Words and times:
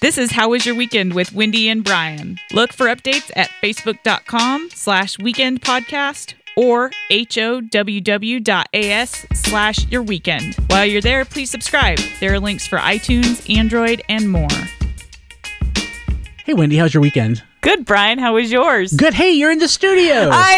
This 0.00 0.16
is 0.16 0.30
How 0.30 0.50
Was 0.50 0.64
Your 0.64 0.76
Weekend 0.76 1.12
with 1.14 1.32
Wendy 1.32 1.68
and 1.68 1.82
Brian. 1.82 2.38
Look 2.52 2.72
for 2.72 2.86
updates 2.86 3.32
at 3.34 3.50
facebook.com 3.60 4.70
slash 4.72 5.18
weekend 5.18 5.60
podcast 5.60 6.34
or 6.56 6.92
howw.as 7.10 8.30
slash 9.34 9.88
your 9.88 10.02
weekend. 10.02 10.54
While 10.68 10.86
you're 10.86 11.00
there, 11.00 11.24
please 11.24 11.50
subscribe. 11.50 11.98
There 12.20 12.32
are 12.32 12.38
links 12.38 12.64
for 12.64 12.78
iTunes, 12.78 13.52
Android, 13.52 14.00
and 14.08 14.30
more. 14.30 14.46
Hey, 16.44 16.54
Wendy, 16.54 16.76
how's 16.76 16.94
your 16.94 17.00
weekend? 17.00 17.42
Good, 17.60 17.84
Brian. 17.84 18.20
How 18.20 18.34
was 18.34 18.52
yours? 18.52 18.92
Good. 18.92 19.14
Hey, 19.14 19.32
you're 19.32 19.50
in 19.50 19.58
the 19.58 19.66
studio 19.66 20.30
I 20.32 20.52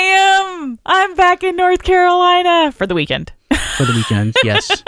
am. 0.61 0.79
I'm 0.85 1.15
back 1.15 1.43
in 1.43 1.57
North 1.57 1.83
Carolina 1.83 2.73
for 2.73 2.87
the 2.87 2.95
weekend. 2.95 3.33
for 3.79 3.87
the 3.87 3.95
weekend. 3.95 4.35
Yes. 4.45 4.85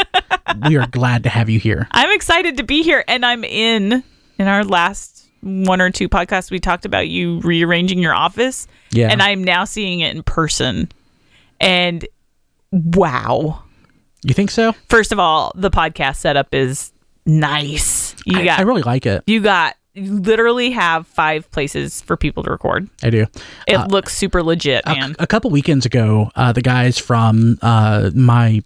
we 0.68 0.76
are 0.76 0.86
glad 0.88 1.22
to 1.22 1.30
have 1.30 1.48
you 1.48 1.58
here. 1.58 1.88
I'm 1.90 2.14
excited 2.14 2.58
to 2.58 2.64
be 2.64 2.82
here, 2.82 3.02
and 3.08 3.24
I'm 3.24 3.44
in. 3.44 4.04
In 4.42 4.48
our 4.48 4.64
last 4.64 5.28
one 5.40 5.80
or 5.80 5.90
two 5.90 6.08
podcasts, 6.08 6.50
we 6.50 6.58
talked 6.58 6.84
about 6.84 7.06
you 7.06 7.38
rearranging 7.42 8.00
your 8.00 8.12
office. 8.12 8.66
Yeah. 8.90 9.06
And 9.08 9.22
I'm 9.22 9.44
now 9.44 9.64
seeing 9.64 10.00
it 10.00 10.16
in 10.16 10.24
person. 10.24 10.90
And 11.60 12.04
wow. 12.72 13.62
You 14.24 14.34
think 14.34 14.50
so? 14.50 14.72
First 14.88 15.12
of 15.12 15.20
all, 15.20 15.52
the 15.54 15.70
podcast 15.70 16.16
setup 16.16 16.52
is 16.52 16.90
nice. 17.24 18.16
You 18.26 18.40
I, 18.40 18.44
got 18.44 18.58
I 18.58 18.62
really 18.62 18.82
like 18.82 19.06
it. 19.06 19.22
you 19.28 19.40
got 19.40 19.76
you 19.94 20.12
literally 20.12 20.72
have 20.72 21.06
five 21.06 21.48
places 21.52 22.00
for 22.02 22.16
people 22.16 22.42
to 22.42 22.50
record. 22.50 22.90
I 23.00 23.10
do. 23.10 23.26
It 23.68 23.78
looks 23.92 24.16
super 24.16 24.42
legit, 24.42 24.84
man. 24.86 25.14
A 25.20 25.26
couple 25.28 25.50
weekends 25.50 25.86
ago, 25.86 26.32
uh, 26.34 26.50
the 26.50 26.62
guys 26.62 26.98
from 26.98 27.58
uh, 27.62 28.10
my 28.12 28.64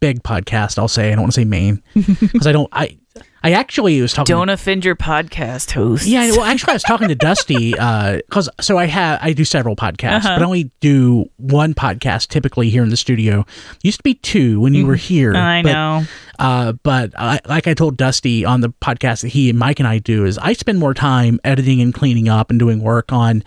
big 0.00 0.22
podcast, 0.22 0.78
I'll 0.78 0.88
say, 0.88 1.08
I 1.08 1.16
don't 1.16 1.22
want 1.22 1.34
to 1.34 1.40
say 1.40 1.44
main, 1.44 1.82
because 1.94 2.46
I 2.46 2.52
don't, 2.52 2.68
I, 2.72 2.96
I 3.42 3.52
actually 3.52 4.00
was 4.02 4.12
talking. 4.12 4.34
Don't 4.34 4.48
offend 4.50 4.84
your 4.84 4.96
podcast 4.96 5.70
host. 5.70 6.06
Yeah, 6.06 6.30
well, 6.32 6.42
actually, 6.42 6.72
I 6.72 6.74
was 6.74 6.82
talking 6.82 7.08
to 7.08 7.14
Dusty 7.14 7.70
because 7.72 8.48
so 8.60 8.76
I 8.78 8.84
have 8.86 9.18
I 9.22 9.32
do 9.32 9.44
several 9.44 9.76
podcasts, 9.76 10.24
Uh-huh. 10.24 10.36
but 10.36 10.42
I 10.42 10.44
only 10.44 10.70
do 10.80 11.30
one 11.38 11.72
podcast 11.74 12.28
typically 12.28 12.68
here 12.68 12.82
in 12.82 12.90
the 12.90 12.96
studio. 12.98 13.46
Used 13.82 13.98
to 14.00 14.02
be 14.02 14.14
two 14.14 14.60
when 14.60 14.74
you 14.74 14.86
were 14.86 14.94
here. 14.96 15.32
Mm-hmm. 15.32 15.42
I 15.42 15.62
but, 15.62 15.72
know. 15.72 16.02
Uh, 16.38 16.72
but 16.82 17.12
I, 17.18 17.40
like 17.46 17.66
I 17.66 17.74
told 17.74 17.96
Dusty 17.96 18.44
on 18.44 18.60
the 18.60 18.70
podcast 18.70 19.22
that 19.22 19.28
he 19.28 19.48
and 19.50 19.58
Mike 19.58 19.78
and 19.80 19.88
I 19.88 19.98
do 19.98 20.24
is 20.26 20.36
I 20.38 20.52
spend 20.52 20.78
more 20.78 20.94
time 20.94 21.40
editing 21.44 21.80
and 21.80 21.94
cleaning 21.94 22.28
up 22.28 22.50
and 22.50 22.58
doing 22.58 22.80
work 22.82 23.12
on 23.12 23.42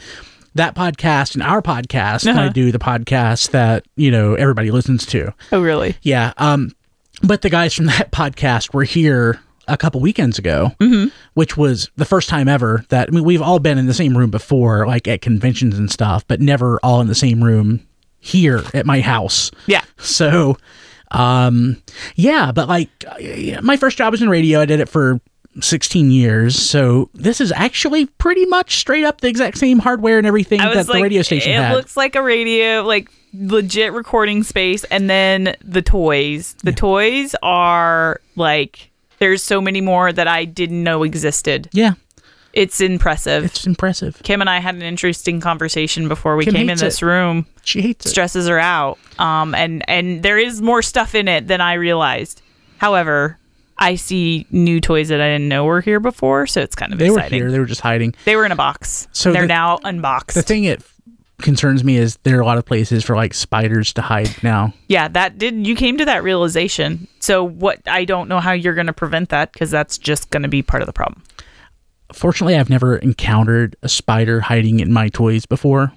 that 0.56 0.76
podcast 0.76 1.34
and 1.34 1.42
our 1.44 1.62
podcast 1.62 2.24
than 2.24 2.38
I 2.38 2.46
Uh-huh. 2.46 2.54
do 2.54 2.72
the 2.72 2.80
podcast 2.80 3.52
that 3.52 3.86
you 3.96 4.10
know 4.12 4.34
everybody 4.36 4.72
listens 4.72 5.06
to. 5.08 5.34
Oh, 5.52 5.62
really? 5.62 5.98
Yeah. 6.02 6.34
Um, 6.38 6.72
but 7.22 7.42
the 7.44 7.50
guys 7.50 7.74
from 7.74 7.86
that 7.86 8.12
podcast 8.12 8.74
were 8.74 8.84
here 8.84 9.40
a 9.68 9.78
couple 9.78 10.02
weekends 10.02 10.38
ago, 10.40 10.72
Mm-hmm. 10.80 11.08
which 11.34 11.56
was 11.58 11.90
the 11.96 12.06
first 12.06 12.30
time 12.30 12.48
ever 12.48 12.84
that 12.90 13.10
I 13.10 13.12
mean 13.12 13.24
we've 13.24 13.42
all 13.42 13.60
been 13.60 13.78
in 13.78 13.86
the 13.86 13.94
same 13.94 14.18
room 14.18 14.30
before, 14.32 14.86
like 14.88 15.08
at 15.08 15.22
conventions 15.22 15.78
and 15.78 15.90
stuff, 15.92 16.28
but 16.28 16.42
never 16.42 16.80
all 16.84 17.02
in 17.02 17.08
the 17.08 17.16
same 17.16 17.44
room 17.44 17.86
here 18.20 18.64
at 18.74 18.86
my 18.86 19.02
house. 19.02 19.52
Yeah. 19.68 19.82
So, 19.98 20.58
um, 21.12 21.82
yeah, 22.16 22.52
but 22.52 22.68
like 22.68 22.90
uh, 23.08 23.62
my 23.62 23.78
first 23.78 23.98
job 23.98 24.12
was 24.12 24.22
in 24.22 24.30
radio. 24.30 24.60
I 24.62 24.66
did 24.66 24.80
it 24.80 24.90
for 24.90 25.20
16 25.62 26.10
years. 26.10 26.58
So 26.58 27.10
this 27.14 27.40
is 27.40 27.52
actually 27.52 28.08
pretty 28.08 28.46
much 28.48 28.78
straight 28.78 29.04
up 29.06 29.22
the 29.22 29.28
exact 29.28 29.58
same 29.58 29.78
hardware 29.80 30.18
and 30.18 30.26
everything 30.26 30.60
that 30.60 30.76
was 30.76 30.88
the 30.88 30.94
radio 31.02 31.22
station 31.22 31.52
it 31.52 31.56
had. 31.56 31.72
It 31.72 31.76
looks 31.76 31.96
like 31.96 32.16
a 32.16 32.24
radio, 32.24 32.82
like 32.82 33.10
legit 33.34 33.94
recording 33.94 34.44
space, 34.44 34.84
and 34.86 35.10
then 35.10 35.56
the 35.64 35.82
toys. 35.82 36.56
The 36.64 36.72
toys 36.72 37.36
are 37.44 38.20
like 38.36 38.90
there's 39.24 39.42
so 39.42 39.62
many 39.62 39.80
more 39.80 40.12
that 40.12 40.28
I 40.28 40.44
didn't 40.44 40.84
know 40.84 41.04
existed. 41.04 41.70
yeah, 41.72 41.94
It's 42.52 42.82
impressive. 42.82 43.46
it's 43.46 43.66
impressive. 43.66 44.20
Kim 44.24 44.42
and 44.42 44.50
I 44.50 44.60
had 44.60 44.76
an 44.76 44.82
interesting 44.82 45.40
conversation 45.40 46.10
before 46.10 46.36
we 46.36 46.44
Kim 46.44 46.54
came 46.56 46.70
in 46.70 46.78
this 46.78 47.02
it. 47.02 47.06
room. 47.06 47.46
She 47.64 47.82
hates 47.82 48.06
it. 48.06 48.10
Stresses 48.10 48.48
her 48.50 48.60
out, 48.60 48.98
um, 49.20 49.56
and 49.56 49.84
and 49.90 50.22
there 50.24 50.38
is 50.38 50.62
more 50.62 50.82
stuff 50.82 51.16
in 51.16 51.28
it 51.30 51.48
than 51.48 51.62
I 51.62 51.76
realized. 51.76 52.42
However, 52.80 53.38
I 53.78 53.96
see 53.96 54.46
new 54.52 54.82
toys 54.82 55.08
that 55.08 55.22
I 55.22 55.28
didn't 55.30 55.48
know 55.48 55.64
were 55.64 55.80
here 55.82 56.02
before, 56.02 56.46
so 56.48 56.60
it's 56.60 56.76
kind 56.76 56.92
of 56.92 57.00
They 57.00 57.10
were 57.10 57.18
exciting. 57.20 57.40
here. 57.40 57.50
They 57.52 57.60
were 57.60 57.66
just 57.66 57.82
hiding. 57.82 58.14
They 58.26 58.36
were 58.36 58.46
in 58.46 58.52
a 58.52 58.56
box. 58.58 59.08
So 59.14 59.32
they're 59.32 59.44
the- 59.44 59.48
now 59.48 59.80
unboxed. 59.86 60.36
The 60.36 60.42
thing 60.44 60.66
that 60.66 60.82
concerns 61.42 61.84
me 61.84 61.98
is 61.98 62.18
there 62.24 62.38
are 62.38 62.42
a 62.42 62.46
lot 62.46 62.58
of 62.58 62.66
places 62.66 63.04
for 63.04 63.16
like 63.16 63.34
spiders 63.34 63.94
to 63.94 64.02
hide 64.02 64.32
now. 64.44 64.74
Yeah, 64.88 65.08
that 65.10 65.38
did. 65.38 65.68
You 65.68 65.76
came 65.76 65.98
to 65.98 66.06
that 66.06 66.24
realization. 66.24 67.08
So 67.20 67.44
what? 67.44 67.80
I 67.88 68.06
don't 68.06 68.28
know 68.30 68.40
how 68.40 68.52
you're 68.52 68.76
going 68.76 68.88
to 68.88 68.94
prevent 68.94 69.30
that 69.30 69.52
because 69.54 69.72
that's 69.72 69.98
just 69.98 70.30
going 70.30 70.44
to 70.44 70.50
be 70.50 70.62
part 70.62 70.82
of 70.82 70.88
the 70.88 70.94
problem. 70.94 71.24
Fortunately, 72.12 72.56
I've 72.56 72.70
never 72.70 72.98
encountered 72.98 73.76
a 73.82 73.90
spider 73.90 74.42
hiding 74.42 74.80
in 74.80 74.94
my 74.94 75.10
toys 75.10 75.46
before. 75.46 75.92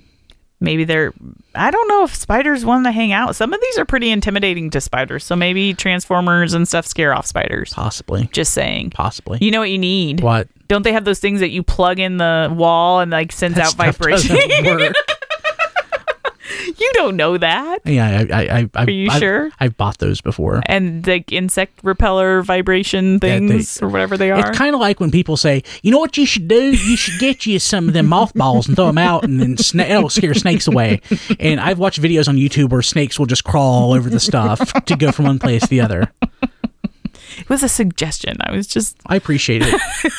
Maybe 0.59 0.85
they're. 0.85 1.13
I 1.55 1.71
don't 1.71 1.87
know 1.89 2.05
if 2.05 2.15
spiders 2.15 2.65
want 2.65 2.87
to 2.87 2.91
hang 2.91 3.13
out. 3.13 3.37
Some 3.37 3.53
of 3.53 3.61
these 3.61 3.79
are 3.79 3.85
pretty 3.85 4.11
intimidating 4.11 4.71
to 4.71 4.81
spiders. 4.81 5.25
So 5.25 5.37
maybe 5.37 5.75
transformers 5.75 6.55
and 6.55 6.67
stuff 6.67 6.87
scare 6.87 7.13
off 7.13 7.27
spiders. 7.27 7.75
Possibly. 7.75 8.31
Just 8.33 8.55
saying. 8.55 8.91
Possibly. 8.91 9.39
You 9.43 9.51
know 9.51 9.61
what 9.61 9.71
you 9.71 9.79
need? 9.79 10.21
what? 10.21 10.49
Don't 10.69 10.83
they 10.83 10.93
have 10.93 11.05
those 11.05 11.21
things 11.21 11.41
that 11.41 11.51
you 11.51 11.63
plug 11.63 12.01
in 12.01 12.17
the 12.17 12.53
wall 12.53 13.01
and 13.01 13.11
like 13.11 13.31
sends 13.33 13.59
out 13.59 13.69
Stuff 13.69 13.99
vibration? 13.99 14.37
you 16.79 16.91
don't 16.95 17.17
know 17.17 17.37
that. 17.39 17.79
yeah, 17.85 18.25
I, 18.31 18.37
I, 18.37 18.43
I, 18.59 18.71
I, 18.75 18.85
Are 18.85 18.91
you 18.91 19.09
I've, 19.11 19.19
sure? 19.19 19.51
I've 19.59 19.77
bought 19.77 19.99
those 19.99 20.21
before. 20.21 20.63
And 20.67 21.07
like 21.07 21.33
insect 21.33 21.81
repeller 21.83 22.43
vibration 22.43 23.19
they- 23.19 23.39
things 23.39 23.81
or 23.83 23.89
whatever 23.89 24.17
they 24.17 24.31
are. 24.31 24.49
It's 24.49 24.59
kind 24.59 24.75
of 24.75 24.81
like 24.81 25.01
when 25.01 25.11
people 25.11 25.37
say, 25.37 25.63
"You 25.83 25.91
know 25.91 25.99
what 25.99 26.17
you 26.17 26.27
should 26.27 26.49
do? 26.49 26.73
You 26.77 26.97
should 26.97 27.19
get 27.21 27.47
you 27.47 27.59
some 27.59 27.89
of 27.89 27.95
them 27.95 28.07
mothballs 28.07 28.67
and 28.69 28.77
throw 28.77 28.87
them 28.87 28.99
out, 28.99 29.25
and 29.25 29.41
then 29.41 29.57
sna- 29.57 29.89
it'll 29.91 30.09
scare 30.11 30.35
snakes 30.35 30.67
away." 30.67 31.01
And 31.41 31.61
I've 31.61 31.79
watched 31.79 32.01
videos 32.01 32.29
on 32.29 32.37
YouTube 32.37 32.71
where 32.71 32.83
snakes 32.83 33.19
will 33.19 33.27
just 33.27 33.45
crawl 33.45 33.85
all 33.85 33.93
over 33.93 34.09
the 34.11 34.21
stuff 34.21 34.73
to 34.85 34.97
go 34.97 35.13
from 35.13 35.25
one 35.27 35.39
place 35.39 35.63
to 35.63 35.69
the 35.69 35.81
other. 35.81 36.13
it 37.39 37.49
was 37.49 37.63
a 37.63 37.69
suggestion. 37.69 38.37
I 38.41 38.53
was 38.53 38.67
just 38.67 38.97
I 39.07 39.17
appreciate 39.17 39.63
it. 39.65 39.75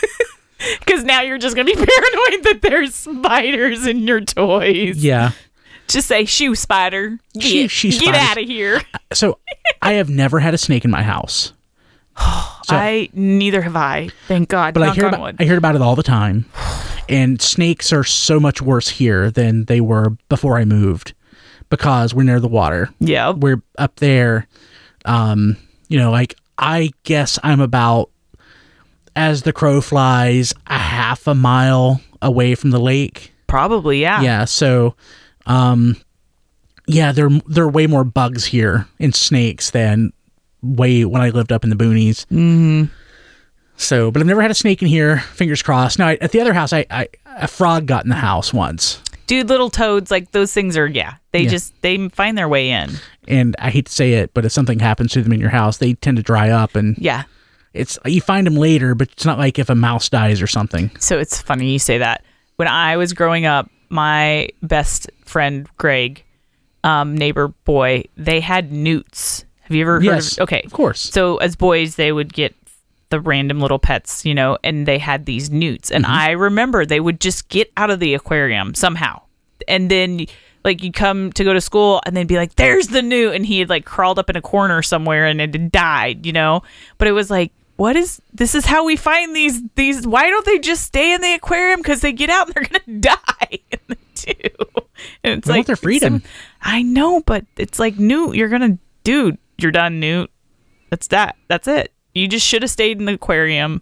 Because 0.79 1.03
now 1.03 1.21
you're 1.21 1.37
just 1.37 1.55
gonna 1.55 1.67
be 1.67 1.75
paranoid 1.75 2.43
that 2.45 2.59
there's 2.63 2.95
spiders 2.95 3.85
in 3.85 4.07
your 4.07 4.21
toys. 4.21 4.97
Yeah. 5.03 5.31
Just 5.87 6.07
say 6.07 6.25
"Shoo 6.25 6.55
spider. 6.55 7.17
Get, 7.33 7.69
get 7.69 7.71
spiders." 7.71 8.15
out 8.15 8.37
of 8.37 8.45
here. 8.47 8.81
So 9.13 9.39
I 9.81 9.93
have 9.93 10.09
never 10.09 10.39
had 10.39 10.53
a 10.53 10.57
snake 10.57 10.83
in 10.85 10.91
my 10.91 11.03
house. 11.03 11.53
So- 12.17 12.23
I 12.75 13.09
neither 13.13 13.61
have 13.61 13.75
I. 13.75 14.09
Thank 14.27 14.49
God. 14.49 14.73
but 14.73 14.83
I 14.83 14.93
hear 14.93 15.07
about 15.07 15.21
wood. 15.21 15.35
I 15.39 15.43
hear 15.43 15.57
about 15.57 15.75
it 15.75 15.81
all 15.81 15.95
the 15.95 16.03
time. 16.03 16.45
And 17.09 17.41
snakes 17.41 17.93
are 17.93 18.03
so 18.03 18.39
much 18.39 18.61
worse 18.61 18.89
here 18.89 19.31
than 19.31 19.65
they 19.65 19.79
were 19.79 20.09
before 20.27 20.57
I 20.57 20.65
moved 20.65 21.13
because 21.69 22.13
we're 22.13 22.23
near 22.23 22.39
the 22.41 22.47
water. 22.49 22.89
yeah. 22.99 23.29
We're 23.31 23.61
up 23.77 23.95
there 23.97 24.47
um 25.05 25.55
you 25.87 25.97
know 25.97 26.11
like 26.11 26.35
I 26.57 26.91
guess 27.03 27.39
I'm 27.43 27.61
about 27.61 28.09
as 29.15 29.43
the 29.43 29.53
crow 29.53 29.79
flies 29.79 30.53
a 30.67 30.77
half 30.77 31.27
a 31.27 31.35
mile 31.35 32.01
away 32.21 32.55
from 32.55 32.71
the 32.71 32.79
lake. 32.79 33.31
Probably. 33.47 34.01
Yeah. 34.01 34.21
Yeah, 34.21 34.45
so 34.45 34.95
um 35.47 35.95
yeah, 36.87 37.11
there 37.11 37.29
there 37.47 37.63
are 37.65 37.69
way 37.69 37.87
more 37.87 38.03
bugs 38.03 38.45
here 38.45 38.87
and 38.99 39.13
snakes 39.13 39.71
than 39.71 40.13
way 40.61 41.03
when 41.05 41.21
I 41.21 41.29
lived 41.29 41.51
up 41.51 41.63
in 41.63 41.69
the 41.69 41.75
boonies. 41.75 42.25
Mm-hmm. 42.27 42.85
So, 43.75 44.09
but 44.09 44.21
I've 44.21 44.25
never 44.27 44.41
had 44.41 44.49
a 44.51 44.55
snake 44.55 44.81
in 44.81 44.87
here. 44.87 45.19
Fingers 45.19 45.61
crossed. 45.61 45.99
Now, 45.99 46.07
I, 46.07 46.15
at 46.15 46.31
the 46.31 46.41
other 46.41 46.53
house, 46.53 46.73
I, 46.73 46.85
I 46.89 47.07
a 47.39 47.47
frog 47.47 47.85
got 47.85 48.03
in 48.05 48.09
the 48.09 48.15
house 48.15 48.51
once, 48.53 49.01
Dude, 49.27 49.49
little 49.49 49.69
toads, 49.69 50.09
like 50.09 50.31
those 50.31 50.51
things 50.53 50.75
are, 50.77 50.87
yeah. 50.87 51.15
They 51.33 51.41
Yeah. 51.43 51.49
just, 51.49 51.79
they 51.83 52.07
find 52.09 52.37
their 52.37 52.47
way 52.49 52.71
in. 52.71 52.91
and 53.27 53.55
I 53.59 53.69
hate 53.69 53.85
to 53.87 53.91
say 53.91 54.13
it, 54.13 54.33
but 54.33 54.45
if 54.45 54.51
something 54.53 54.79
happens 54.79 55.11
to 55.11 55.21
them 55.21 55.33
in 55.33 55.39
your 55.41 55.49
house, 55.51 55.77
they 55.77 55.93
tend 55.93 56.15
to 56.17 56.23
dry 56.23 56.49
up, 56.49 56.75
and 56.75 56.97
Yeah. 56.97 57.23
it's 57.73 57.99
you 58.05 58.21
find 58.21 58.47
them 58.47 58.55
later, 58.55 58.95
but 58.95 59.09
it's 59.11 59.25
not 59.25 59.37
like 59.37 59.59
if 59.59 59.69
a 59.69 59.75
mouse 59.75 60.07
dies 60.09 60.41
or 60.41 60.47
something. 60.47 60.89
So 60.97 61.19
it's 61.19 61.39
funny 61.41 61.71
you 61.73 61.79
say 61.79 61.97
that. 61.99 62.23
When 62.55 62.67
I 62.69 62.95
was 62.97 63.11
growing 63.13 63.45
up, 63.45 63.69
my 63.89 64.47
best 64.63 65.09
friend, 65.27 65.67
Greg, 65.77 66.23
um, 66.83 67.15
neighbor 67.17 67.49
boy, 67.49 68.03
they 68.15 68.39
had 68.39 68.71
newts. 68.71 69.45
Have 69.61 69.75
you 69.75 69.81
ever 69.81 69.95
heard 69.95 70.03
Yes, 70.03 70.37
of 70.37 70.43
Okay. 70.43 70.61
of 70.65 70.71
course. 70.73 71.01
So 71.01 71.37
as 71.37 71.55
boys, 71.55 71.95
they 71.95 72.11
would 72.11 72.33
get 72.33 72.55
the 73.09 73.19
random 73.19 73.59
little 73.59 73.79
pets, 73.79 74.25
you 74.25 74.33
know, 74.35 74.57
and 74.63 74.85
they 74.85 74.97
had 74.97 75.25
these 75.25 75.49
newts. 75.49 75.91
And 75.91 76.05
I 76.05 76.31
remember 76.31 76.85
they 76.85 76.99
would 76.99 77.19
just 77.21 77.47
get 77.49 77.71
out 77.77 77.89
of 77.89 77.99
the 77.99 78.13
aquarium 78.13 78.73
somehow. 78.73 79.21
And 79.67 79.89
then 79.89 80.25
like 80.65 80.83
you 80.83 80.91
come 80.91 81.31
to 81.33 81.43
go 81.43 81.53
to 81.53 81.61
school 81.61 82.01
and 82.05 82.15
they'd 82.15 82.27
be 82.27 82.35
like, 82.35 82.55
there's 82.55 82.87
the 82.87 83.01
newt. 83.01 83.35
And 83.35 83.45
he 83.45 83.59
had 83.59 83.69
like 83.69 83.85
crawled 83.85 84.19
up 84.19 84.29
in 84.29 84.35
a 84.35 84.41
corner 84.41 84.81
somewhere 84.81 85.25
and 85.25 85.39
it 85.39 85.53
had 85.53 85.71
died, 85.71 86.25
you 86.25 86.33
know? 86.33 86.63
But 86.97 87.07
it 87.07 87.13
was 87.13 87.29
like, 87.29 87.51
what 87.77 87.95
is 87.95 88.19
this 88.33 88.55
is 88.55 88.65
how 88.65 88.83
we 88.85 88.95
find 88.95 89.35
these 89.35 89.61
these 89.75 90.05
why 90.07 90.29
don't 90.29 90.45
they 90.47 90.57
just 90.57 90.83
stay 90.83 91.13
in 91.13 91.21
the 91.21 91.33
aquarium 91.35 91.79
because 91.79 92.01
they 92.01 92.11
get 92.11 92.27
out 92.27 92.47
and 92.47 92.55
they're 92.55 92.63
gonna 92.81 92.99
die 92.99 93.59
do 94.25 94.49
and 95.23 95.39
it's 95.39 95.47
They 95.47 95.53
like 95.53 95.65
their 95.67 95.75
freedom. 95.75 96.21
some- 96.21 96.29
i 96.61 96.81
know 96.81 97.21
but 97.21 97.45
it's 97.57 97.79
like 97.79 97.97
newt 97.99 98.35
you're 98.35 98.49
gonna 98.49 98.77
dude 99.03 99.37
you're 99.57 99.71
done 99.71 99.99
newt 99.99 100.29
that's 100.89 101.07
that 101.07 101.35
that's 101.47 101.67
it 101.67 101.91
you 102.13 102.27
just 102.27 102.45
should 102.45 102.61
have 102.63 102.71
stayed 102.71 102.99
in 102.99 103.05
the 103.05 103.13
aquarium 103.13 103.81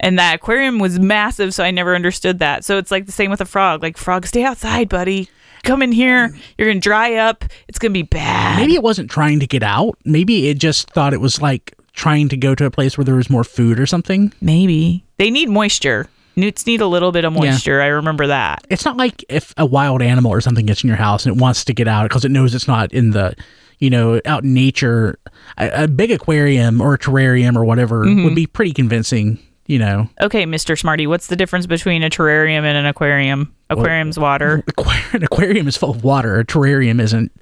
And 0.00 0.18
that 0.18 0.36
aquarium 0.36 0.78
was 0.78 0.98
massive, 1.00 1.52
so 1.54 1.64
I 1.64 1.72
never 1.72 1.94
understood 1.96 2.38
that. 2.38 2.64
So 2.64 2.78
it's 2.78 2.92
like 2.92 3.06
the 3.06 3.12
same 3.12 3.32
with 3.32 3.40
a 3.40 3.44
frog. 3.44 3.82
Like, 3.82 3.96
frog, 3.96 4.26
stay 4.26 4.44
outside, 4.44 4.88
buddy. 4.88 5.28
Come 5.64 5.82
in 5.82 5.90
here. 5.90 6.32
You're 6.56 6.72
to 6.72 6.78
dry 6.78 7.14
up. 7.16 7.44
It's 7.66 7.78
to 7.80 7.90
be 7.90 8.02
bad. 8.04 8.58
Maybe 8.60 8.74
it 8.74 8.82
wasn't 8.84 9.10
trying 9.10 9.40
to 9.40 9.46
get 9.48 9.64
out. 9.64 9.98
Maybe 10.04 10.48
it 10.50 10.58
just 10.58 10.88
thought 10.90 11.14
it 11.14 11.20
was 11.20 11.40
like 11.42 11.74
trying 11.94 12.28
to 12.28 12.36
go 12.36 12.54
to 12.54 12.64
a 12.64 12.70
place 12.70 12.96
where 12.96 13.04
there 13.04 13.16
was 13.16 13.28
more 13.28 13.42
food 13.42 13.80
or 13.80 13.86
something. 13.86 14.32
Maybe. 14.40 15.04
They 15.16 15.30
need 15.30 15.48
moisture. 15.48 16.06
Newts 16.38 16.64
need 16.66 16.80
a 16.80 16.86
little 16.86 17.10
bit 17.12 17.24
of 17.24 17.34
Yeah. 17.34 17.40
moisture. 17.50 17.82
I 17.82 17.86
remember 17.88 18.28
that. 18.28 18.64
It's 18.70 18.84
not 18.84 18.96
like 18.96 19.24
if 19.28 19.52
a 19.56 19.66
wild 19.66 20.00
animal 20.02 20.30
or 20.32 20.40
something 20.40 20.64
gets 20.66 20.84
in 20.84 20.88
your 20.88 20.96
house 20.96 21.26
and 21.26 21.36
it 21.36 21.40
wants 21.40 21.64
to 21.64 21.74
get 21.74 21.88
out 21.88 22.04
because 22.08 22.24
it 22.24 22.30
knows 22.30 22.54
it's 22.54 22.68
not 22.68 22.92
in 22.92 23.10
the, 23.10 23.34
you 23.80 23.90
know, 23.90 24.20
out 24.24 24.44
in 24.44 24.54
nature. 24.54 25.18
A, 25.58 25.84
a 25.84 25.88
big 25.88 26.10
aquarium 26.12 26.80
or 26.80 26.94
a 26.94 26.98
terrarium 26.98 27.56
or 27.56 27.64
whatever 27.64 28.04
Mm-hmm. 28.04 28.24
would 28.24 28.34
be 28.36 28.46
pretty 28.46 28.72
convincing, 28.72 29.38
you 29.66 29.80
know. 29.80 30.08
Okay, 30.20 30.44
Mr. 30.44 30.78
Smarty, 30.78 31.08
what's 31.08 31.26
the 31.26 31.34
difference 31.36 31.66
between 31.66 32.04
a 32.04 32.08
terrarium 32.10 32.62
and 32.62 32.78
an 32.78 32.86
aquarium? 32.86 33.52
Aquarium's 33.68 34.18
water. 34.18 34.62
An 35.12 35.22
aquarium 35.24 35.66
is 35.68 35.76
full 35.76 35.90
of 35.90 36.04
water. 36.04 36.38
A 36.38 36.44
terrarium 36.44 37.00
isn't. 37.00 37.32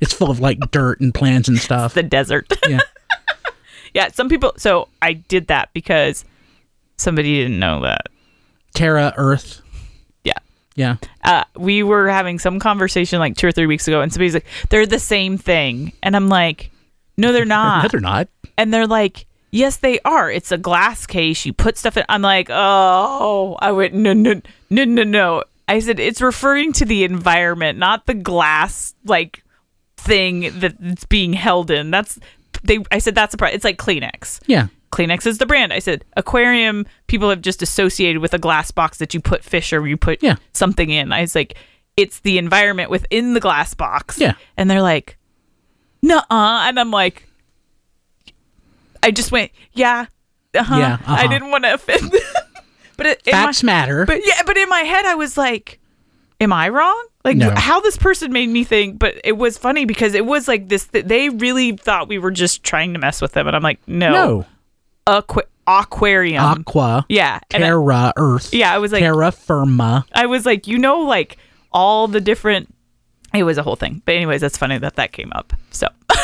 It's 0.00 0.12
full 0.14 0.30
of 0.30 0.40
like 0.40 0.58
dirt 0.70 1.00
and 1.00 1.12
plants 1.12 1.46
and 1.48 1.58
stuff. 1.60 1.92
The 1.94 2.02
desert. 2.02 2.50
yeah. 2.68 2.80
yeah, 3.92 4.08
some 4.08 4.28
people. 4.30 4.54
So 4.56 4.88
I 5.02 5.12
did 5.12 5.48
that 5.48 5.68
because 5.74 6.24
somebody 6.96 7.36
didn't 7.42 7.58
know 7.58 7.82
that. 7.82 8.06
Terra, 8.74 9.12
Earth. 9.16 9.62
Yeah. 10.24 10.32
Yeah. 10.76 10.96
uh, 11.24 11.44
we 11.56 11.82
were 11.82 12.08
having 12.08 12.38
some 12.38 12.58
conversation 12.58 13.18
like 13.18 13.36
two 13.36 13.46
or 13.48 13.52
three 13.52 13.66
weeks 13.66 13.86
ago, 13.88 14.00
and 14.00 14.12
somebody's 14.12 14.34
like, 14.34 14.46
"They're 14.70 14.86
the 14.86 14.98
same 14.98 15.36
thing," 15.38 15.92
and 16.02 16.14
I'm 16.16 16.28
like, 16.28 16.70
"No, 17.16 17.32
they're 17.32 17.44
not. 17.46 17.78
no, 17.78 17.82
not." 17.82 17.90
they're 17.92 18.00
not. 18.00 18.28
and 18.56 18.72
they're 18.72 18.86
like, 18.86 19.26
"Yes, 19.50 19.78
they 19.78 19.98
are. 20.04 20.30
It's 20.30 20.52
a 20.52 20.58
glass 20.58 21.06
case. 21.06 21.44
You 21.44 21.52
put 21.52 21.76
stuff 21.76 21.96
in." 21.96 22.04
I'm 22.08 22.22
like, 22.22 22.48
"Oh," 22.50 23.56
I 23.60 23.72
went, 23.72 23.94
"No, 23.94 24.12
no, 24.12 24.40
no, 24.70 24.84
no, 24.84 25.02
no." 25.02 25.44
I 25.68 25.78
said 25.80 26.00
it's 26.00 26.20
referring 26.20 26.72
to 26.74 26.84
the 26.84 27.04
environment, 27.04 27.78
not 27.78 28.06
the 28.06 28.14
glass 28.14 28.94
like 29.04 29.44
thing 29.96 30.58
that 30.60 30.74
it's 30.80 31.04
being 31.04 31.32
held 31.32 31.70
in. 31.70 31.90
That's 31.90 32.18
they. 32.64 32.78
I 32.90 32.98
said 32.98 33.14
that's 33.14 33.34
a 33.34 33.36
problem. 33.36 33.54
It's 33.56 33.64
like 33.64 33.76
Kleenex. 33.78 34.40
Yeah. 34.46 34.68
Kleenex 34.92 35.24
is 35.26 35.38
the 35.38 35.46
brand. 35.46 35.72
I 35.72 35.78
said 35.78 36.04
aquarium. 36.16 36.84
People 37.06 37.30
have 37.30 37.40
just 37.42 37.62
associated 37.62 38.20
with 38.20 38.34
a 38.34 38.38
glass 38.38 38.70
box 38.70 38.98
that 38.98 39.14
you 39.14 39.20
put 39.20 39.44
fish 39.44 39.72
or 39.72 39.86
you 39.86 39.96
put 39.96 40.22
Yeah. 40.22 40.36
something 40.52 40.90
in. 40.90 41.12
I 41.12 41.20
was 41.20 41.34
like, 41.34 41.54
it's 41.96 42.20
the 42.20 42.38
environment 42.38 42.90
within 42.90 43.34
the 43.34 43.40
glass 43.40 43.72
box. 43.74 44.18
Yeah. 44.18 44.34
And 44.56 44.68
they're 44.70 44.82
like, 44.82 45.16
nuh 46.02 46.18
uh. 46.30 46.64
And 46.68 46.78
I'm 46.80 46.90
like, 46.90 47.26
I 49.02 49.10
just 49.10 49.32
went, 49.32 49.50
yeah, 49.72 50.06
uh-huh. 50.54 50.76
Yeah, 50.76 50.94
uh-huh. 50.94 51.14
I 51.18 51.26
didn't 51.26 51.50
want 51.50 51.64
to 51.64 51.74
offend 51.74 52.10
them. 52.10 52.20
but 52.96 53.06
it, 53.06 53.22
in 53.26 53.32
my- 53.32 53.44
Facts 53.46 53.62
matter. 53.62 54.04
but 54.04 54.20
yeah, 54.26 54.42
but 54.44 54.56
in 54.56 54.68
my 54.68 54.80
head, 54.80 55.04
I 55.06 55.14
was 55.14 55.36
like, 55.38 55.78
"Am 56.40 56.52
I 56.52 56.68
wrong?" 56.68 57.06
Like 57.24 57.36
No. 57.36 57.52
how 57.56 57.80
this 57.80 57.96
person 57.96 58.32
made 58.32 58.48
me 58.48 58.64
think. 58.64 58.98
But 58.98 59.14
it 59.24 59.36
was 59.38 59.56
funny 59.56 59.84
because 59.84 60.14
it 60.14 60.26
was 60.26 60.48
like 60.48 60.68
this. 60.68 60.86
Th- 60.88 61.04
they 61.04 61.28
really 61.28 61.76
thought 61.76 62.08
we 62.08 62.18
were 62.18 62.30
just 62.32 62.62
trying 62.64 62.92
to 62.94 62.98
mess 62.98 63.22
with 63.22 63.32
them, 63.32 63.46
and 63.46 63.54
I'm 63.56 63.62
like, 63.62 63.78
"No, 63.86 64.12
no. 64.12 64.46
Aqu- 65.06 65.42
aquarium, 65.66 66.42
Aqua. 66.44 67.04
yeah, 67.08 67.40
and 67.52 67.64
I- 67.64 67.66
Terra, 67.68 68.12
Earth. 68.16 68.52
yeah." 68.52 68.72
I 68.74 68.78
was 68.78 68.92
like, 68.92 69.00
Terra 69.02 69.32
firma. 69.32 70.04
I 70.14 70.26
was 70.26 70.44
like, 70.46 70.66
you 70.66 70.78
know, 70.78 71.00
like 71.00 71.36
all 71.72 72.08
the 72.08 72.20
different. 72.20 72.74
It 73.32 73.44
was 73.44 73.58
a 73.58 73.62
whole 73.62 73.76
thing. 73.76 74.02
But 74.04 74.16
anyways, 74.16 74.40
that's 74.40 74.58
funny 74.58 74.78
that 74.78 74.96
that 74.96 75.12
came 75.12 75.32
up. 75.34 75.52
So 75.70 75.86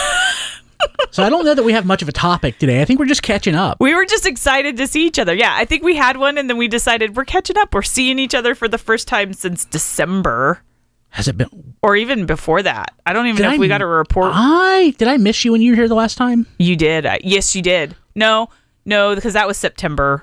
So 1.11 1.23
I 1.25 1.31
don't 1.31 1.45
know 1.45 1.55
that 1.55 1.63
we 1.63 1.73
have 1.73 1.87
much 1.87 2.03
of 2.03 2.09
a 2.09 2.13
topic 2.13 2.59
today. 2.59 2.83
I 2.83 2.85
think 2.85 2.99
we're 3.01 3.07
just 3.07 3.23
catching 3.23 3.55
up. 3.55 3.79
we 3.81 3.95
were 3.95 4.05
just 4.05 4.27
excited 4.27 4.77
to 4.77 4.87
see 4.87 5.07
each 5.07 5.19
other. 5.19 5.35
Yeah, 5.35 5.55
I 5.57 5.65
think 5.65 5.83
we 5.83 5.97
had 5.97 6.17
one, 6.19 6.37
and 6.37 6.51
then 6.51 6.57
we 6.59 6.69
decided 6.69 7.17
we're 7.17 7.25
catching 7.25 7.57
up. 7.57 7.73
We're 7.75 7.83
seeing 7.83 8.19
each 8.19 8.35
other 8.35 8.55
for 8.55 8.69
the 8.69 8.77
first 8.79 9.09
time 9.09 9.33
since 9.33 9.65
December. 9.65 10.63
Has 11.11 11.29
it 11.29 11.37
been? 11.39 11.49
or 11.83 11.97
even 11.97 12.27
before 12.27 12.63
that. 12.63 12.93
I 13.07 13.13
don't 13.15 13.27
even 13.27 13.37
Did 13.37 13.43
know 13.45 13.49
if 13.51 13.55
I 13.55 13.59
we 13.59 13.69
got 13.69 13.81
a 13.81 13.87
report. 13.87 14.33
I 14.35 14.93
did 14.99 15.09
I 15.09 15.17
miss 15.17 15.45
you 15.45 15.53
when 15.53 15.63
you 15.63 15.73
were 15.73 15.77
here 15.77 15.89
the 15.89 15.95
last 15.95 16.17
time? 16.19 16.47
you 16.59 16.77
did. 16.77 17.07
I, 17.07 17.21
yes, 17.23 17.55
you 17.57 17.63
did. 17.63 17.95
No, 18.15 18.49
no, 18.87 19.15
because 19.15 19.35
that 19.35 19.47
was 19.47 19.57
September. 19.59 20.23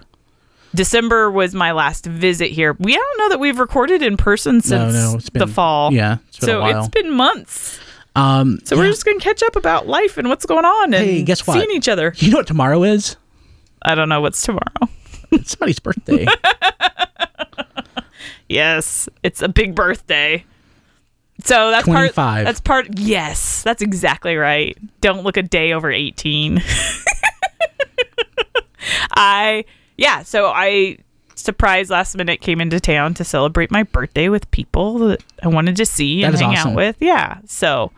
December 0.75 1.29
was 1.29 1.53
my 1.53 1.71
last 1.71 2.05
visit 2.07 2.49
here. 2.49 2.75
We 2.79 2.93
I 2.93 2.97
don't 2.97 3.17
know 3.19 3.29
that 3.29 3.39
we've 3.39 3.59
recorded 3.59 4.01
in 4.01 4.17
person 4.17 4.59
since 4.61 4.93
no, 4.93 5.13
it's 5.17 5.29
been 5.29 5.41
the 5.41 5.47
fall. 5.47 5.93
Yeah, 5.93 6.17
it's 6.29 6.39
so 6.39 6.65
it's 6.65 6.87
been 6.87 7.11
months. 7.11 7.79
um, 8.15 8.57
So 8.63 8.75
we're 8.75 8.87
just 8.87 9.05
gonna 9.05 9.19
catch 9.19 9.43
up 9.43 9.55
about 9.55 9.87
life 9.87 10.17
and 10.17 10.29
what's 10.29 10.47
going 10.47 10.65
on 10.65 10.93
and 10.95 11.05
Hey, 11.05 11.21
guess 11.23 11.45
what? 11.45 11.59
seeing 11.59 11.69
each 11.77 11.87
other. 11.87 12.13
you 12.17 12.31
know 12.31 12.37
what 12.37 12.47
tomorrow 12.47 12.81
is? 12.83 13.17
I 13.83 13.93
don't 13.93 14.09
know 14.09 14.21
what's 14.21 14.41
tomorrow. 14.41 14.63
It's 15.31 15.51
somebody's 15.51 15.79
birthday. 15.79 16.25
Yes, 18.49 19.09
it's 19.23 19.41
a 19.41 19.47
big 19.47 19.73
birthday. 19.73 20.43
So 21.43 21.71
that's 21.71 21.85
25. 21.85 22.15
part. 22.15 22.45
That's 22.45 22.61
part. 22.61 22.87
Yes, 22.99 23.63
that's 23.63 23.81
exactly 23.81 24.35
right. 24.35 24.77
Don't 25.01 25.23
look 25.23 25.37
a 25.37 25.41
day 25.41 25.73
over 25.73 25.89
eighteen. 25.91 26.61
I 29.11 29.65
yeah. 29.97 30.23
So 30.23 30.47
I 30.47 30.97
surprised 31.35 31.89
last 31.89 32.15
minute 32.15 32.41
came 32.41 32.61
into 32.61 32.79
town 32.79 33.13
to 33.15 33.23
celebrate 33.23 33.71
my 33.71 33.83
birthday 33.83 34.29
with 34.29 34.49
people 34.51 34.99
that 34.99 35.23
I 35.41 35.47
wanted 35.47 35.75
to 35.77 35.85
see 35.85 36.21
That 36.21 36.31
and 36.33 36.39
hang 36.41 36.51
awesome. 36.55 36.71
out 36.71 36.75
with. 36.75 36.95
Yeah. 36.99 37.39
So 37.45 37.91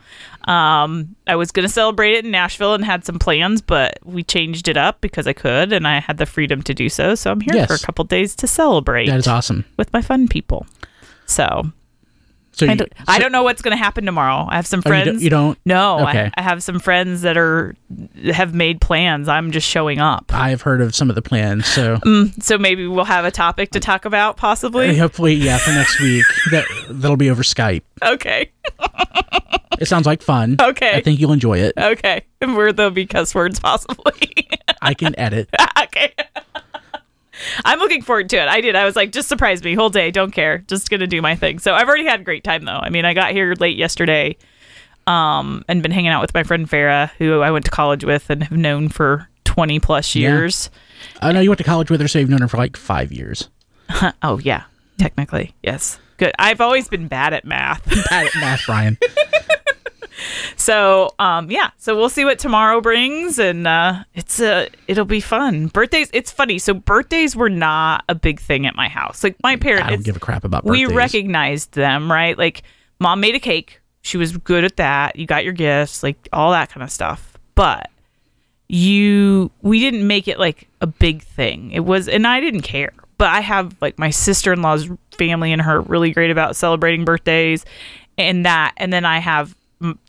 um, 0.48 1.14
I 1.26 1.36
was 1.36 1.50
gonna 1.52 1.68
celebrate 1.68 2.14
it 2.14 2.24
in 2.24 2.30
Nashville 2.30 2.74
and 2.74 2.84
had 2.84 3.04
some 3.04 3.18
plans, 3.18 3.60
but 3.62 3.98
we 4.04 4.22
changed 4.22 4.68
it 4.68 4.76
up 4.76 5.00
because 5.00 5.26
I 5.26 5.32
could 5.32 5.72
and 5.72 5.86
I 5.86 6.00
had 6.00 6.18
the 6.18 6.26
freedom 6.26 6.62
to 6.62 6.74
do 6.74 6.88
so. 6.88 7.14
So 7.14 7.30
I'm 7.30 7.40
here 7.40 7.54
Yes. 7.56 7.66
for 7.68 7.74
a 7.74 7.78
couple 7.78 8.04
days 8.04 8.34
to 8.36 8.46
celebrate 8.46 9.06
that 9.06 9.18
is 9.18 9.26
awesome. 9.28 9.64
with 9.76 9.92
my 9.92 10.02
fun 10.02 10.28
people. 10.28 10.66
So 11.26 11.72
So 12.56 12.66
I 12.66 12.74
don't, 12.74 12.92
I 13.06 13.18
don't 13.18 13.32
know 13.32 13.42
what's 13.42 13.60
going 13.60 13.76
to 13.76 13.82
happen 13.82 14.06
tomorrow. 14.06 14.46
I 14.48 14.56
have 14.56 14.66
some 14.66 14.78
oh, 14.84 14.88
you 14.88 14.90
friends. 14.90 15.06
don't- 15.06 15.20
you 15.20 15.28
don't? 15.30 15.58
No, 15.66 16.00
Okay. 16.08 16.30
I, 16.36 16.40
I 16.40 16.42
have 16.42 16.62
some 16.62 16.78
friends 16.80 17.20
that 17.22 17.36
are 17.36 17.74
have 18.32 18.54
made 18.54 18.80
plans. 18.80 19.28
I'm 19.28 19.50
just 19.50 19.68
showing 19.68 19.98
up. 19.98 20.32
I've 20.34 20.62
heard 20.62 20.80
of 20.80 20.94
some 20.94 21.10
of 21.10 21.16
the 21.16 21.22
plans. 21.22 21.66
So 21.66 21.96
mm, 21.98 22.42
So 22.42 22.56
maybe 22.56 22.86
we'll 22.86 23.04
have 23.04 23.24
a 23.26 23.30
topic 23.30 23.70
to 23.72 23.80
talk 23.80 24.06
about, 24.06 24.36
possibly. 24.38 24.88
Uh, 24.88 24.94
hopefully, 24.94 25.34
yeah, 25.34 25.58
for 25.58 25.70
next 25.70 26.00
week 26.00 26.24
that 26.50 26.64
that'll 26.88 27.16
be 27.18 27.28
over 27.30 27.42
Skype. 27.42 27.82
Okay, 28.02 28.50
It 29.78 29.86
sounds 29.88 30.06
like 30.06 30.22
fun. 30.22 30.56
Okay. 30.58 30.92
I 30.96 31.02
think 31.02 31.20
you'll 31.20 31.32
enjoy 31.32 31.58
it. 31.58 31.74
okay. 31.76 32.22
Where 32.40 32.72
there'll 32.72 32.90
be 32.90 33.04
cuss 33.06 33.34
words, 33.34 33.60
possibly. 33.60 34.48
I 34.80 34.94
can 34.94 35.14
edit. 35.18 35.50
okay. 35.82 36.14
I'm 37.64 37.78
looking 37.78 38.02
forward 38.02 38.28
to 38.30 38.36
it. 38.36 38.48
I 38.48 38.60
did. 38.60 38.74
I 38.74 38.84
was 38.84 38.96
like, 38.96 39.12
just 39.12 39.28
surprise 39.28 39.62
me 39.62 39.74
whole 39.74 39.90
day. 39.90 40.10
Don't 40.10 40.30
care. 40.32 40.58
Just 40.66 40.90
gonna 40.90 41.06
do 41.06 41.20
my 41.22 41.34
thing. 41.36 41.58
So 41.58 41.74
I've 41.74 41.88
already 41.88 42.06
had 42.06 42.20
a 42.20 42.24
great 42.24 42.44
time 42.44 42.64
though. 42.64 42.78
I 42.80 42.90
mean, 42.90 43.04
I 43.04 43.14
got 43.14 43.32
here 43.32 43.54
late 43.58 43.76
yesterday, 43.76 44.36
um, 45.06 45.64
and 45.68 45.82
been 45.82 45.92
hanging 45.92 46.10
out 46.10 46.20
with 46.22 46.34
my 46.34 46.42
friend 46.42 46.68
Farah, 46.68 47.10
who 47.18 47.40
I 47.40 47.50
went 47.50 47.64
to 47.66 47.70
college 47.70 48.04
with 48.04 48.28
and 48.30 48.42
have 48.44 48.56
known 48.58 48.88
for 48.88 49.28
20 49.44 49.78
plus 49.80 50.14
years. 50.14 50.70
I 51.22 51.32
know 51.32 51.40
you 51.40 51.50
went 51.50 51.58
to 51.58 51.64
college 51.64 51.90
with 51.90 52.00
her, 52.00 52.08
so 52.08 52.18
you've 52.18 52.28
known 52.30 52.40
her 52.40 52.48
for 52.48 52.56
like 52.56 52.76
five 52.76 53.12
years. 53.12 53.48
Oh 54.22 54.38
yeah, 54.40 54.64
technically 54.98 55.54
yes. 55.62 55.98
Good. 56.16 56.32
I've 56.38 56.60
always 56.60 56.88
been 56.88 57.08
bad 57.08 57.34
at 57.34 57.44
math. 57.44 57.84
Bad 58.10 58.26
at 58.26 58.34
math, 58.36 58.62
Brian. 58.66 58.96
So 60.56 61.14
um 61.18 61.50
yeah, 61.50 61.70
so 61.76 61.96
we'll 61.96 62.08
see 62.08 62.24
what 62.24 62.38
tomorrow 62.38 62.80
brings 62.80 63.38
and 63.38 63.66
uh 63.66 64.04
it's 64.14 64.40
uh 64.40 64.68
it'll 64.88 65.04
be 65.04 65.20
fun. 65.20 65.68
Birthdays 65.68 66.10
it's 66.12 66.30
funny. 66.30 66.58
So 66.58 66.74
birthdays 66.74 67.36
were 67.36 67.50
not 67.50 68.04
a 68.08 68.14
big 68.14 68.40
thing 68.40 68.66
at 68.66 68.74
my 68.74 68.88
house. 68.88 69.22
Like 69.22 69.36
my 69.42 69.56
parents, 69.56 69.86
I 69.86 69.90
don't 69.90 70.04
give 70.04 70.16
a 70.16 70.20
crap 70.20 70.44
about 70.44 70.64
Birthdays. 70.64 70.88
we 70.88 70.94
recognized 70.94 71.72
them, 71.72 72.10
right? 72.10 72.36
Like 72.36 72.62
mom 72.98 73.20
made 73.20 73.34
a 73.34 73.40
cake. 73.40 73.80
She 74.02 74.16
was 74.16 74.36
good 74.36 74.64
at 74.64 74.76
that. 74.76 75.16
You 75.16 75.26
got 75.26 75.44
your 75.44 75.52
gifts, 75.52 76.02
like 76.02 76.28
all 76.32 76.52
that 76.52 76.70
kind 76.70 76.82
of 76.82 76.90
stuff. 76.90 77.36
But 77.54 77.90
you 78.68 79.50
we 79.62 79.80
didn't 79.80 80.06
make 80.06 80.28
it 80.28 80.38
like 80.38 80.68
a 80.80 80.86
big 80.86 81.22
thing. 81.22 81.70
It 81.72 81.80
was 81.80 82.08
and 82.08 82.26
I 82.26 82.40
didn't 82.40 82.62
care. 82.62 82.92
But 83.18 83.28
I 83.28 83.40
have 83.40 83.76
like 83.80 83.98
my 83.98 84.10
sister-in-law's 84.10 84.88
family 85.16 85.52
and 85.52 85.62
her 85.62 85.80
really 85.80 86.10
great 86.10 86.30
about 86.30 86.54
celebrating 86.54 87.04
birthdays 87.04 87.64
and 88.18 88.44
that 88.44 88.74
and 88.76 88.92
then 88.92 89.04
I 89.04 89.18
have 89.18 89.54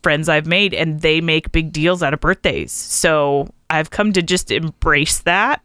friends 0.02 0.28
I've 0.28 0.46
made 0.46 0.72
and 0.74 1.00
they 1.00 1.20
make 1.20 1.52
big 1.52 1.72
deals 1.72 2.02
out 2.02 2.14
of 2.14 2.20
birthdays. 2.20 2.72
So 2.72 3.48
I've 3.70 3.90
come 3.90 4.12
to 4.14 4.22
just 4.22 4.50
embrace 4.50 5.18
that 5.20 5.62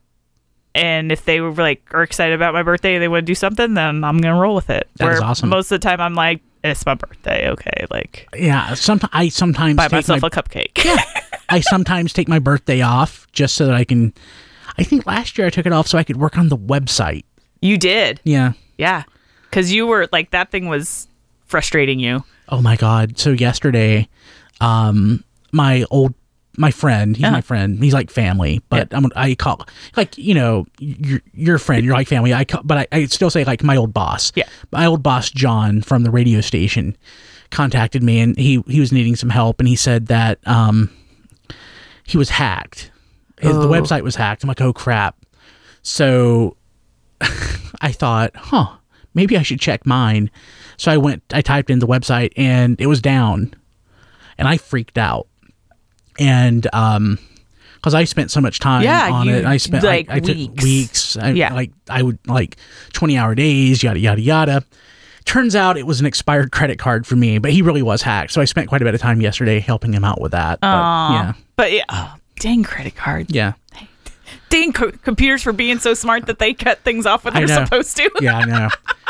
and 0.76 1.12
if 1.12 1.26
they 1.26 1.40
were 1.40 1.52
like 1.52 1.84
are 1.94 2.04
excited 2.04 2.34
about 2.34 2.54
my 2.54 2.64
birthday 2.64 2.96
and 2.96 3.04
they 3.04 3.08
want 3.08 3.22
to 3.22 3.26
do 3.26 3.36
something, 3.36 3.76
then 3.76 4.04
I'm 4.04 4.18
gonna 4.20 4.40
roll 4.40 4.56
with 4.56 4.70
it. 4.70 4.90
That 4.98 5.14
is 5.14 5.20
awesome. 5.22 5.50
Most 5.50 5.72
of 5.72 5.80
the 5.80 5.88
time, 5.88 6.02
I'm 6.02 6.16
like, 6.16 6.42
eh, 6.64 6.72
it's 6.72 6.86
my 6.86 6.96
birthday, 6.96 7.48
okay, 7.50 7.86
like 7.92 8.28
Yeah, 8.36 8.74
sometimes 8.74 9.12
I 9.14 9.30
sometimes 9.30 9.78
buy 9.78 9.88
myself 9.92 10.22
my, 10.22 10.28
a 10.28 10.32
cupcake. 10.32 10.84
yeah, 10.84 11.04
I 11.50 11.60
sometimes 11.60 12.12
take 12.12 12.28
my 12.28 12.40
birthday 12.40 12.82
off 12.82 13.28
just 13.34 13.56
so 13.56 13.68
that 13.68 13.76
I 13.76 13.84
can. 13.84 14.14
I 14.78 14.84
think 14.84 15.06
last 15.06 15.38
year 15.38 15.46
I 15.46 15.50
took 15.52 15.68
it 15.68 15.72
off 15.74 15.88
so 15.88 15.98
I 16.00 16.04
could 16.04 16.18
work 16.18 16.38
on 16.40 16.50
the 16.50 16.58
website. 16.58 17.26
you 17.62 17.78
did, 17.78 18.20
Yeah. 18.24 18.54
yeah, 18.80 19.04
because 19.50 19.72
you 19.72 19.86
were 19.86 20.10
like 20.12 20.32
that 20.32 20.50
thing 20.50 20.66
was 20.68 21.08
frustrating 21.54 22.00
you. 22.00 22.24
Oh 22.50 22.62
my 22.64 22.76
god. 22.76 23.20
So 23.20 23.30
yesterday, 23.30 24.10
um, 24.60 25.24
my 25.52 25.86
old 25.92 26.16
my 26.58 26.72
friend. 26.72 27.16
He's 27.16 27.24
Uh-huh. 27.26 27.34
my 27.34 27.42
friend. 27.42 27.78
He's 27.84 27.94
like 27.94 28.10
family, 28.10 28.60
but 28.70 28.88
I'm 28.92 29.06
I 29.16 29.36
call 29.36 29.66
like 29.96 30.18
you 30.18 30.34
know 30.34 30.66
your 30.80 31.22
your 31.34 31.58
friend. 31.60 31.86
You're 31.86 31.94
like 31.94 32.08
family. 32.08 32.34
I 32.34 32.44
call, 32.44 32.62
but 32.64 32.78
I, 32.80 32.88
I 32.92 33.06
still 33.06 33.30
say 33.30 33.44
like 33.44 33.62
my 33.64 33.76
old 33.76 33.94
boss. 33.94 34.32
Yeah. 34.36 34.46
my 34.72 34.88
old 34.88 35.04
boss 35.04 35.30
John 35.30 35.82
from 35.84 36.02
the 36.04 36.10
radio 36.12 36.42
station 36.42 36.98
contacted 37.52 38.02
me 38.02 38.20
and 38.20 38.36
he 38.36 38.64
he 38.68 38.80
was 38.80 38.92
needing 38.92 39.16
some 39.16 39.30
help 39.30 39.60
and 39.60 39.68
he 39.68 39.76
said 39.76 40.08
that 40.08 40.40
um 40.48 40.90
he 42.04 42.18
was 42.18 42.30
hacked. 42.32 42.90
His, 43.40 43.54
The 43.56 43.62
Oh. 43.68 43.70
website 43.70 44.02
was 44.02 44.16
hacked. 44.16 44.42
I'm 44.44 44.48
like, 44.48 44.60
oh 44.62 44.74
crap. 44.74 45.16
So 45.84 46.58
I 47.82 47.92
thought, 47.92 48.32
huh, 48.36 48.78
maybe 49.14 49.38
I 49.38 49.44
should 49.44 49.60
check 49.60 49.86
mine. 49.86 50.30
So 50.78 50.92
I 50.92 50.98
went, 50.98 51.24
I 51.34 51.42
typed 51.42 51.70
in 51.70 51.80
the 51.80 51.88
website 51.88 52.32
and 52.38 52.80
it 52.80 52.88
was 52.88 53.02
down. 53.02 53.54
And 54.38 54.48
I 54.48 54.58
freaked 54.58 54.98
out. 54.98 55.28
And, 56.20 56.68
um, 56.74 57.20
because 57.76 57.94
I 57.94 58.06
spent 58.06 58.32
so 58.32 58.40
much 58.40 58.60
time 58.60 58.84
Yeah, 58.84 59.10
on 59.12 59.28
you- 59.28 59.34
it. 59.36 59.46
I 59.46 59.58
spent 59.58 59.84
like, 59.84 60.10
I, 60.10 60.16
I 60.16 60.20
took 60.20 60.38
weeks. 60.38 60.64
weeks. 60.64 61.18
I, 61.18 61.32
Yeah. 61.32 61.54
like 61.54 61.72
I 61.90 62.02
would 62.02 62.18
like 62.28 62.56
twenty 62.94 63.18
hour 63.18 63.36
days, 63.36 63.84
yada 63.84 64.00
yada 64.00 64.22
yada. 64.22 64.64
Turns 65.26 65.54
out 65.54 65.78
it 65.78 65.86
was 65.86 66.00
an 66.00 66.06
expired 66.06 66.54
credit 66.54 66.80
card 66.80 67.06
for 67.06 67.18
me, 67.18 67.40
but 67.40 67.52
he 67.52 67.62
really 67.62 67.82
was 67.82 68.02
hacked. 68.02 68.32
So 68.32 68.40
I 68.40 68.46
spent 68.46 68.70
quite 68.70 68.82
a 68.82 68.86
bit 68.86 68.96
of 68.96 69.02
time 69.02 69.20
yesterday 69.20 69.60
helping 69.60 69.92
him 69.94 70.06
out 70.06 70.22
with 70.22 70.32
that. 70.32 70.62
But, 70.62 70.68
yeah, 71.12 71.34
But 71.58 71.72
yeah, 71.74 71.84
oh, 71.90 72.16
dang 72.40 72.64
credit 72.64 72.96
card. 72.96 73.26
yeah, 73.32 73.54
Dang 74.50 74.72
co- 74.72 74.92
computers 74.92 75.44
for 75.44 75.52
being 75.52 75.78
so 75.80 75.94
smart 75.94 76.26
that 76.28 76.40
they 76.40 76.54
cut 76.54 76.80
things 76.86 77.06
off 77.06 77.26
when 77.26 77.34
they're 77.34 77.48
supposed 77.50 77.98
to. 77.98 78.10
yeah. 78.22 78.38
I 78.38 78.46
know. 78.46 78.70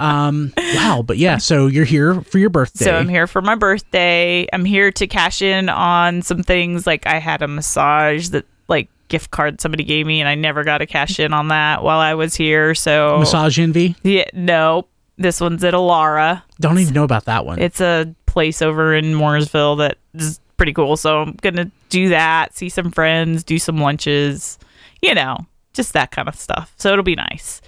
um. 0.00 0.52
Wow. 0.74 1.02
But 1.06 1.18
yeah. 1.18 1.38
So 1.38 1.66
you're 1.66 1.84
here 1.84 2.20
for 2.22 2.38
your 2.38 2.50
birthday. 2.50 2.86
So 2.86 2.96
I'm 2.96 3.08
here 3.08 3.26
for 3.26 3.42
my 3.42 3.54
birthday. 3.54 4.46
I'm 4.52 4.64
here 4.64 4.90
to 4.92 5.06
cash 5.06 5.42
in 5.42 5.68
on 5.68 6.22
some 6.22 6.42
things. 6.42 6.86
Like 6.86 7.06
I 7.06 7.18
had 7.18 7.42
a 7.42 7.48
massage 7.48 8.30
that 8.30 8.46
like 8.68 8.88
gift 9.08 9.30
card 9.30 9.60
somebody 9.60 9.84
gave 9.84 10.06
me, 10.06 10.20
and 10.20 10.28
I 10.28 10.34
never 10.34 10.64
got 10.64 10.78
to 10.78 10.86
cash 10.86 11.20
in 11.20 11.32
on 11.32 11.48
that 11.48 11.82
while 11.82 11.98
I 11.98 12.14
was 12.14 12.34
here. 12.34 12.74
So 12.74 13.18
Massage 13.18 13.58
envy. 13.58 13.96
yeah, 14.02 14.24
no, 14.32 14.86
this 15.18 15.40
one's 15.40 15.62
at 15.64 15.74
Alara. 15.74 16.42
Don't 16.60 16.78
even 16.78 16.94
know 16.94 17.04
about 17.04 17.26
that 17.26 17.44
one. 17.44 17.58
It's 17.60 17.80
a 17.80 18.14
place 18.26 18.62
over 18.62 18.94
in 18.94 19.06
Mooresville 19.06 19.78
that 19.78 19.98
is 20.14 20.40
pretty 20.56 20.72
cool. 20.72 20.96
So 20.96 21.22
I'm 21.22 21.32
gonna 21.42 21.70
do 21.88 22.08
that, 22.10 22.54
see 22.56 22.68
some 22.68 22.90
friends, 22.90 23.42
do 23.44 23.58
some 23.58 23.78
lunches, 23.78 24.58
you 25.02 25.14
know, 25.14 25.38
just 25.72 25.92
that 25.92 26.10
kind 26.10 26.28
of 26.28 26.34
stuff. 26.34 26.72
So 26.76 26.92
it'll 26.92 27.04
be 27.04 27.14
nice. 27.16 27.60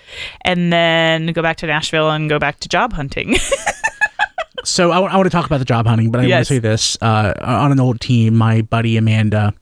And 0.44 0.72
then 0.72 1.26
go 1.28 1.42
back 1.42 1.56
to 1.58 1.66
Nashville 1.66 2.10
and 2.10 2.28
go 2.28 2.38
back 2.38 2.58
to 2.60 2.68
job 2.68 2.92
hunting. 2.92 3.36
so 4.64 4.90
I, 4.90 4.98
want 4.98 5.24
to 5.24 5.30
talk 5.30 5.46
about 5.46 5.58
the 5.58 5.64
job 5.64 5.86
hunting, 5.86 6.10
but 6.10 6.20
I 6.20 6.28
want 6.28 6.40
to 6.40 6.44
say 6.44 6.58
this: 6.58 6.96
uh, 7.00 7.32
on 7.40 7.72
an 7.72 7.80
old 7.80 8.00
team, 8.00 8.34
my 8.36 8.62
buddy 8.62 8.96
Amanda, 8.96 9.54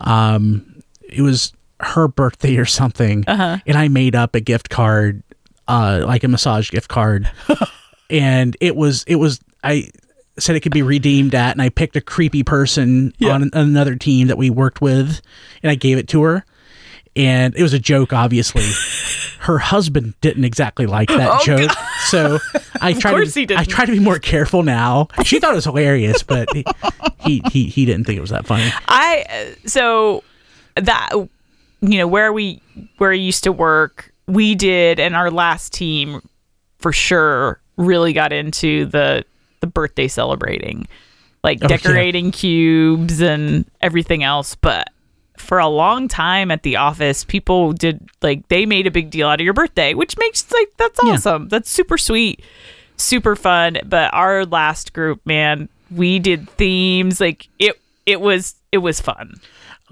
um, 0.00 0.82
it 1.08 1.22
was 1.22 1.52
her 1.80 2.08
birthday 2.08 2.56
or 2.56 2.64
something, 2.64 3.24
Uh-huh. 3.26 3.58
and 3.66 3.76
I 3.76 3.88
made 3.88 4.14
up 4.14 4.34
a 4.34 4.40
gift 4.40 4.68
card, 4.70 5.22
uh, 5.68 6.02
like 6.06 6.22
a 6.24 6.28
massage 6.28 6.70
gift 6.70 6.88
card, 6.88 7.30
and 8.10 8.56
it 8.60 8.76
was 8.76 9.04
it 9.06 9.16
was 9.16 9.40
I 9.64 9.90
said 10.38 10.56
it 10.56 10.60
could 10.60 10.72
be 10.72 10.82
redeemed 10.82 11.34
at, 11.34 11.52
and 11.52 11.60
I 11.62 11.68
picked 11.68 11.94
a 11.96 12.00
creepy 12.00 12.42
person 12.42 13.12
Yeah. 13.18 13.32
on 13.34 13.50
another 13.52 13.96
team 13.96 14.28
that 14.28 14.38
we 14.38 14.48
worked 14.50 14.80
with, 14.80 15.20
and 15.62 15.70
I 15.70 15.74
gave 15.74 15.98
it 15.98 16.08
to 16.08 16.22
her, 16.22 16.44
and 17.16 17.54
it 17.56 17.62
was 17.62 17.72
a 17.72 17.78
joke, 17.78 18.12
obviously. 18.12 18.64
Her 19.40 19.58
husband 19.58 20.14
didn't 20.20 20.44
exactly 20.44 20.86
like 20.86 21.08
that 21.08 21.28
Oh, 21.40 21.44
joke, 21.44 21.72
so 22.06 22.38
I 22.80 22.92
tried 22.92 23.10
course 23.10 23.34
to. 23.34 23.54
I 23.56 23.64
try 23.64 23.84
to 23.84 23.90
be 23.90 23.98
more 23.98 24.20
careful 24.20 24.62
now. 24.62 25.08
She 25.24 25.40
thought 25.40 25.50
it 25.50 25.56
was 25.56 25.64
hilarious, 25.64 26.22
but 26.22 26.48
he 26.54 26.64
he 27.24 27.42
he, 27.50 27.64
he 27.66 27.84
didn't 27.84 28.04
think 28.04 28.18
it 28.18 28.20
was 28.20 28.30
that 28.30 28.46
funny. 28.46 28.70
I 28.86 29.24
uh, 29.28 29.68
so 29.68 30.22
that 30.76 31.10
you 31.14 31.98
know 31.98 32.06
where 32.06 32.32
we 32.32 32.60
where 32.98 33.10
I 33.10 33.14
used 33.16 33.42
to 33.42 33.50
work, 33.50 34.12
we 34.28 34.54
did, 34.54 35.00
and 35.00 35.16
our 35.16 35.28
last 35.28 35.72
team 35.72 36.22
for 36.78 36.92
sure 36.92 37.60
really 37.76 38.12
got 38.12 38.32
into 38.32 38.86
the 38.86 39.24
the 39.58 39.66
birthday 39.66 40.06
celebrating, 40.06 40.86
like 41.42 41.58
Oh, 41.62 41.64
yeah. 41.64 41.76
decorating 41.78 42.30
cubes 42.30 43.20
and 43.20 43.64
everything 43.80 44.22
else. 44.22 44.54
But 44.54 44.86
for 45.42 45.58
a 45.58 45.68
long 45.68 46.08
time 46.08 46.50
at 46.50 46.62
the 46.62 46.76
office, 46.76 47.24
people 47.24 47.72
did 47.72 48.00
like 48.22 48.46
they 48.48 48.64
made 48.66 48.86
a 48.86 48.90
big 48.90 49.10
deal 49.10 49.28
out 49.28 49.40
of 49.40 49.44
your 49.44 49.54
birthday, 49.54 49.94
which 49.94 50.16
makes 50.18 50.50
like 50.52 50.68
that's 50.78 50.98
Yeah. 51.04 51.12
awesome. 51.12 51.48
That's 51.48 51.68
super 51.70 51.98
sweet, 51.98 52.42
super 52.96 53.36
fun. 53.36 53.78
But 53.84 54.12
our 54.14 54.46
last 54.46 54.92
group, 54.92 55.20
man, 55.26 55.68
we 55.90 56.18
did 56.18 56.48
themes 56.50 57.20
like 57.20 57.48
it. 57.58 57.78
It 58.06 58.20
was 58.20 58.54
it 58.72 58.78
was 58.78 59.00
fun. 59.00 59.40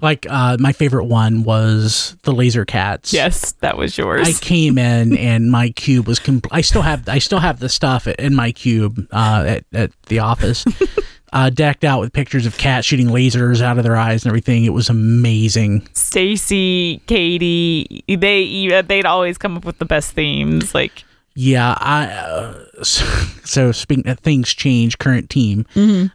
Like 0.01 0.25
uh, 0.27 0.57
my 0.59 0.71
favorite 0.73 1.05
one 1.05 1.43
was 1.43 2.17
the 2.23 2.33
laser 2.33 2.65
cats. 2.65 3.13
Yes, 3.13 3.51
that 3.59 3.77
was 3.77 3.95
yours. 3.99 4.27
I 4.27 4.31
came 4.43 4.79
in 4.79 5.15
and 5.29 5.51
my 5.51 5.69
cube 5.69 6.07
was 6.07 6.19
compl- 6.19 6.47
I 6.51 6.61
still 6.61 6.81
have 6.81 7.07
I 7.07 7.19
still 7.19 7.37
have 7.39 7.59
the 7.59 7.69
stuff 7.69 8.07
in 8.07 8.33
my 8.35 8.51
cube 8.51 9.07
uh, 9.11 9.43
at 9.47 9.65
at 9.73 9.91
the 10.07 10.17
office, 10.19 10.65
uh, 11.33 11.49
decked 11.49 11.83
out 11.83 11.99
with 11.99 12.11
pictures 12.13 12.45
of 12.45 12.57
cats 12.57 12.85
shooting 12.85 13.07
lasers 13.07 13.61
out 13.61 13.77
of 13.77 13.83
their 13.83 13.95
eyes 13.95 14.23
and 14.23 14.29
everything. 14.29 14.65
It 14.65 14.73
was 14.73 14.89
amazing. 14.89 15.87
Stacy, 15.93 17.01
Katie, 17.07 18.03
they 18.07 18.81
they'd 18.81 19.05
always 19.05 19.37
come 19.37 19.57
up 19.57 19.65
with 19.65 19.77
the 19.77 19.85
best 19.85 20.11
themes. 20.11 20.75
Like 20.75 21.03
Yeah, 21.35 21.75
I 21.79 22.05
uh, 22.05 22.83
so, 22.83 23.05
so 23.45 23.71
speaking 23.71 24.07
of 24.09 24.19
things 24.19 24.53
change, 24.53 24.97
current 24.97 25.29
team. 25.29 25.65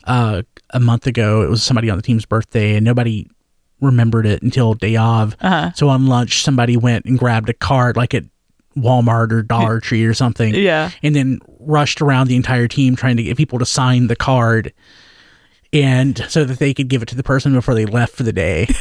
Uh, 0.05 0.43
a 0.71 0.81
month 0.81 1.07
ago, 1.07 1.43
it 1.43 1.49
was 1.49 1.63
somebody 1.63 1.89
on 1.91 1.97
the 1.97 2.03
team's 2.03 2.27
birthday, 2.27 2.75
and 2.77 2.85
nobody 2.85 3.27
remembered 3.81 4.27
it 4.27 4.43
until 4.43 4.75
day 4.75 4.97
of. 4.97 5.37
Uh-huh. 5.41 5.73
So 5.75 5.89
on 5.89 6.07
lunch, 6.07 6.43
somebody 6.43 6.77
went 6.77 7.05
and 7.05 7.19
grabbed 7.19 7.49
a 7.49 7.55
card, 7.55 7.97
like 7.97 8.15
at 8.15 8.25
Walmart 8.77 9.33
or 9.33 9.43
Dollar 9.43 9.81
Tree 9.81 10.05
or 10.05 10.15
something. 10.15 10.55
Yeah. 10.55 10.91
and 11.03 11.15
then 11.15 11.41
rushed 11.61 12.01
around 12.01 12.29
the 12.29 12.37
entire 12.37 12.69
team 12.69 12.95
trying 12.97 13.17
to 13.17 13.23
get 13.23 13.37
people 13.37 13.59
to 13.59 13.67
sign 13.67 14.07
the 14.07 14.17
card, 14.17 14.73
and 15.73 16.25
so 16.29 16.45
that 16.45 16.59
they 16.59 16.73
could 16.75 16.89
give 16.89 17.03
it 17.03 17.09
to 17.09 17.15
the 17.17 17.23
person 17.23 17.53
before 17.55 17.75
they 17.75 17.87
left 17.87 18.15
for 18.15 18.23
the 18.23 18.33
day. 18.33 18.67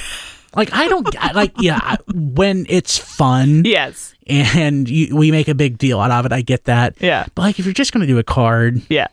Like 0.56 0.72
I 0.72 0.88
don't 0.88 1.06
I- 1.22 1.34
like 1.34 1.52
yeah 1.60 1.98
when 2.14 2.66
it's 2.70 2.98
fun 2.98 3.64
yes, 3.66 4.16
and 4.26 4.88
you, 4.88 5.14
we 5.14 5.30
make 5.30 5.50
a 5.50 5.54
big 5.54 5.78
deal 5.78 6.00
out 6.00 6.12
of 6.12 6.26
it. 6.26 6.32
I 6.32 6.44
get 6.44 6.64
that. 6.64 6.96
Yeah. 7.02 7.26
But 7.36 7.42
like, 7.42 7.60
if 7.60 7.66
you're 7.66 7.74
just 7.74 7.92
gonna 7.92 8.08
do 8.08 8.20
a 8.20 8.24
card, 8.24 8.82
yeah. 8.88 9.08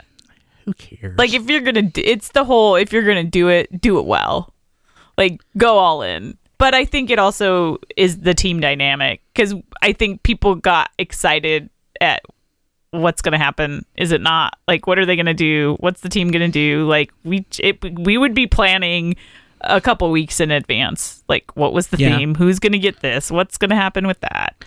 who 0.67 0.73
cares? 0.75 1.19
Like 1.19 1.35
if 1.35 1.51
you're 1.51 1.63
gonna, 1.63 1.83
d- 1.83 2.03
it's 2.03 2.29
the 2.31 2.45
whole. 2.45 2.77
If 2.77 2.93
you're 2.93 3.03
gonna 3.03 3.25
do 3.25 3.49
it, 3.49 3.81
do 3.81 3.99
it 3.99 4.07
well. 4.07 4.55
Like 5.19 5.41
go 5.59 5.79
all 5.79 6.03
in. 6.03 6.39
But 6.59 6.75
I 6.75 6.85
think 6.85 7.11
it 7.11 7.19
also 7.19 7.79
is 7.97 8.19
the 8.19 8.35
team 8.35 8.61
dynamic 8.61 9.21
because 9.35 9.53
I 9.83 9.95
think 9.95 10.23
people 10.23 10.55
got 10.55 10.91
excited 10.97 11.71
at 12.01 12.23
what's 12.93 13.21
going 13.23 13.33
to 13.33 13.39
happen. 13.39 13.85
Is 13.97 14.13
it 14.13 14.21
not? 14.21 14.59
Like, 14.69 14.87
what 14.87 14.99
are 14.99 15.05
they 15.07 15.17
going 15.17 15.27
to 15.27 15.35
do? 15.35 15.77
What's 15.81 16.01
the 16.03 16.09
team 16.09 16.31
going 16.31 16.41
to 16.43 16.53
do? 16.53 16.87
Like, 16.87 17.13
we 17.25 17.45
it, 17.59 17.83
we 17.99 18.17
would 18.17 18.35
be 18.35 18.47
planning 18.47 19.17
a 19.63 19.81
couple 19.81 20.11
weeks 20.11 20.41
in 20.41 20.51
advance. 20.51 21.23
Like, 21.29 21.55
what 21.57 21.73
was 21.73 21.89
the 21.89 21.97
Yeah. 21.99 22.17
theme? 22.17 22.35
Who's 22.35 22.59
going 22.59 22.73
to 22.73 22.79
get 22.79 23.01
this? 23.01 23.31
What's 23.31 23.59
going 23.59 23.71
to 23.71 23.77
happen 23.77 24.07
with 24.07 24.21
that? 24.21 24.65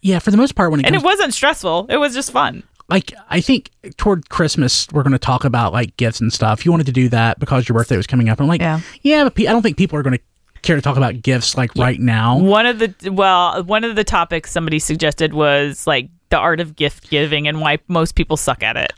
yeah, 0.00 0.18
for 0.20 0.30
the 0.30 0.36
most 0.36 0.54
part, 0.54 0.70
when 0.70 0.80
it 0.80 0.86
And 0.86 0.94
it 0.94 1.02
wasn't 1.02 1.34
stressful. 1.34 1.86
It 1.90 1.96
was 1.96 2.14
just 2.14 2.30
fun. 2.30 2.62
like, 2.88 3.12
I 3.30 3.40
think 3.40 3.70
toward 3.96 4.28
Christmas 4.30 4.86
we're 4.92 5.02
gonna 5.02 5.18
talk 5.18 5.44
about 5.44 5.72
like 5.74 5.94
gifts 5.98 6.20
and 6.22 6.32
stuff. 6.32 6.64
You 6.64 6.70
wanted 6.70 6.86
to 6.86 6.92
do 6.92 7.08
that 7.10 7.38
because 7.38 7.68
your 7.68 7.76
birthday 7.76 7.96
was 7.98 8.06
coming 8.06 8.28
up. 8.30 8.40
I'm 8.40 8.46
like, 8.46 8.60
Yeah. 8.62 8.80
yeah, 9.02 9.24
but 9.24 9.38
I 9.40 9.42
don't 9.52 9.60
think 9.60 9.76
people 9.76 9.98
are 9.98 10.02
gonna 10.02 10.20
care 10.62 10.74
to 10.76 10.80
talk 10.80 10.96
about 10.96 11.20
gifts 11.20 11.54
like 11.56 11.74
right 11.76 12.00
now. 12.00 12.38
One 12.38 12.64
of 12.64 12.78
the 12.78 13.10
well, 13.10 13.62
one 13.64 13.84
of 13.84 13.94
the 13.96 14.04
topics 14.04 14.50
somebody 14.52 14.78
suggested 14.78 15.34
was 15.34 15.86
like 15.86 16.08
the 16.30 16.36
art 16.38 16.60
of 16.60 16.76
gift 16.76 17.10
giving 17.10 17.48
and 17.48 17.60
why 17.60 17.78
most 17.88 18.14
people 18.14 18.36
suck 18.36 18.62
at 18.62 18.76
it. 18.76 18.92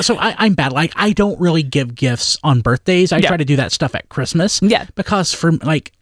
So 0.00 0.16
I, 0.18 0.34
I'm 0.38 0.54
bad. 0.54 0.72
Like, 0.72 0.92
I 0.96 1.12
don't 1.12 1.38
really 1.40 1.62
give 1.62 1.94
gifts 1.94 2.38
on 2.42 2.60
birthdays. 2.60 3.12
I 3.12 3.18
Yeah. 3.18 3.28
try 3.28 3.36
to 3.36 3.44
do 3.44 3.56
that 3.56 3.72
stuff 3.72 3.94
at 3.94 4.08
Christmas. 4.08 4.60
Yeah. 4.62 4.86
because 4.94 5.32
for 5.32 5.52
like. 5.52 5.92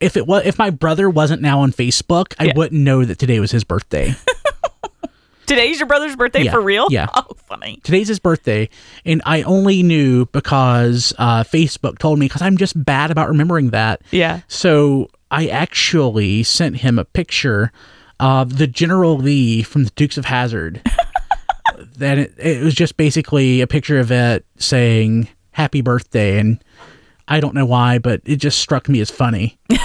If 0.00 0.16
it 0.16 0.28
was 0.28 0.46
if 0.46 0.58
my 0.58 0.70
brother 0.70 1.10
wasn't 1.10 1.42
now 1.42 1.60
on 1.60 1.72
Facebook, 1.72 2.32
I 2.38 2.44
Yeah. 2.44 2.52
wouldn't 2.54 2.80
know 2.80 3.04
that 3.04 3.18
today 3.18 3.40
was 3.40 3.50
his 3.50 3.64
birthday. 3.64 4.14
Today's 5.46 5.78
your 5.78 5.86
brother's 5.88 6.14
birthday 6.14 6.42
Yeah. 6.44 6.50
for 6.52 6.60
real? 6.60 6.86
Yeah. 6.90 7.06
Oh, 7.14 7.24
funny. 7.46 7.80
today's 7.82 8.08
his 8.08 8.18
birthday 8.18 8.68
and 9.06 9.22
i 9.24 9.40
only 9.42 9.82
knew 9.82 10.26
because 10.26 11.14
uh, 11.18 11.42
facebook 11.44 11.98
told 11.98 12.18
me 12.18 12.26
because 12.26 12.42
i'm 12.42 12.58
just 12.58 12.82
bad 12.84 13.10
about 13.10 13.28
remembering 13.28 13.70
that 13.70 14.02
Yeah. 14.10 14.40
so 14.48 15.08
i 15.30 15.46
actually 15.48 16.42
sent 16.42 16.76
him 16.76 16.98
a 16.98 17.04
picture 17.06 17.72
of 18.20 18.58
the 18.58 18.66
general 18.66 19.16
lee 19.16 19.62
from 19.62 19.84
the 19.84 19.90
dukes 19.90 20.18
of 20.18 20.24
Hazzard 20.24 20.82
then 21.96 22.18
it, 22.18 22.34
it 22.38 22.62
was 22.62 22.74
just 22.74 22.96
basically 22.96 23.60
a 23.60 23.66
picture 23.66 23.98
of 23.98 24.10
it 24.10 24.44
saying 24.56 25.28
happy 25.52 25.80
birthday 25.80 26.38
and 26.38 26.62
i 27.28 27.40
don't 27.40 27.54
know 27.54 27.66
why 27.66 27.98
but 27.98 28.20
it 28.24 28.36
just 28.36 28.58
struck 28.58 28.88
me 28.88 29.00
as 29.00 29.10
funny 29.10 29.58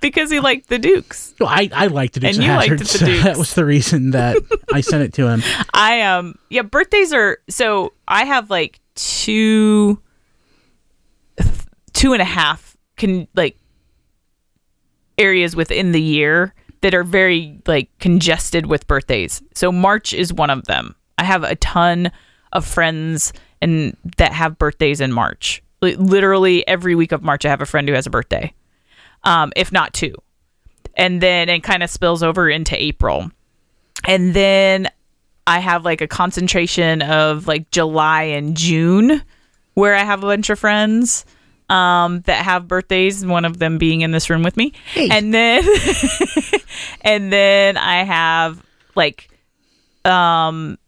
Because 0.00 0.30
he 0.30 0.40
liked 0.40 0.68
the 0.68 0.78
Dukes. 0.78 1.34
Well, 1.38 1.50
I, 1.50 1.68
I 1.74 1.86
liked 1.88 2.14
the 2.14 2.20
Dukes 2.20 2.36
And 2.38 2.44
of 2.44 2.50
you 2.50 2.56
liked 2.56 2.78
the 2.78 2.84
so 2.86 3.04
Dukes. 3.06 3.24
that 3.24 3.36
was 3.36 3.54
the 3.54 3.66
reason 3.66 4.12
that 4.12 4.36
I 4.72 4.80
sent 4.80 5.02
it 5.02 5.12
to 5.14 5.28
him. 5.28 5.42
I 5.74 6.00
um 6.02 6.36
yeah, 6.48 6.62
birthdays 6.62 7.12
are 7.12 7.38
so 7.50 7.92
I 8.08 8.24
have 8.24 8.48
like 8.48 8.80
two 8.94 10.00
two 11.92 12.14
and 12.14 12.22
a 12.22 12.26
half 12.26 12.76
can 12.96 13.28
like 13.34 13.58
areas 15.18 15.54
within 15.54 15.92
the 15.92 16.00
year 16.00 16.54
that 16.82 16.94
are 16.94 17.04
very 17.04 17.60
like 17.66 17.90
congested 17.98 18.66
with 18.66 18.86
birthdays. 18.86 19.42
So 19.54 19.70
March 19.70 20.12
is 20.14 20.32
one 20.32 20.50
of 20.50 20.64
them. 20.64 20.94
I 21.18 21.24
have 21.24 21.44
a 21.44 21.56
ton 21.56 22.10
of 22.52 22.64
friends 22.66 23.32
and 23.60 23.96
that 24.16 24.32
have 24.32 24.58
birthdays 24.58 25.00
in 25.00 25.12
March. 25.12 25.62
Li- 25.82 25.96
Literally 25.96 26.66
every 26.66 26.94
week 26.94 27.12
of 27.12 27.22
March, 27.22 27.44
I 27.44 27.48
have 27.48 27.60
a 27.60 27.66
friend 27.66 27.88
who 27.88 27.94
has 27.94 28.06
a 28.06 28.10
birthday, 28.10 28.52
um, 29.24 29.52
if 29.56 29.70
not 29.70 29.92
two, 29.92 30.14
and 30.96 31.20
then 31.20 31.48
it 31.48 31.62
kind 31.62 31.82
of 31.82 31.90
spills 31.90 32.22
over 32.22 32.48
into 32.48 32.80
April, 32.82 33.30
and 34.06 34.32
then 34.34 34.88
I 35.46 35.58
have 35.58 35.84
like 35.84 36.00
a 36.00 36.06
concentration 36.08 37.02
of 37.02 37.46
like 37.46 37.70
July 37.70 38.22
and 38.24 38.56
June 38.56 39.22
where 39.74 39.94
I 39.94 40.04
have 40.04 40.22
a 40.24 40.26
bunch 40.26 40.48
of 40.50 40.58
friends 40.58 41.24
um, 41.70 42.20
that 42.22 42.44
have 42.44 42.68
birthdays, 42.68 43.24
one 43.24 43.44
of 43.44 43.58
them 43.58 43.78
being 43.78 44.02
in 44.02 44.10
this 44.10 44.28
room 44.28 44.42
with 44.42 44.56
me. 44.56 44.72
And 44.96 45.32
then 45.32 45.64
and 47.02 47.32
then 47.32 47.76
I 47.76 48.02
have 48.02 48.62
like 48.96 49.30
um 50.04 50.78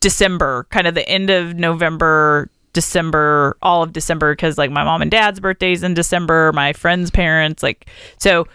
December, 0.00 0.66
kind 0.70 0.86
of 0.86 0.94
the 0.94 1.06
end 1.08 1.30
of 1.30 1.56
November, 1.56 2.48
December, 2.72 3.56
all 3.60 3.82
of 3.82 3.92
December 3.92 4.32
because 4.32 4.56
like 4.56 4.70
my 4.70 4.84
mom 4.84 5.02
and 5.02 5.10
dad's 5.10 5.40
birthdays 5.40 5.82
in 5.82 5.94
December, 5.94 6.52
my 6.52 6.72
friends' 6.72 7.10
parents, 7.10 7.62
like 7.62 7.86
so 8.18 8.46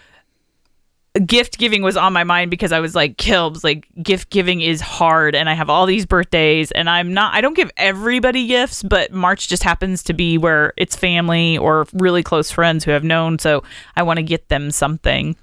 gift 1.19 1.57
giving 1.57 1.81
was 1.81 1.97
on 1.97 2.13
my 2.13 2.23
mind 2.23 2.51
because 2.51 2.71
I 2.71 2.79
was 2.79 2.95
like, 2.95 3.17
Kilbs, 3.17 3.63
like 3.63 3.87
gift 4.01 4.29
giving 4.29 4.61
is 4.61 4.81
hard 4.81 5.35
and 5.35 5.49
I 5.49 5.53
have 5.53 5.69
all 5.69 5.85
these 5.85 6.05
birthdays 6.05 6.71
and 6.71 6.89
I'm 6.89 7.13
not 7.13 7.33
I 7.33 7.41
don't 7.41 7.55
give 7.55 7.71
everybody 7.77 8.47
gifts, 8.47 8.83
but 8.83 9.11
March 9.11 9.47
just 9.47 9.63
happens 9.63 10.03
to 10.03 10.13
be 10.13 10.37
where 10.37 10.73
it's 10.77 10.95
family 10.95 11.57
or 11.57 11.87
really 11.93 12.23
close 12.23 12.51
friends 12.51 12.83
who 12.83 12.91
have 12.91 13.03
known, 13.03 13.39
so 13.39 13.63
I 13.95 14.03
want 14.03 14.17
to 14.17 14.23
get 14.23 14.49
them 14.49 14.71
something. 14.71 15.35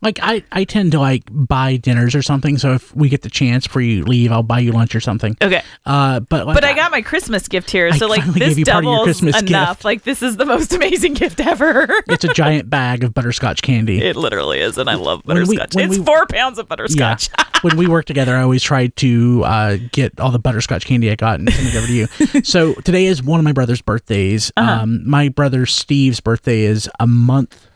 Like 0.00 0.18
I, 0.22 0.44
I 0.52 0.62
tend 0.64 0.92
to 0.92 1.00
like 1.00 1.24
buy 1.28 1.76
dinners 1.76 2.14
or 2.14 2.22
something. 2.22 2.56
So 2.58 2.74
if 2.74 2.94
we 2.94 3.08
get 3.08 3.22
the 3.22 3.30
chance 3.30 3.66
before 3.66 3.82
you 3.82 4.04
leave, 4.04 4.30
I'll 4.30 4.44
buy 4.44 4.60
you 4.60 4.70
lunch 4.72 4.94
or 4.94 5.00
something. 5.00 5.36
Okay. 5.42 5.60
Uh, 5.84 6.20
but 6.20 6.46
like, 6.46 6.54
But 6.54 6.64
I 6.64 6.72
got 6.74 6.92
my 6.92 7.02
Christmas 7.02 7.48
gift 7.48 7.70
here, 7.70 7.88
I 7.92 7.98
so 7.98 8.06
like 8.06 8.24
this 8.24 8.34
gave 8.54 8.58
you 8.60 8.64
part 8.64 8.78
of 8.78 8.84
your 8.84 8.92
doubles 8.94 9.04
Christmas 9.06 9.42
enough. 9.42 9.78
gift. 9.78 9.84
Like 9.84 10.02
this 10.04 10.22
is 10.22 10.36
the 10.36 10.46
most 10.46 10.72
amazing 10.78 11.14
gift 11.14 11.40
ever. 11.40 11.88
it's 12.08 12.22
a 12.24 12.32
giant 12.32 12.70
bag 12.70 13.02
of 13.02 13.12
butterscotch 13.12 13.62
candy. 13.62 14.00
it 14.00 14.14
literally 14.16 14.60
is, 14.60 14.78
and 14.78 14.88
I 14.88 14.94
love 14.94 15.22
we- 15.24 15.34
butterscotch. 15.34 15.74
when 15.74 15.88
it's 15.88 15.98
we- 15.98 16.04
four 16.04 16.26
pounds 16.26 16.58
of 16.58 16.68
butterscotch. 16.68 17.28
yeah. 17.36 17.44
when 17.62 17.76
we 17.76 17.88
worked 17.88 18.06
together, 18.06 18.36
I 18.36 18.42
always 18.42 18.62
tried 18.62 18.94
to 18.96 19.42
uh, 19.44 19.78
get 19.90 20.20
all 20.20 20.30
the 20.30 20.38
butterscotch 20.38 20.86
candy 20.86 21.10
I 21.10 21.16
got 21.16 21.40
and 21.40 21.52
send 21.52 21.68
it 21.68 21.74
over 21.76 21.86
to 21.88 21.92
you. 21.92 22.06
so 22.44 22.74
today 22.74 23.06
is 23.06 23.20
one 23.20 23.40
of 23.40 23.44
my 23.44 23.52
brother's 23.52 23.82
birthdays. 23.82 24.52
Uh-huh. 24.56 24.82
Um, 24.82 25.08
my 25.08 25.28
brother 25.28 25.66
Steve's 25.66 26.20
birthday 26.20 26.60
is 26.60 26.88
a 27.00 27.06
month, 27.08 27.66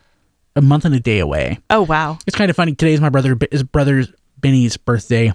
a 0.56 0.60
month 0.62 0.84
and 0.84 0.94
a 0.94 1.00
day 1.00 1.18
away. 1.18 1.58
oh 1.70 1.82
wow. 1.82 2.18
It's 2.26 2.36
kind 2.36 2.50
of 2.50 2.56
funny. 2.56 2.74
Today 2.74 2.92
is 2.92 3.00
my 3.00 3.08
brother, 3.08 3.36
his 3.50 3.62
brother 3.62 4.04
Benny's 4.38 4.76
birthday. 4.76 5.32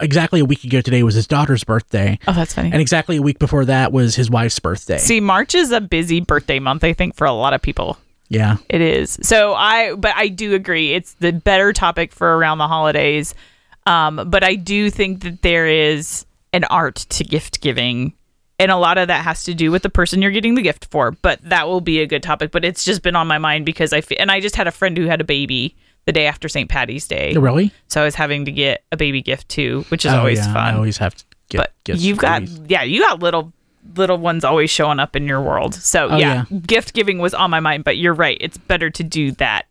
Exactly 0.00 0.38
a 0.38 0.44
week 0.44 0.62
ago 0.62 0.80
today 0.80 1.02
was 1.02 1.16
his 1.16 1.26
daughter's 1.26 1.64
birthday. 1.64 2.16
Oh, 2.28 2.32
that's 2.32 2.54
funny. 2.54 2.70
And 2.72 2.80
exactly 2.80 3.16
a 3.16 3.22
week 3.22 3.40
before 3.40 3.64
that 3.64 3.90
was 3.90 4.14
his 4.14 4.30
wife's 4.30 4.58
birthday. 4.60 4.98
See, 4.98 5.18
March 5.18 5.54
is 5.56 5.72
a 5.72 5.80
busy 5.80 6.20
birthday 6.20 6.60
month, 6.60 6.84
I 6.84 6.92
think, 6.92 7.16
for 7.16 7.26
a 7.26 7.32
lot 7.32 7.52
of 7.52 7.60
people. 7.60 7.98
yeah. 8.28 8.58
It 8.68 8.80
is. 8.80 9.18
So 9.22 9.54
I, 9.54 9.94
but 9.96 10.14
I 10.14 10.28
do 10.28 10.54
agree. 10.54 10.92
It's 10.94 11.14
the 11.14 11.32
better 11.32 11.72
topic 11.72 12.12
for 12.12 12.36
around 12.36 12.58
the 12.58 12.68
holidays. 12.68 13.34
Um, 13.84 14.28
but 14.30 14.44
I 14.44 14.54
do 14.54 14.90
think 14.90 15.22
that 15.24 15.42
there 15.42 15.66
is 15.66 16.24
an 16.52 16.62
art 16.64 16.94
to 17.10 17.24
gift 17.24 17.60
giving. 17.60 18.12
And 18.62 18.70
a 18.70 18.76
lot 18.76 18.96
of 18.98 19.08
that 19.08 19.24
has 19.24 19.44
to 19.44 19.54
do 19.54 19.70
with 19.70 19.82
the 19.82 19.90
person 19.90 20.22
you're 20.22 20.30
getting 20.30 20.54
the 20.54 20.62
gift 20.62 20.86
for. 20.90 21.10
But 21.10 21.40
that 21.42 21.66
will 21.66 21.80
be 21.80 22.00
a 22.00 22.06
good 22.06 22.22
topic. 22.22 22.50
But 22.52 22.64
it's 22.64 22.84
just 22.84 23.02
been 23.02 23.16
on 23.16 23.26
my 23.26 23.38
mind 23.38 23.66
because 23.66 23.92
I 23.92 24.00
feel, 24.00 24.18
and 24.20 24.30
I 24.30 24.40
just 24.40 24.56
had 24.56 24.66
a 24.66 24.72
friend 24.72 24.96
who 24.96 25.06
had 25.06 25.20
a 25.20 25.24
baby 25.24 25.74
the 26.06 26.12
day 26.12 26.26
after 26.26 26.48
St. 26.48 26.68
Patty's 26.68 27.06
Day. 27.08 27.34
Oh, 27.36 27.40
Really? 27.40 27.72
So 27.88 28.00
I 28.02 28.04
was 28.04 28.14
having 28.14 28.44
to 28.46 28.52
get 28.52 28.84
a 28.92 28.96
baby 28.96 29.20
gift 29.22 29.48
too, 29.48 29.84
which 29.88 30.04
is 30.04 30.12
Oh, 30.12 30.18
always 30.20 30.38
yeah, 30.38 30.52
fun 30.52 30.74
I 30.74 30.76
always 30.76 30.98
have 30.98 31.14
to 31.14 31.24
get. 31.48 31.58
but 31.58 31.72
get 31.84 31.98
you've 31.98 32.18
got 32.18 32.40
babies. 32.42 32.60
yeah 32.68 32.82
you 32.82 33.00
got 33.00 33.20
little 33.20 33.52
little 33.96 34.16
ones 34.18 34.44
always 34.44 34.70
showing 34.70 34.98
up 35.00 35.14
in 35.16 35.26
your 35.26 35.40
world 35.42 35.74
so 35.74 36.08
Oh, 36.08 36.16
yeah, 36.16 36.44
gift 36.66 36.94
giving 36.94 37.18
was 37.18 37.34
on 37.34 37.50
my 37.50 37.60
mind 37.60 37.82
but 37.84 37.96
you're 37.98 38.14
right 38.14 38.38
it's 38.40 38.56
better 38.56 38.90
to 38.90 39.02
do 39.02 39.32
that 39.32 39.66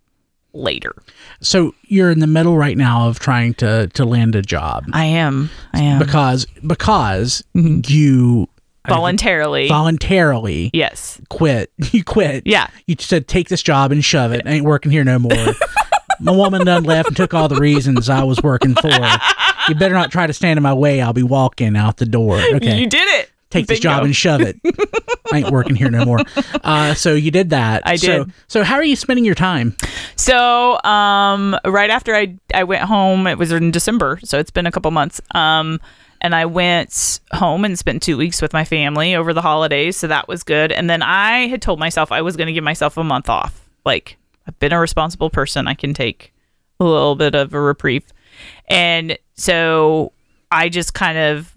later 0.54 0.94
So 1.40 1.74
you're 1.86 2.12
in 2.12 2.20
the 2.20 2.28
middle 2.28 2.58
right 2.58 2.76
now 2.78 3.08
of 3.08 3.20
trying 3.20 3.54
to 3.56 3.88
to 3.88 4.04
land 4.06 4.36
a 4.36 4.42
job 4.42 4.84
i 4.94 5.06
am 5.06 5.50
i 5.74 5.82
am 5.82 5.98
because 6.00 6.46
because 6.68 7.42
Mm-hmm. 7.56 7.80
you 7.86 8.48
voluntarily 8.88 9.68
voluntarily 9.68 10.70
yes 10.74 11.20
quit. 11.30 11.72
You 11.92 12.04
quit. 12.04 12.44
Yeah. 12.48 12.68
You 12.88 12.96
said 13.00 13.28
take 13.28 13.50
this 13.50 13.62
job 13.62 13.92
and 13.92 14.04
shove 14.04 14.32
it. 14.32 14.42
I 14.46 14.52
ain't 14.52 14.66
working 14.66 14.92
here 14.92 15.04
no 15.04 15.20
more. 15.20 15.32
My 16.20 16.32
woman 16.32 16.66
done 16.66 16.84
left 16.84 17.08
and 17.10 17.18
took 17.18 17.34
all 17.34 17.48
the 17.48 17.56
reasons 17.60 18.08
I 18.10 18.24
was 18.24 18.42
working 18.44 18.76
for. 18.76 18.90
You 19.68 19.76
better 19.76 19.94
not 19.96 20.12
try 20.12 20.28
to 20.28 20.34
stand 20.34 20.58
in 20.58 20.64
my 20.64 20.74
way. 20.74 21.02
I'll 21.02 21.14
be 21.14 21.24
walking 21.24 21.76
out 21.76 21.98
the 21.98 22.06
door. 22.06 22.38
Okay. 22.40 22.80
you 22.80 22.88
did 22.88 23.08
it 23.20 23.32
take 23.50 23.68
this 23.68 23.80
job 23.80 24.04
and 24.04 24.16
shove 24.16 24.40
it. 24.42 24.56
I 25.32 25.38
ain't 25.40 25.50
working 25.52 25.76
here 25.76 25.90
no 25.90 26.06
more. 26.06 26.20
Uh, 26.64 26.94
so 26.94 27.14
you 27.16 27.32
did 27.32 27.50
that. 27.50 27.82
I 27.86 27.96
So, 27.98 28.24
did. 28.26 28.34
so 28.48 28.64
how 28.64 28.76
are 28.76 28.84
you 28.84 28.96
spending 28.96 29.26
your 29.26 29.36
time? 29.36 29.76
So, 30.16 30.82
um, 30.84 31.58
right 31.66 31.90
after 31.90 32.16
I 32.16 32.38
I 32.54 32.64
went 32.64 32.84
home, 32.84 33.28
it 33.28 33.38
was 33.38 33.52
in 33.52 33.72
December, 33.72 34.20
so 34.24 34.38
it's 34.40 34.52
been 34.52 34.68
a 34.68 34.72
couple 34.72 34.90
months. 34.92 35.20
Um, 35.36 35.80
and 36.22 36.36
I 36.36 36.46
went 36.46 37.20
home 37.34 37.66
and 37.66 37.78
spent 37.78 38.04
two 38.04 38.16
weeks 38.16 38.42
with 38.42 38.54
my 38.54 38.64
family 38.64 39.16
over 39.16 39.34
the 39.34 39.42
holidays, 39.42 39.98
so 39.98 40.08
that 40.08 40.28
was 40.28 40.44
good. 40.44 40.72
And 40.72 40.90
then 40.90 41.02
I 41.02 41.48
had 41.48 41.62
told 41.62 41.80
myself 41.80 42.12
I 42.12 42.22
was 42.22 42.38
going 42.38 42.48
to 42.48 42.54
give 42.54 42.64
myself 42.64 42.96
a 42.98 43.04
month 43.04 43.28
off. 43.28 43.68
Like 43.86 44.18
I've 44.48 44.58
been 44.60 44.72
a 44.72 44.80
responsible 44.80 45.30
person, 45.30 45.68
I 45.68 45.74
can 45.74 45.94
take 45.94 46.34
a 46.80 46.84
little 46.84 47.16
bit 47.16 47.36
of 47.36 47.54
a 47.54 47.60
reprieve. 47.60 48.06
And 48.70 49.18
so 49.36 50.14
I 50.52 50.70
just 50.70 50.94
kind 50.94 51.18
of 51.18 51.56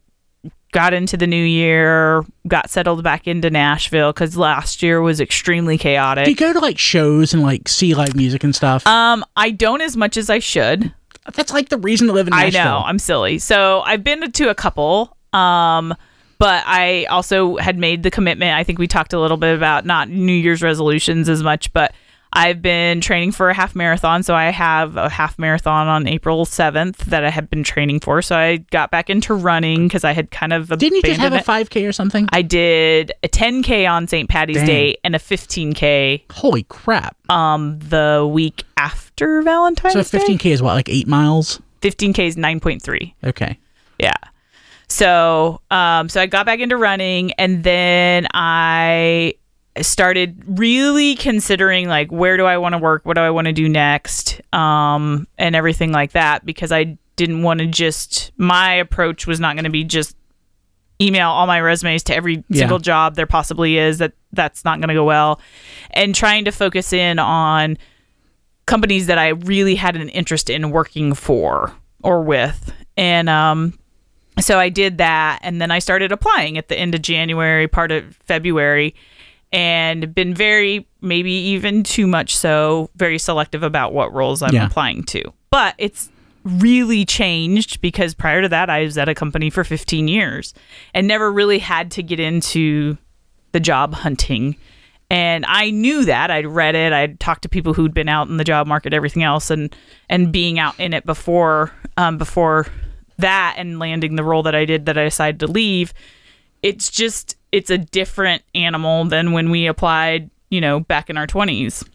got 0.72 0.92
into 0.92 1.16
the 1.16 1.27
new 1.27 1.44
year, 1.44 2.24
got 2.48 2.68
settled 2.68 3.03
back 3.05 3.29
into 3.29 3.48
Nashville 3.48 4.12
because 4.12 4.37
last 4.37 4.83
year 4.83 5.00
was 5.00 5.20
extremely 5.20 5.79
chaotic. 5.79 6.24
Do 6.24 6.31
you 6.31 6.37
go 6.37 6.53
to 6.53 6.59
like 6.59 6.79
shows 6.79 7.33
and 7.33 7.42
like 7.42 7.68
see 7.68 7.94
live 7.94 8.16
music 8.16 8.42
and 8.42 8.55
stuff? 8.55 8.87
Um, 8.87 9.24
I 9.37 9.50
don't 9.53 9.81
as 9.81 9.96
much 9.96 10.16
as 10.16 10.29
I 10.29 10.40
should. 10.40 10.92
That's 11.33 11.53
like 11.53 11.71
the 11.71 11.79
reason 11.79 12.09
to 12.09 12.13
live 12.13 12.27
in 12.27 12.33
I 12.35 12.45
Nashville. 12.45 12.65
know, 12.65 12.83
I'm 12.85 12.99
silly. 12.99 13.39
So 13.39 13.81
I've 13.81 14.05
been 14.05 14.31
to 14.31 14.51
a 14.51 14.55
couple. 14.55 15.17
Um, 15.33 15.95
but 16.39 16.63
I 16.67 17.05
also 17.07 17.57
had 17.57 17.79
made 17.79 18.03
the 18.03 18.11
commitment. 18.11 18.53
I 18.53 18.65
think 18.65 18.79
we 18.79 18.87
talked 18.87 19.13
a 19.13 19.21
little 19.21 19.37
bit 19.37 19.55
about 19.55 19.87
not 19.87 20.09
New 20.09 20.33
Year's 20.33 20.63
resolutions 20.63 21.29
as 21.29 21.43
much, 21.43 21.73
but 21.73 21.93
I've 22.35 22.61
been 22.61 23.01
training 23.01 23.33
for 23.33 23.49
a 23.49 23.55
half 23.55 23.75
marathon. 23.75 24.23
So 24.23 24.35
I 24.35 24.47
have 24.51 24.97
a 24.97 25.09
half 25.09 25.38
marathon 25.38 25.87
on 25.87 26.07
April 26.09 26.44
7th 26.44 26.97
that 27.07 27.25
I 27.25 27.31
had 27.31 27.49
been 27.49 27.62
training 27.62 28.01
for. 28.01 28.23
So 28.23 28.37
I 28.37 28.57
got 28.57 28.90
back 28.90 29.09
into 29.09 29.35
running 29.35 29.87
because 29.87 30.05
I 30.05 30.12
had 30.12 30.31
kind 30.31 30.53
of 30.53 30.70
a 30.70 30.77
Didn't 30.77 30.97
you 30.97 31.03
just 31.03 31.20
have 31.20 31.33
abandoned 31.33 31.70
a 31.70 31.70
5K 31.70 31.88
or 31.88 31.92
something? 31.92 32.29
I 32.33 32.42
did 32.42 33.12
a 33.23 33.29
10K 33.29 33.88
on 33.88 34.09
St. 34.09 34.29
Patty's 34.29 34.57
Dang. 34.57 34.66
Day 34.66 34.97
and 35.05 35.14
a 35.14 35.18
15K 35.18 36.23
Holy 36.33 36.64
crap. 36.64 37.16
um 37.31 37.79
the 37.79 38.29
week 38.31 38.64
after 38.77 39.40
Valentine's 39.42 40.09
so 40.09 40.18
15K 40.18 40.47
is 40.47 40.61
what, 40.61 40.75
like 40.75 40.88
eight 40.88 41.07
miles? 41.07 41.61
15K 41.83 42.27
is 42.27 42.37
9.3. 42.37 43.14
Okay. 43.25 43.59
Yeah. 43.99 44.14
So, 44.88 45.61
um, 45.70 46.09
so 46.09 46.20
I 46.20 46.27
got 46.27 46.47
back 46.47 46.61
into 46.61 46.77
running, 46.77 47.33
and 47.33 47.64
then 47.64 48.27
I 48.35 49.35
started 49.81 50.43
really 50.47 51.15
considering 51.17 51.89
like 51.89 52.11
where 52.13 52.37
do 52.37 52.45
I 52.45 52.59
want 52.59 52.75
to 52.75 52.79
work, 52.79 53.05
what 53.05 53.15
do 53.15 53.21
I 53.23 53.31
want 53.31 53.47
to 53.47 53.53
do 53.53 53.69
next, 53.69 54.41
um, 54.53 55.27
and 55.39 55.57
everything 55.57 55.91
like 55.93 56.13
that 56.13 56.45
because 56.47 56.71
I 56.73 56.97
didn't 57.17 57.43
want 57.43 57.61
to 57.61 57.67
just 57.67 58.33
my 58.37 58.75
approach 58.75 59.27
was 59.27 59.39
not 59.41 59.55
going 59.57 59.65
to 59.65 59.71
be 59.71 59.85
just 59.85 60.17
email 61.01 61.29
all 61.31 61.47
my 61.47 61.61
resumes 61.61 62.03
to 62.05 62.15
every 62.15 62.45
Yeah. 62.49 62.59
single 62.61 62.79
job 62.79 63.17
there 63.17 63.27
possibly 63.27 63.79
is 63.79 63.99
that 63.99 64.13
that's 64.33 64.65
not 64.65 64.79
going 64.79 64.89
to 64.89 64.95
go 64.95 65.05
well 65.05 65.41
and 65.91 66.15
trying 66.15 66.45
to 66.45 66.51
focus 66.53 66.93
in 66.93 67.19
on 67.19 67.77
companies 68.67 69.07
that 69.09 69.19
I 69.19 69.29
really 69.29 69.75
had 69.75 69.97
an 69.97 70.09
interest 70.09 70.49
in 70.49 70.71
working 70.71 71.15
for 71.15 71.73
or 72.03 72.23
with. 72.23 72.73
And 72.97 73.29
um, 73.29 73.79
so 74.41 74.59
I 74.59 74.69
did 74.69 74.99
that. 74.99 75.41
And 75.43 75.61
then 75.61 75.71
I 75.71 75.81
started 75.81 76.13
applying 76.13 76.57
at 76.59 76.69
the 76.69 76.79
end 76.79 76.95
of 76.95 77.03
January, 77.03 77.67
part 77.69 77.91
of 77.93 78.17
February, 78.25 78.95
and 79.55 80.14
been 80.14 80.35
very, 80.35 80.87
maybe 81.01 81.31
even 81.33 81.83
too 81.83 82.07
much 82.07 82.37
so, 82.37 82.90
very 82.97 83.19
selective 83.19 83.62
about 83.62 83.93
what 83.93 84.12
roles 84.12 84.43
I'm 84.43 84.55
Yeah. 84.55 84.67
applying 84.67 85.05
to. 85.05 85.23
But 85.51 85.75
it's 85.79 86.11
really 86.45 87.05
changed 87.05 87.81
because 87.81 88.12
prior 88.14 88.43
to 88.43 88.49
that, 88.49 88.69
I 88.69 88.83
was 88.83 88.99
at 88.99 89.09
a 89.09 89.14
company 89.14 89.49
for 89.51 89.64
15 89.64 90.09
years 90.09 90.53
and 90.93 91.07
never 91.07 91.33
really 91.33 91.59
had 91.59 91.90
to 91.93 92.03
get 92.03 92.21
into 92.21 92.99
the 93.53 93.61
job 93.61 93.95
hunting. 93.95 94.57
And 95.11 95.45
I 95.47 95.71
knew 95.71 96.05
that. 96.07 96.31
I'd 96.31 96.47
read 96.47 96.75
it. 96.75 96.93
I'd 96.93 97.21
talked 97.21 97.43
to 97.43 97.49
people 97.49 97.73
who'd 97.75 97.95
been 97.95 98.09
out 98.09 98.29
in 98.29 98.37
the 98.37 98.45
job 98.45 98.67
market, 98.67 98.93
everything 98.93 99.23
else, 99.23 99.51
and 99.51 99.75
and 100.11 100.33
being 100.33 100.59
out 100.59 100.79
in 100.81 100.93
it 100.93 101.07
before 101.07 101.73
um, 101.97 102.19
before 102.19 102.67
that 103.19 103.55
and 103.57 103.79
landing 103.79 104.17
the 104.17 104.25
role 104.25 104.43
that 104.43 104.55
I 104.55 104.64
did 104.64 104.87
that 104.87 104.99
I 104.99 105.05
decided 105.05 105.38
to 105.40 105.47
leave. 105.47 105.95
It's 106.62 106.90
just 106.90 107.37
it's 107.55 107.71
a 107.71 107.79
different 107.79 108.43
animal 108.55 109.05
than 109.05 109.31
when 109.31 109.49
we 109.51 109.67
applied, 109.69 110.29
you 110.51 110.61
know, 110.61 110.81
back 110.81 111.09
in 111.09 111.17
our 111.17 111.27
20s. 111.27 111.87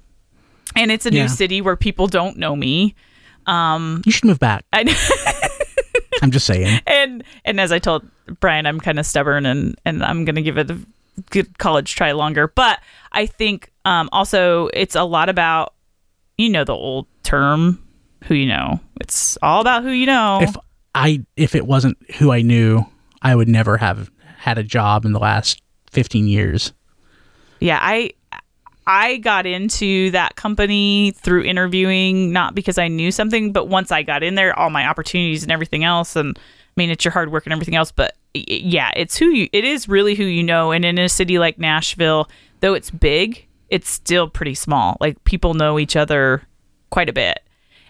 And 0.75 0.89
it's 0.91 1.05
a 1.05 1.11
Yeah. 1.11 1.23
new 1.23 1.27
city 1.29 1.59
where 1.61 1.75
people 1.75 2.07
don't 2.07 2.37
know 2.37 2.55
me. 2.55 2.95
You 3.47 4.01
should 4.11 4.25
move 4.25 4.39
back. 4.39 4.63
I, 4.71 4.81
I'm 6.21 6.31
just 6.31 6.45
saying. 6.45 6.81
and 6.87 7.23
and 7.45 7.59
as 7.59 7.71
I 7.71 7.79
told 7.79 8.07
Brian, 8.39 8.65
I'm 8.65 8.79
kind 8.79 8.99
of 8.99 9.05
stubborn 9.05 9.45
and 9.45 9.75
and 9.85 10.03
I'm 10.03 10.25
gonna 10.25 10.41
give 10.41 10.57
it 10.57 10.69
a 10.69 10.77
good 11.31 11.57
college 11.57 11.95
try 11.95 12.11
longer. 12.11 12.47
But 12.47 12.79
I 13.11 13.25
think 13.25 13.71
um, 13.85 14.07
also 14.11 14.69
it's 14.73 14.95
a 14.95 15.03
lot 15.03 15.29
about 15.29 15.73
you 16.37 16.49
know 16.49 16.63
the 16.63 16.73
old 16.75 17.07
term 17.23 17.83
who 18.25 18.35
you 18.35 18.45
know. 18.47 18.79
It's 19.01 19.37
all 19.41 19.61
about 19.61 19.83
who 19.83 19.89
you 19.91 20.05
know. 20.05 20.39
If 20.41 20.55
I 20.93 21.25
if 21.35 21.55
it 21.55 21.65
wasn't 21.65 21.97
who 22.17 22.31
I 22.31 22.41
knew, 22.43 22.85
I 23.21 23.35
would 23.35 23.49
never 23.49 23.77
have 23.77 24.11
had 24.39 24.57
a 24.57 24.63
job 24.63 25.05
in 25.05 25.11
the 25.11 25.19
last 25.19 25.61
15 25.91 26.27
years. 26.27 26.73
yeah, 27.59 27.79
I 27.81 28.11
I 28.87 29.17
got 29.17 29.45
into 29.45 30.09
that 30.11 30.35
company 30.35 31.11
through 31.11 31.43
interviewing, 31.43 32.31
not 32.31 32.55
because 32.55 32.79
I 32.79 32.87
knew 32.87 33.11
something, 33.11 33.51
but 33.51 33.67
once 33.67 33.91
I 33.91 34.01
got 34.01 34.23
in 34.23 34.33
there, 34.33 34.57
all 34.57 34.71
my 34.71 34.87
opportunities 34.87 35.43
and 35.43 35.51
everything 35.51 35.83
else, 35.83 36.15
and 36.15 36.37
I 36.37 36.41
mean 36.75 36.89
it's 36.89 37.05
your 37.05 37.11
hard 37.11 37.31
work 37.31 37.45
and 37.45 37.53
everything 37.53 37.75
else, 37.75 37.91
but 37.91 38.15
yeah, 38.33 38.91
it's 38.95 39.17
who 39.17 39.27
you. 39.27 39.49
It 39.51 39.65
is 39.65 39.87
really 39.87 40.15
who 40.15 40.23
you 40.23 40.41
know, 40.41 40.71
and 40.71 40.85
in 40.85 40.97
a 40.97 41.09
city 41.09 41.37
like 41.37 41.59
Nashville, 41.59 42.29
though 42.61 42.73
it's 42.73 42.89
big, 42.89 43.45
it's 43.69 43.89
still 43.89 44.29
pretty 44.29 44.55
small. 44.55 44.97
Like 44.99 45.23
people 45.23 45.53
know 45.53 45.77
each 45.77 45.95
other 45.95 46.41
quite 46.89 47.09
a 47.09 47.13
bit. 47.13 47.41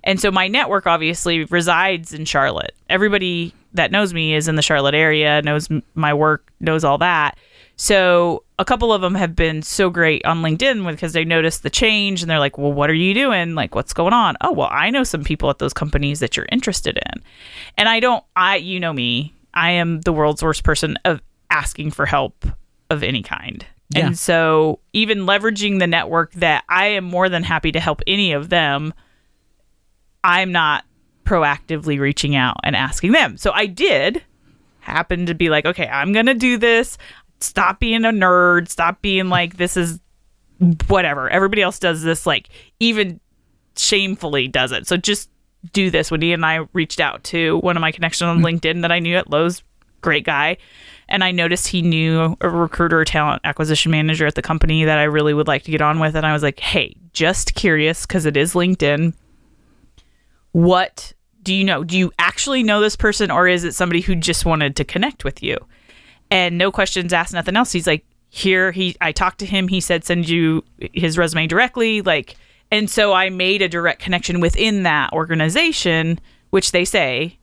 And 0.03 0.19
so 0.19 0.31
my 0.31 0.47
network 0.47 0.87
obviously 0.87 1.43
resides 1.45 2.13
in 2.13 2.25
Charlotte. 2.25 2.73
Everybody 2.89 3.53
that 3.73 3.91
knows 3.91 4.13
me 4.13 4.33
is 4.33 4.47
in 4.47 4.55
the 4.55 4.61
Charlotte 4.61 4.95
area, 4.95 5.41
knows 5.41 5.67
my 5.95 6.13
work, 6.13 6.51
knows 6.59 6.83
all 6.83 6.97
that. 6.99 7.37
So 7.75 8.43
a 8.57 8.65
couple 8.65 8.91
of 8.91 9.01
them 9.01 9.15
have 9.15 9.35
been 9.35 9.61
so 9.61 9.89
great 9.89 10.25
on 10.25 10.41
LinkedIn 10.41 10.85
because 10.85 11.13
they 11.13 11.23
noticed 11.23 11.63
the 11.63 11.69
change 11.69 12.21
and 12.21 12.29
they're 12.29 12.39
like, 12.39 12.57
"Well, 12.57 12.73
what 12.73 12.89
are 12.89 12.95
you 12.95 13.13
doing? 13.13 13.55
Like 13.55 13.73
what's 13.73 13.93
going 13.93 14.13
on?" 14.13 14.35
"Oh, 14.41 14.51
well, 14.51 14.69
I 14.69 14.89
know 14.89 15.03
some 15.03 15.23
people 15.23 15.49
at 15.49 15.59
those 15.59 15.73
companies 15.73 16.19
that 16.19 16.35
you're 16.35 16.47
interested 16.51 16.97
in." 16.97 17.21
And 17.77 17.87
I 17.87 17.99
don't 17.99 18.23
I 18.35 18.57
you 18.57 18.79
know 18.79 18.91
me. 18.91 19.33
I 19.53 19.71
am 19.71 20.01
the 20.01 20.13
world's 20.13 20.43
worst 20.43 20.63
person 20.63 20.97
of 21.05 21.21
asking 21.49 21.91
for 21.91 22.05
help 22.05 22.45
of 22.89 23.01
any 23.01 23.23
kind. 23.23 23.65
Yeah. 23.91 24.07
And 24.07 24.19
so 24.19 24.79
even 24.93 25.19
leveraging 25.19 25.79
the 25.79 25.87
network 25.87 26.33
that 26.33 26.63
I 26.69 26.87
am 26.87 27.05
more 27.05 27.29
than 27.29 27.43
happy 27.43 27.71
to 27.71 27.79
help 27.79 28.01
any 28.05 28.33
of 28.33 28.49
them 28.49 28.93
I'm 30.23 30.51
not 30.51 30.85
proactively 31.29 31.99
reaching 31.99 32.35
out 32.35 32.57
and 32.63 32.75
asking 32.75 33.11
them. 33.11 33.37
So 33.37 33.51
I 33.51 33.67
did 33.67 34.23
happen 34.79 35.27
to 35.27 35.35
be 35.35 35.49
like, 35.49 35.67
okay, 35.67 35.87
I'm 35.87 36.11
going 36.11 36.25
to 36.25 36.33
do 36.33 36.57
this. 36.57 36.97
Stop 37.39 37.79
being 37.79 38.03
a 38.03 38.09
nerd. 38.09 38.67
Stop 38.67 39.03
being 39.03 39.29
like, 39.29 39.57
this 39.57 39.77
is 39.77 39.99
whatever. 40.87 41.29
Everybody 41.29 41.61
else 41.61 41.77
does 41.77 42.01
this, 42.01 42.25
like, 42.25 42.49
even 42.79 43.19
shamefully 43.77 44.47
does 44.47 44.71
it. 44.71 44.87
So 44.87 44.97
just 44.97 45.29
do 45.71 45.91
this. 45.91 46.09
When 46.09 46.23
he 46.23 46.33
and 46.33 46.43
I 46.43 46.65
reached 46.73 46.99
out 46.99 47.23
to 47.25 47.59
one 47.59 47.77
of 47.77 47.81
my 47.81 47.91
connections 47.91 48.27
on 48.27 48.39
mm. 48.39 48.59
LinkedIn 48.59 48.81
that 48.81 48.91
I 48.91 48.97
knew 48.97 49.15
at 49.15 49.29
Lowe's, 49.29 49.61
great 50.01 50.25
guy. 50.25 50.57
And 51.09 51.23
I 51.23 51.29
noticed 51.29 51.67
he 51.67 51.83
knew 51.83 52.35
a 52.41 52.49
recruiter 52.49 53.05
talent 53.05 53.41
acquisition 53.43 53.91
manager 53.91 54.25
at 54.25 54.33
the 54.33 54.41
company 54.41 54.83
that 54.83 54.97
I 54.97 55.03
really 55.03 55.35
would 55.35 55.47
like 55.47 55.61
to 55.63 55.71
get 55.71 55.81
on 55.81 55.99
with. 55.99 56.15
And 56.15 56.25
I 56.25 56.33
was 56.33 56.41
like, 56.41 56.59
hey, 56.59 56.95
just 57.13 57.53
curious 57.53 58.07
because 58.07 58.25
it 58.25 58.35
is 58.35 58.55
LinkedIn 58.55 59.13
what 60.51 61.13
do 61.49 61.55
you 61.55 61.63
know? 61.63 61.83
Do 61.83 61.97
you 61.97 62.11
actually 62.19 62.61
know 62.61 62.79
this 62.79 62.95
person 62.95 63.31
or 63.31 63.47
is 63.47 63.63
it 63.63 63.73
somebody 63.73 64.01
who 64.01 64.13
just 64.13 64.45
wanted 64.45 64.75
to 64.75 64.85
connect 64.85 65.23
with 65.23 65.41
you? 65.41 65.57
And 66.29 66.59
no 66.59 66.71
questions 66.71 67.11
asked, 67.11 67.33
nothing 67.33 67.55
else. 67.55 67.71
He's 67.71 67.87
like, 67.87 68.05
here 68.29 68.71
he 68.71 68.95
I 69.01 69.11
talked 69.11 69.39
to 69.39 69.47
him, 69.47 69.67
he 69.67 69.81
said 69.81 70.05
send 70.05 70.29
you 70.29 70.63
his 70.93 71.17
resume 71.17 71.47
directly, 71.47 72.03
like 72.03 72.35
and 72.69 72.87
so 72.87 73.13
I 73.13 73.31
made 73.31 73.63
a 73.63 73.67
direct 73.67 73.99
connection 73.99 74.41
within 74.41 74.83
that 74.83 75.11
organization, 75.11 76.19
which 76.51 76.71
they 76.71 76.85
say 76.85 77.39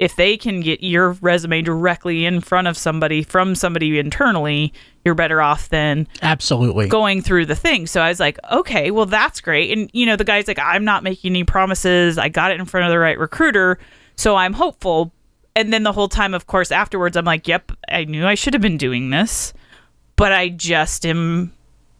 if 0.00 0.16
they 0.16 0.36
can 0.38 0.60
get 0.60 0.82
your 0.82 1.12
resume 1.20 1.60
directly 1.60 2.24
in 2.24 2.40
front 2.40 2.66
of 2.66 2.76
somebody 2.76 3.22
from 3.22 3.54
somebody 3.54 3.98
internally, 3.98 4.72
you're 5.04 5.14
better 5.14 5.42
off 5.42 5.68
than 5.68 6.08
Absolutely. 6.22 6.88
going 6.88 7.20
through 7.20 7.44
the 7.44 7.54
thing. 7.54 7.86
So 7.86 8.00
I 8.00 8.08
was 8.08 8.18
like, 8.18 8.38
okay, 8.50 8.90
well, 8.90 9.04
that's 9.04 9.42
great. 9.42 9.76
And, 9.76 9.90
you 9.92 10.06
know, 10.06 10.16
the 10.16 10.24
guy's 10.24 10.48
like, 10.48 10.58
I'm 10.58 10.84
not 10.86 11.02
making 11.02 11.32
any 11.32 11.44
promises. 11.44 12.16
I 12.16 12.30
got 12.30 12.50
it 12.50 12.58
in 12.58 12.64
front 12.64 12.86
of 12.86 12.90
the 12.90 12.98
right 12.98 13.18
recruiter. 13.18 13.78
So 14.16 14.36
I'm 14.36 14.54
hopeful. 14.54 15.12
And 15.54 15.70
then 15.70 15.82
the 15.82 15.92
whole 15.92 16.08
time, 16.08 16.32
of 16.32 16.46
course, 16.46 16.72
afterwards, 16.72 17.14
I'm 17.14 17.26
like, 17.26 17.46
yep, 17.46 17.70
I 17.90 18.04
knew 18.04 18.26
I 18.26 18.36
should 18.36 18.54
have 18.54 18.62
been 18.62 18.78
doing 18.78 19.10
this, 19.10 19.52
but 20.16 20.32
I 20.32 20.48
just 20.48 21.04
am 21.04 21.52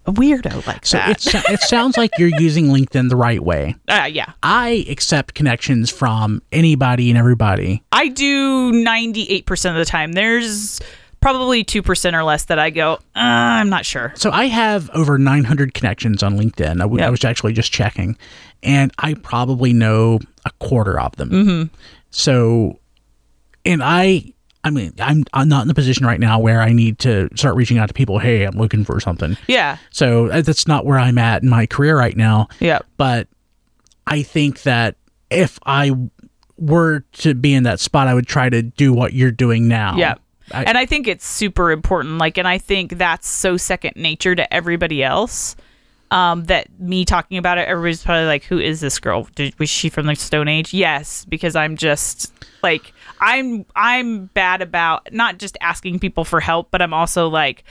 a 0.07 0.13
weirdo 0.13 0.67
like 0.67 0.87
So 0.87 0.97
that. 0.97 1.11
it, 1.11 1.21
so- 1.21 1.41
it 1.53 1.61
sounds 1.61 1.97
like 1.97 2.11
you're 2.19 2.31
using 2.41 2.67
LinkedIn 2.69 3.09
the 3.11 3.17
right 3.17 3.41
way. 3.43 3.77
uh, 3.89 4.09
yeah. 4.11 4.33
I 4.43 4.85
accept 4.89 5.35
connections 5.35 5.91
from 5.91 6.43
anybody 6.53 7.11
and 7.11 7.19
everybody. 7.19 7.83
I 7.93 8.09
do 8.09 8.73
98% 8.73 9.71
of 9.71 9.77
the 9.77 9.85
time. 9.85 10.13
There's 10.13 10.81
probably 11.21 11.63
2% 11.65 12.15
or 12.15 12.23
less 12.23 12.47
that 12.47 12.59
I 12.59 12.71
go, 12.71 12.95
uh, 12.95 12.99
I'm 13.15 13.69
not 13.69 13.85
sure. 13.85 14.13
So 14.17 14.31
I 14.31 14.47
have 14.47 14.89
over 14.95 15.19
900 15.19 15.75
connections 15.75 16.23
on 16.23 16.39
LinkedIn. 16.39 16.77
I, 16.77 16.85
w- 16.85 17.03
I 17.03 17.05
Yep. 17.07 17.11
was 17.11 17.25
actually 17.27 17.53
just 17.53 17.71
checking, 17.71 18.17
and 18.63 18.91
I 18.99 19.13
probably 19.15 19.75
know 19.75 20.19
a 20.47 20.51
quarter 20.61 20.99
of 20.99 21.15
them. 21.17 21.29
Mm-hmm. 21.31 21.75
So, 22.09 22.79
and 23.67 23.83
I, 23.83 24.33
I 24.63 24.71
mean, 24.71 24.93
I'm 25.01 25.25
I'm 25.33 25.49
not 25.49 25.63
in 25.63 25.69
the 25.69 25.75
position 25.75 26.05
right 26.05 26.21
now 26.21 26.39
where 26.39 26.61
I 26.61 26.73
need 26.73 26.99
to 27.01 27.29
start 27.35 27.57
reaching 27.57 27.79
out 27.79 27.89
to 27.89 27.95
people. 27.95 28.19
Hey, 28.19 28.45
I'm 28.45 28.57
looking 28.59 28.85
for 28.85 29.01
something. 29.01 29.37
Yeah. 29.47 29.79
So 29.91 30.27
uh, 30.29 30.43
that's 30.43 30.67
not 30.69 30.85
where 30.85 30.99
I'm 30.99 31.17
at 31.19 31.43
in 31.43 31.49
my 31.49 31.67
career 31.67 31.97
right 31.97 32.17
now. 32.17 32.49
Yeah. 32.61 32.81
But 32.99 33.29
I 34.07 34.23
think 34.23 34.63
that 34.63 34.97
if 35.31 35.59
I 35.65 35.93
were 36.59 37.01
to 37.13 37.35
be 37.35 37.55
in 37.55 37.63
that 37.63 37.81
spot, 37.81 38.07
I 38.07 38.13
would 38.15 38.27
try 38.27 38.51
to 38.51 38.61
do 38.63 38.93
what 38.93 39.15
you're 39.15 39.31
doing 39.31 39.67
now. 39.69 39.97
Yeah. 39.97 40.15
I- 40.53 40.65
and 40.65 40.77
I 40.77 40.85
think 40.85 41.07
it's 41.09 41.25
super 41.27 41.71
important. 41.71 42.19
Like, 42.19 42.37
and 42.37 42.47
I 42.47 42.59
think 42.59 42.99
that's 42.99 43.29
so 43.29 43.57
second 43.57 43.93
nature 43.97 44.35
to 44.35 44.53
everybody 44.53 45.03
else. 45.03 45.57
Um, 46.13 46.45
that 46.47 46.67
me 46.81 47.05
talking 47.05 47.39
about 47.39 47.59
it, 47.59 47.69
everybody's 47.69 48.03
probably 48.03 48.27
like, 48.27 48.43
"Who 48.45 48.59
is 48.59 48.81
this 48.81 48.99
girl? 48.99 49.29
Did, 49.37 49.57
was 49.61 49.71
she 49.71 49.89
from 49.89 50.07
the 50.07 50.17
Stone 50.17 50.49
Age?" 50.49 50.75
Yes, 50.75 51.25
because 51.25 51.55
I'm 51.55 51.77
just 51.77 52.33
like 52.65 52.93
I'm 53.21 53.65
I'm 53.77 54.25
bad 54.27 54.61
about 54.61 55.13
not 55.13 55.39
just 55.39 55.57
asking 55.61 56.01
people 56.01 56.25
for 56.25 56.41
help, 56.41 56.73
but 56.73 56.83
I'm 56.83 56.93
also 56.93 57.29
like 57.29 57.63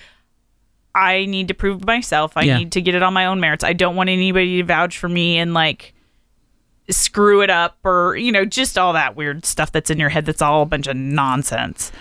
I 0.95 1.25
need 1.25 1.49
to 1.49 1.53
prove 1.53 1.85
myself. 1.85 2.31
I 2.37 2.43
Yeah. 2.43 2.57
need 2.59 2.71
to 2.71 2.81
get 2.81 2.95
it 2.95 3.03
on 3.03 3.13
my 3.13 3.25
own 3.25 3.41
merits. 3.41 3.63
I 3.65 3.73
don't 3.73 3.95
want 3.97 4.09
anybody 4.09 4.57
to 4.57 4.63
vouch 4.63 4.97
for 4.97 5.09
me 5.09 5.37
and 5.37 5.53
like 5.53 5.93
screw 6.89 7.41
it 7.41 7.49
up 7.51 7.77
or 7.83 8.15
you 8.15 8.31
know 8.31 8.45
just 8.45 8.77
all 8.77 8.93
that 8.93 9.15
weird 9.15 9.45
stuff 9.45 9.71
that's 9.71 9.91
in 9.91 9.99
your 9.99 10.09
head 10.09 10.25
that's 10.25 10.41
all 10.41 10.61
a 10.63 10.65
bunch 10.65 10.87
of 10.87 10.95
nonsense. 10.95 11.91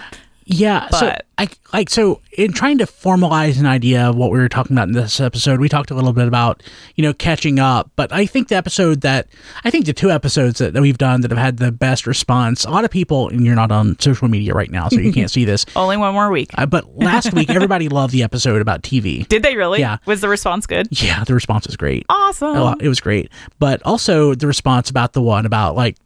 Yeah. 0.51 0.89
so 0.89 1.15
I 1.37 1.49
like 1.75 1.91
so 1.91 2.23
in 2.37 2.53
trying 2.53 2.79
to 2.79 2.87
formalize 2.87 3.61
an 3.61 3.67
idea 3.67 4.09
of 4.09 4.17
what 4.17 4.31
we 4.31 4.39
were 4.39 4.49
talking 4.49 4.75
about 4.75 4.89
in 4.89 4.95
this 4.95 5.21
episode, 5.21 5.61
we 5.61 5.69
talked 5.69 5.91
a 5.91 5.95
little 5.95 6.15
bit 6.15 6.27
about, 6.27 6.63
you 6.97 7.03
know, 7.03 7.13
catching 7.13 7.59
up. 7.59 7.91
But 7.97 8.13
I 8.13 8.25
think 8.25 8.49
the 8.49 8.57
episode 8.57 9.03
that 9.03 9.29
I 9.63 9.71
think 9.71 9.85
the 9.85 9.93
two 9.93 10.11
episodes 10.11 10.59
that, 10.59 10.73
that 10.73 10.81
we've 10.81 10.97
done 10.97 11.21
that 11.21 11.31
have 11.31 11.39
had 11.39 11.59
the 11.59 11.71
best 11.71 12.07
response, 12.07 12.65
a 12.65 12.71
lot 12.71 12.85
of 12.87 12.91
people 12.91 13.29
and 13.29 13.45
you're 13.45 13.55
not 13.55 13.71
on 13.71 13.99
social 14.01 14.27
media 14.27 14.55
right 14.55 14.71
now, 14.71 14.89
so 14.89 14.99
you 14.99 15.13
can't 15.13 15.31
see 15.31 15.45
this. 15.45 15.67
Only 15.77 15.99
one 15.99 16.15
more 16.15 16.31
week. 16.31 16.51
Uh, 16.57 16.65
but 16.67 16.97
last 16.97 17.33
week 17.35 17.51
everybody 17.51 17.89
loved 17.91 18.13
the 18.15 18.23
episode 18.23 18.63
about 18.63 18.83
TV. 18.83 19.29
Did 19.29 19.43
they 19.43 19.55
really? 19.55 19.81
Yeah. 19.81 19.99
Was 20.07 20.23
the 20.23 20.29
response 20.31 20.67
good? 20.67 20.89
Yeah, 20.91 21.25
the 21.25 21.35
response 21.35 21.67
was 21.67 21.77
great. 21.77 22.07
Awesome. 22.09 22.55
Lot- 22.55 22.83
It 22.83 22.89
was 22.89 23.01
great. 23.01 23.31
But 23.59 23.83
also 23.85 24.35
the 24.35 24.47
response 24.47 24.89
about 24.89 25.13
the 25.13 25.21
one 25.23 25.45
about 25.45 25.77
like 25.77 25.99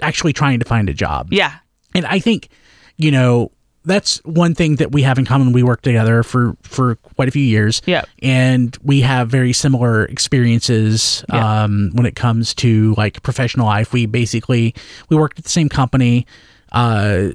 actually 0.00 0.32
trying 0.32 0.60
to 0.60 0.64
find 0.64 0.88
a 0.88 0.94
job. 0.94 1.28
Yeah. 1.30 1.52
And 1.94 2.06
I 2.06 2.18
think, 2.20 2.48
you 2.96 3.10
know, 3.10 3.52
that's 3.86 4.18
one 4.24 4.54
thing 4.54 4.76
that 4.76 4.92
we 4.92 5.02
have 5.02 5.18
in 5.18 5.24
common. 5.24 5.52
We 5.52 5.62
worked 5.62 5.84
together 5.84 6.22
for 6.22 6.56
for 6.62 6.96
quite 7.16 7.28
a 7.28 7.30
few 7.30 7.42
years. 7.44 7.80
Yeah. 7.86 8.02
And 8.20 8.76
we 8.82 9.00
have 9.00 9.28
very 9.30 9.52
similar 9.54 10.04
experiences 10.06 11.24
Yeah. 11.32 11.62
um, 11.64 11.90
when 11.94 12.04
it 12.06 12.14
comes 12.16 12.54
to 12.56 12.94
like 12.96 13.22
professional 13.22 13.66
life. 13.66 13.92
We 13.92 14.06
basically 14.06 14.74
we 15.08 15.16
worked 15.16 15.38
at 15.38 15.44
the 15.44 15.50
same 15.50 15.68
company. 15.68 16.26
Uh, 16.72 17.28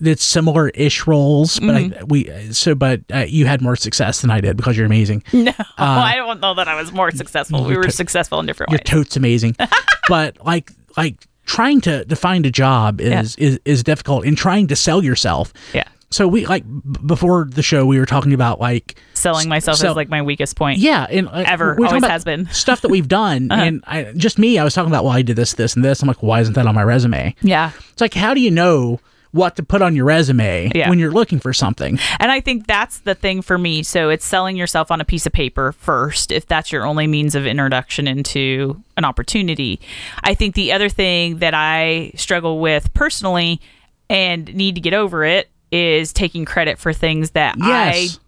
it's 0.00 0.22
similar 0.24 0.68
ish 0.70 1.06
roles, 1.06 1.58
but 1.58 1.68
Mm-hmm. 1.68 1.98
I, 2.00 2.04
we 2.04 2.52
so 2.52 2.74
but 2.74 3.00
uh, 3.12 3.24
you 3.26 3.46
had 3.46 3.62
more 3.62 3.76
success 3.76 4.20
than 4.20 4.30
I 4.30 4.40
did 4.40 4.56
because 4.56 4.76
you're 4.76 4.86
amazing. 4.86 5.22
No, 5.32 5.52
I 5.78 6.16
don't 6.16 6.40
know 6.40 6.54
that 6.54 6.68
I 6.68 6.74
was 6.74 6.92
more 6.92 7.10
successful. 7.10 7.64
We 7.64 7.76
were 7.76 7.84
to- 7.84 7.90
successful 7.90 8.38
in 8.40 8.46
different 8.46 8.70
Your 8.72 8.78
ways. 8.78 8.84
tote's 8.84 9.16
amazing, 9.16 9.56
but 10.08 10.36
like 10.44 10.70
like 10.96 11.26
trying 11.46 11.80
to 11.82 12.04
to 12.04 12.16
find 12.16 12.44
a 12.46 12.50
job 12.50 13.00
is 13.00 13.36
is 13.36 13.58
is 13.64 13.82
difficult. 13.82 14.26
And 14.26 14.36
trying 14.36 14.66
to 14.68 14.76
sell 14.76 15.02
yourself. 15.02 15.52
yeah. 15.74 15.84
So 16.10 16.28
we 16.28 16.46
like 16.46 16.64
b- 16.64 16.98
before 17.04 17.46
the 17.50 17.62
show 17.62 17.84
we 17.84 17.98
were 17.98 18.06
talking 18.06 18.32
about 18.32 18.60
like 18.60 18.98
Selling 19.14 19.48
myself 19.48 19.78
so- 19.78 19.90
is 19.90 19.96
like 19.96 20.08
my 20.08 20.22
weakest 20.22 20.56
point. 20.56 20.78
yeah 20.78 21.06
and 21.10 21.28
uh, 21.28 21.42
Ever. 21.46 21.74
we 21.78 21.86
Always 21.86 22.04
has 22.04 22.24
been. 22.24 22.42
Uh-huh. 22.42 22.52
stuff 22.52 22.80
that 22.82 22.90
we've 22.90 23.08
done 23.08 23.48
and 23.50 23.82
I, 23.86 24.12
just 24.16 24.38
me 24.38 24.58
I 24.58 24.64
was 24.64 24.72
talking 24.74 24.90
about 24.90 25.04
well 25.04 25.12
I 25.12 25.22
did 25.22 25.36
this 25.36 25.54
this 25.54 25.74
and 25.74 25.84
this 25.84 26.02
I'm 26.02 26.08
like 26.08 26.22
why 26.22 26.40
isn't 26.40 26.54
that 26.54 26.66
on 26.66 26.74
my 26.74 26.82
resume 26.84 27.34
Yeah. 27.42 27.72
it's 27.90 28.00
like 28.00 28.14
how 28.14 28.34
do 28.34 28.40
you 28.40 28.50
know 28.50 29.00
what 29.32 29.56
to 29.56 29.62
put 29.62 29.82
on 29.82 29.94
your 29.94 30.04
resume 30.06 30.70
Yeah. 30.74 30.88
when 30.88 30.98
you're 30.98 31.10
looking 31.10 31.40
for 31.40 31.52
something. 31.52 31.98
And 32.20 32.30
I 32.32 32.40
think 32.40 32.66
that's 32.66 33.00
the 33.00 33.14
thing 33.14 33.42
for 33.42 33.58
me. 33.58 33.82
So 33.82 34.08
it's 34.08 34.24
selling 34.24 34.56
yourself 34.56 34.90
on 34.90 35.02
a 35.02 35.04
piece 35.04 35.26
of 35.26 35.32
paper 35.32 35.72
first, 35.72 36.32
if 36.32 36.46
that's 36.46 36.72
your 36.72 36.86
only 36.86 37.06
means 37.06 37.34
of 37.34 37.44
introduction 37.44 38.08
into 38.08 38.82
an 38.96 39.04
opportunity. 39.04 39.78
I 40.24 40.32
think 40.32 40.54
the 40.54 40.72
other 40.72 40.88
thing 40.88 41.38
that 41.38 41.52
I 41.52 42.12
struggle 42.14 42.60
with 42.60 42.94
personally 42.94 43.60
and 44.08 44.54
need 44.54 44.76
to 44.76 44.80
get 44.80 44.94
over 44.94 45.22
it 45.24 45.50
is 45.70 46.12
taking 46.12 46.44
credit 46.44 46.78
for 46.78 46.92
things 46.92 47.32
that 47.32 47.56
Yes. 47.58 48.16
I 48.16 48.20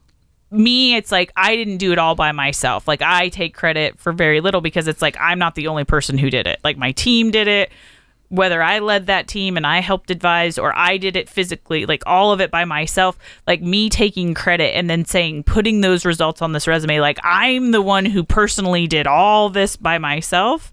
me 0.50 0.96
it's 0.96 1.12
like 1.12 1.30
i 1.36 1.54
didn't 1.56 1.76
do 1.76 1.92
it 1.92 1.98
all 1.98 2.14
by 2.14 2.32
myself 2.32 2.88
like 2.88 3.02
i 3.02 3.28
take 3.28 3.54
credit 3.54 3.98
for 3.98 4.12
very 4.12 4.40
little 4.40 4.60
because 4.60 4.88
it's 4.88 5.02
like 5.02 5.16
i'm 5.20 5.38
not 5.38 5.54
the 5.54 5.68
only 5.68 5.84
person 5.84 6.16
who 6.16 6.30
did 6.30 6.46
it 6.46 6.58
like 6.64 6.78
my 6.78 6.90
team 6.92 7.30
did 7.30 7.46
it 7.46 7.70
whether 8.30 8.62
i 8.62 8.78
led 8.78 9.06
that 9.06 9.28
team 9.28 9.58
and 9.58 9.66
i 9.66 9.80
helped 9.80 10.10
advise 10.10 10.58
or 10.58 10.74
i 10.74 10.96
did 10.96 11.16
it 11.16 11.28
physically 11.28 11.84
like 11.84 12.02
all 12.06 12.32
of 12.32 12.40
it 12.40 12.50
by 12.50 12.64
myself 12.64 13.18
like 13.46 13.60
me 13.60 13.90
taking 13.90 14.32
credit 14.32 14.74
and 14.74 14.88
then 14.88 15.04
saying 15.04 15.42
putting 15.42 15.82
those 15.82 16.06
results 16.06 16.40
on 16.40 16.52
this 16.52 16.66
resume 16.66 16.98
like 16.98 17.18
i'm 17.22 17.70
the 17.70 17.82
one 17.82 18.06
who 18.06 18.24
personally 18.24 18.86
did 18.86 19.06
all 19.06 19.50
this 19.50 19.76
by 19.76 19.98
myself 19.98 20.72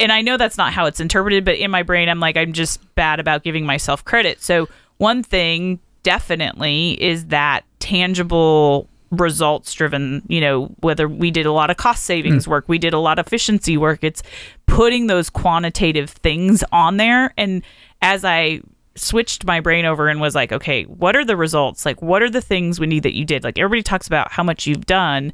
and 0.00 0.10
I 0.10 0.22
know 0.22 0.36
that's 0.36 0.56
not 0.58 0.72
how 0.72 0.86
it's 0.86 0.98
interpreted, 0.98 1.44
but 1.44 1.56
in 1.56 1.70
my 1.70 1.82
brain, 1.82 2.08
I'm 2.08 2.18
like, 2.18 2.36
I'm 2.36 2.52
just 2.52 2.94
bad 2.94 3.20
about 3.20 3.42
giving 3.44 3.66
myself 3.66 4.04
credit. 4.04 4.42
So, 4.42 4.68
one 5.00 5.22
thing 5.22 5.80
definitely 6.02 7.02
is 7.02 7.26
that 7.26 7.64
tangible 7.78 8.86
results 9.10 9.72
driven, 9.72 10.22
you 10.28 10.42
know, 10.42 10.66
whether 10.80 11.08
we 11.08 11.30
did 11.30 11.46
a 11.46 11.52
lot 11.52 11.70
of 11.70 11.78
cost 11.78 12.04
savings 12.04 12.44
mm. 12.44 12.48
work, 12.48 12.68
we 12.68 12.76
did 12.76 12.92
a 12.92 12.98
lot 12.98 13.18
of 13.18 13.26
efficiency 13.26 13.78
work, 13.78 14.04
it's 14.04 14.22
putting 14.66 15.06
those 15.06 15.30
quantitative 15.30 16.10
things 16.10 16.62
on 16.70 16.98
there. 16.98 17.32
And 17.38 17.62
as 18.02 18.26
I 18.26 18.60
switched 18.94 19.46
my 19.46 19.60
brain 19.60 19.86
over 19.86 20.08
and 20.08 20.20
was 20.20 20.34
like, 20.34 20.52
okay, 20.52 20.84
what 20.84 21.16
are 21.16 21.24
the 21.24 21.36
results? 21.36 21.86
Like, 21.86 22.02
what 22.02 22.22
are 22.22 22.30
the 22.30 22.42
things 22.42 22.78
we 22.78 22.86
need 22.86 23.04
that 23.04 23.16
you 23.16 23.24
did? 23.24 23.42
Like, 23.42 23.58
everybody 23.58 23.82
talks 23.82 24.06
about 24.06 24.30
how 24.30 24.42
much 24.42 24.66
you've 24.66 24.84
done 24.84 25.32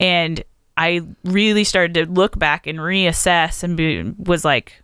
and 0.00 0.42
I 0.76 1.02
really 1.24 1.62
started 1.62 1.94
to 1.94 2.12
look 2.12 2.36
back 2.36 2.66
and 2.66 2.80
reassess 2.80 3.62
and 3.62 3.76
be, 3.76 4.12
was 4.18 4.44
like, 4.44 4.82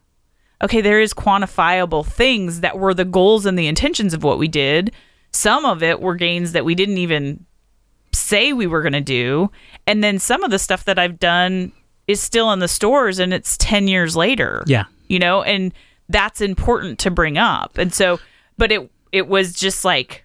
okay, 0.62 0.80
there 0.80 1.00
is 1.00 1.14
quantifiable 1.14 2.06
things 2.06 2.60
that 2.60 2.78
were 2.78 2.94
the 2.94 3.04
goals 3.04 3.46
and 3.46 3.58
the 3.58 3.66
intentions 3.66 4.14
of 4.14 4.22
what 4.22 4.38
we 4.38 4.48
did. 4.48 4.92
Some 5.30 5.64
of 5.64 5.82
it 5.82 6.00
were 6.00 6.14
gains 6.14 6.52
that 6.52 6.64
we 6.64 6.74
didn't 6.74 6.98
even 6.98 7.44
say 8.12 8.52
we 8.52 8.66
were 8.66 8.82
going 8.82 8.92
to 8.92 9.00
do, 9.00 9.50
and 9.86 10.02
then 10.02 10.18
some 10.18 10.44
of 10.44 10.50
the 10.50 10.58
stuff 10.58 10.84
that 10.84 10.98
I've 10.98 11.18
done 11.18 11.72
is 12.06 12.20
still 12.20 12.52
in 12.52 12.58
the 12.58 12.68
stores 12.68 13.18
and 13.18 13.32
it's 13.32 13.56
10 13.56 13.88
years 13.88 14.14
later. 14.14 14.62
Yeah. 14.66 14.84
You 15.08 15.18
know, 15.18 15.42
and 15.42 15.72
that's 16.08 16.40
important 16.40 16.98
to 17.00 17.10
bring 17.10 17.38
up. 17.38 17.78
And 17.78 17.92
so, 17.92 18.20
but 18.58 18.70
it 18.70 18.90
it 19.12 19.28
was 19.28 19.52
just 19.52 19.84
like 19.84 20.24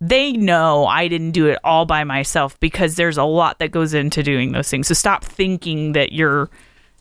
they 0.00 0.32
know 0.32 0.86
I 0.86 1.08
didn't 1.08 1.32
do 1.32 1.48
it 1.48 1.58
all 1.64 1.84
by 1.84 2.04
myself 2.04 2.58
because 2.60 2.94
there's 2.94 3.18
a 3.18 3.24
lot 3.24 3.58
that 3.58 3.72
goes 3.72 3.92
into 3.92 4.22
doing 4.22 4.52
those 4.52 4.70
things. 4.70 4.86
So 4.86 4.94
stop 4.94 5.24
thinking 5.24 5.92
that 5.92 6.12
you're 6.12 6.48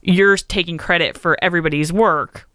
you're 0.07 0.37
taking 0.37 0.77
credit 0.77 1.17
for 1.17 1.37
everybody's 1.41 1.91
work. 1.91 2.49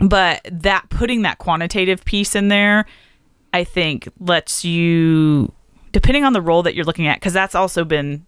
But 0.00 0.40
that 0.50 0.90
putting 0.90 1.22
that 1.22 1.38
quantitative 1.38 2.04
piece 2.04 2.34
in 2.34 2.48
there, 2.48 2.84
I 3.54 3.64
think 3.64 4.08
lets 4.18 4.64
you 4.64 5.52
depending 5.92 6.24
on 6.24 6.32
the 6.32 6.40
role 6.40 6.62
that 6.62 6.74
you're 6.74 6.84
looking 6.84 7.06
at 7.06 7.20
cuz 7.20 7.32
that's 7.32 7.54
also 7.54 7.84
been 7.84 8.26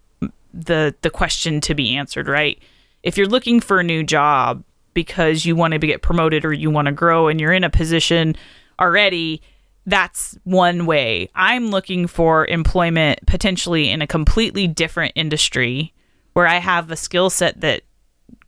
the 0.55 0.95
the 1.03 1.11
question 1.11 1.61
to 1.63 1.75
be 1.75 1.97
answered, 1.97 2.29
right? 2.29 2.59
If 3.03 3.17
you're 3.17 3.27
looking 3.27 3.61
for 3.61 3.81
a 3.81 3.85
new 3.85 4.05
job 4.05 4.63
because 4.95 5.45
you 5.45 5.57
want 5.57 5.73
to 5.73 5.79
get 5.79 6.03
promoted 6.03 6.45
or 6.45 6.53
you 6.53 6.71
want 6.71 6.87
to 6.87 6.93
grow 6.93 7.29
and 7.29 7.41
you're 7.41 7.53
in 7.53 7.65
a 7.65 7.71
position 7.71 8.37
already, 8.79 9.43
that's 9.87 10.39
one 10.45 10.87
way. 10.87 11.31
I'm 11.35 11.71
looking 11.71 12.07
for 12.07 12.47
employment 12.47 13.21
potentially 13.27 13.91
in 13.91 14.03
a 14.03 14.07
completely 14.07 14.69
different 14.69 15.13
industry 15.17 15.93
where 16.35 16.47
I 16.47 16.59
have 16.59 16.91
a 16.91 16.97
skill 16.97 17.31
set 17.31 17.61
that 17.63 17.83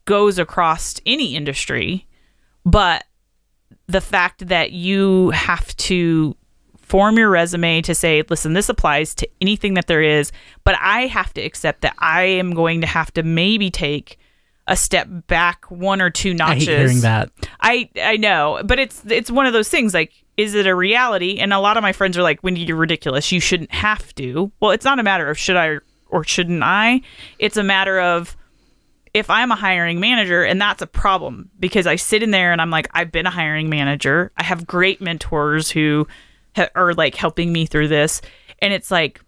goes 0.05 0.39
across 0.39 1.01
any 1.07 1.35
industry, 1.35 2.07
but 2.65 3.05
the 3.87 4.01
fact 4.01 4.49
that 4.49 4.73
you 4.73 5.31
have 5.31 5.77
to 5.77 6.37
form 6.79 7.17
your 7.19 7.31
resume 7.31 7.81
to 7.83 7.95
say, 7.95 8.23
listen, 8.29 8.53
this 8.53 8.69
applies 8.69 9.15
to 9.17 9.29
anything 9.41 9.75
that 9.75 9.87
there 9.87 10.03
is, 10.03 10.33
but 10.65 10.77
I 10.81 11.07
have 11.07 11.33
to 11.35 11.41
accept 11.41 11.81
that 11.81 11.95
I 11.99 12.23
am 12.23 12.55
going 12.55 12.81
to 12.83 12.87
have 12.87 13.13
to 13.15 13.23
maybe 13.23 13.71
take 13.71 14.19
a 14.67 14.77
step 14.77 15.09
back 15.27 15.71
one 15.71 16.01
or 16.01 16.11
two 16.11 16.31
I 16.31 16.35
notches. 16.35 16.67
hate 16.67 16.79
hearing 16.79 17.01
that. 17.01 17.31
I 17.61 17.91
I 18.01 18.17
know, 18.17 18.63
but 18.65 18.79
it's 18.79 19.03
it's 19.07 19.31
one 19.31 19.47
of 19.47 19.53
those 19.53 19.69
things 19.69 19.93
like 19.93 20.13
is 20.37 20.55
it 20.55 20.67
a 20.67 20.75
reality? 20.75 21.39
And 21.39 21.53
a 21.53 21.61
lot 21.61 21.77
of 21.77 21.83
my 21.83 21.93
friends 21.93 22.17
are 22.19 22.23
like, 22.23 22.43
"Wendy, 22.43 22.63
you're 22.63 22.77
ridiculous. 22.77 23.31
You 23.31 23.41
shouldn't 23.41 23.73
have 23.73 24.15
to." 24.17 24.51
Well, 24.61 24.71
it's 24.71 24.85
not 24.85 24.99
a 24.99 25.03
matter 25.03 25.29
of 25.29 25.39
should 25.39 25.57
I 25.57 25.79
or 26.09 26.25
shouldn't 26.25 26.63
I. 26.63 27.03
It's 27.39 27.57
a 27.57 27.63
matter 27.63 28.01
of 28.01 28.37
if 29.15 29.31
I'm 29.31 29.53
a 29.53 29.57
hiring 29.57 30.01
manager, 30.01 30.43
and 30.43 30.61
that's 30.61 30.83
a 30.83 30.87
problem 30.87 31.49
because 31.59 31.87
I 31.87 31.97
sit 31.97 32.23
in 32.23 32.33
there 32.33 32.53
and 32.53 32.61
I'm 32.61 32.71
like, 32.71 32.89
I've 32.93 33.13
been 33.13 33.27
a 33.27 33.31
hiring 33.31 33.71
manager. 33.71 34.33
I 34.37 34.43
have 34.43 34.67
great 34.67 35.01
mentors 35.01 35.71
who 35.71 36.07
ha- 36.57 36.69
are 36.75 36.93
like 36.93 37.15
helping 37.15 37.53
me 37.53 37.65
through 37.65 37.89
this, 37.89 38.21
and 38.61 38.75
it's 38.75 38.91
like 38.91 39.21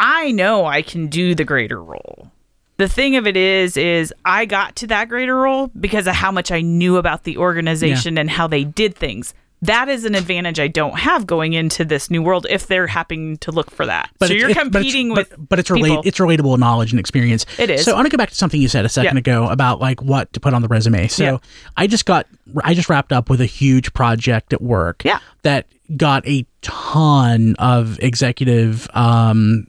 I 0.00 0.32
know 0.32 0.66
I 0.66 0.82
can 0.82 1.06
do 1.06 1.34
the 1.34 1.44
greater 1.44 1.82
role. 1.82 2.32
The 2.78 2.88
thing 2.88 3.14
of 3.14 3.26
it 3.28 3.36
is, 3.36 3.76
is 3.76 4.12
I 4.24 4.46
got 4.46 4.74
to 4.76 4.88
that 4.88 5.08
greater 5.08 5.36
role 5.36 5.68
because 5.68 6.08
of 6.08 6.14
how 6.14 6.32
much 6.32 6.50
I 6.50 6.60
knew 6.60 6.96
about 6.96 7.22
the 7.22 7.36
organization 7.36 8.18
and 8.18 8.28
how 8.28 8.48
they 8.48 8.64
did 8.64 8.96
things. 8.96 9.34
That 9.62 9.88
is 9.88 10.04
an 10.04 10.14
advantage 10.16 10.58
I 10.58 10.66
don't 10.66 10.98
have 10.98 11.24
going 11.26 11.52
into 11.52 11.84
this 11.84 12.10
new 12.10 12.20
world 12.20 12.46
if 12.50 12.66
they're 12.66 12.88
happening 12.88 13.36
to 13.38 13.52
look 13.52 13.70
for 13.70 13.86
that. 13.86 14.10
so 14.20 14.32
you're 14.32 14.48
but 14.48 14.58
competing 14.58 15.10
but, 15.14 15.30
with 15.30 15.48
but 15.48 15.58
it's 15.60 15.70
relate 15.70 16.00
it's 16.04 16.18
relatable 16.18 16.58
knowledge 16.58 16.90
and 16.92 16.98
experience. 16.98 17.46
It 17.58 17.70
is. 17.70 17.84
So 17.84 17.92
I 17.92 17.94
want 17.94 18.06
to 18.06 18.10
go 18.10 18.16
back 18.16 18.30
to 18.30 18.34
something 18.34 18.60
you 18.60 18.68
said 18.68 18.84
a 18.84 18.88
second 18.88 19.16
Yeah. 19.16 19.20
ago 19.20 19.48
about 19.48 19.80
like 19.80 20.02
what 20.02 20.32
to 20.32 20.40
put 20.40 20.52
on 20.52 20.62
the 20.62 20.68
resume. 20.68 21.06
So 21.08 21.24
Yeah. 21.24 21.36
I 21.76 21.86
just 21.86 22.06
got 22.06 22.26
I 22.64 22.74
just 22.74 22.88
wrapped 22.88 23.12
up 23.12 23.30
with 23.30 23.40
a 23.40 23.46
huge 23.46 23.92
project 23.94 24.52
at 24.52 24.60
work. 24.60 25.04
Yeah. 25.04 25.20
That 25.42 25.66
got 25.96 26.26
a 26.26 26.44
ton 26.62 27.54
of 27.58 27.98
executive 28.00 28.88
um 28.94 29.66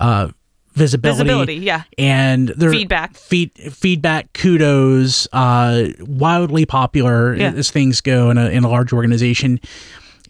uh 0.00 0.28
visibility. 0.74 1.18
Visibility, 1.18 1.54
yeah. 1.56 1.82
And 1.98 2.48
their 2.48 2.70
Feedback. 2.70 3.16
feed, 3.16 3.52
feedback, 3.72 4.32
kudos, 4.32 5.26
uh, 5.32 5.88
wildly 6.00 6.66
popular 6.66 7.34
Yeah. 7.34 7.52
as 7.52 7.70
things 7.70 8.00
go 8.00 8.30
in 8.30 8.38
a, 8.38 8.48
in 8.48 8.64
a 8.64 8.68
large 8.68 8.92
organization. 8.92 9.60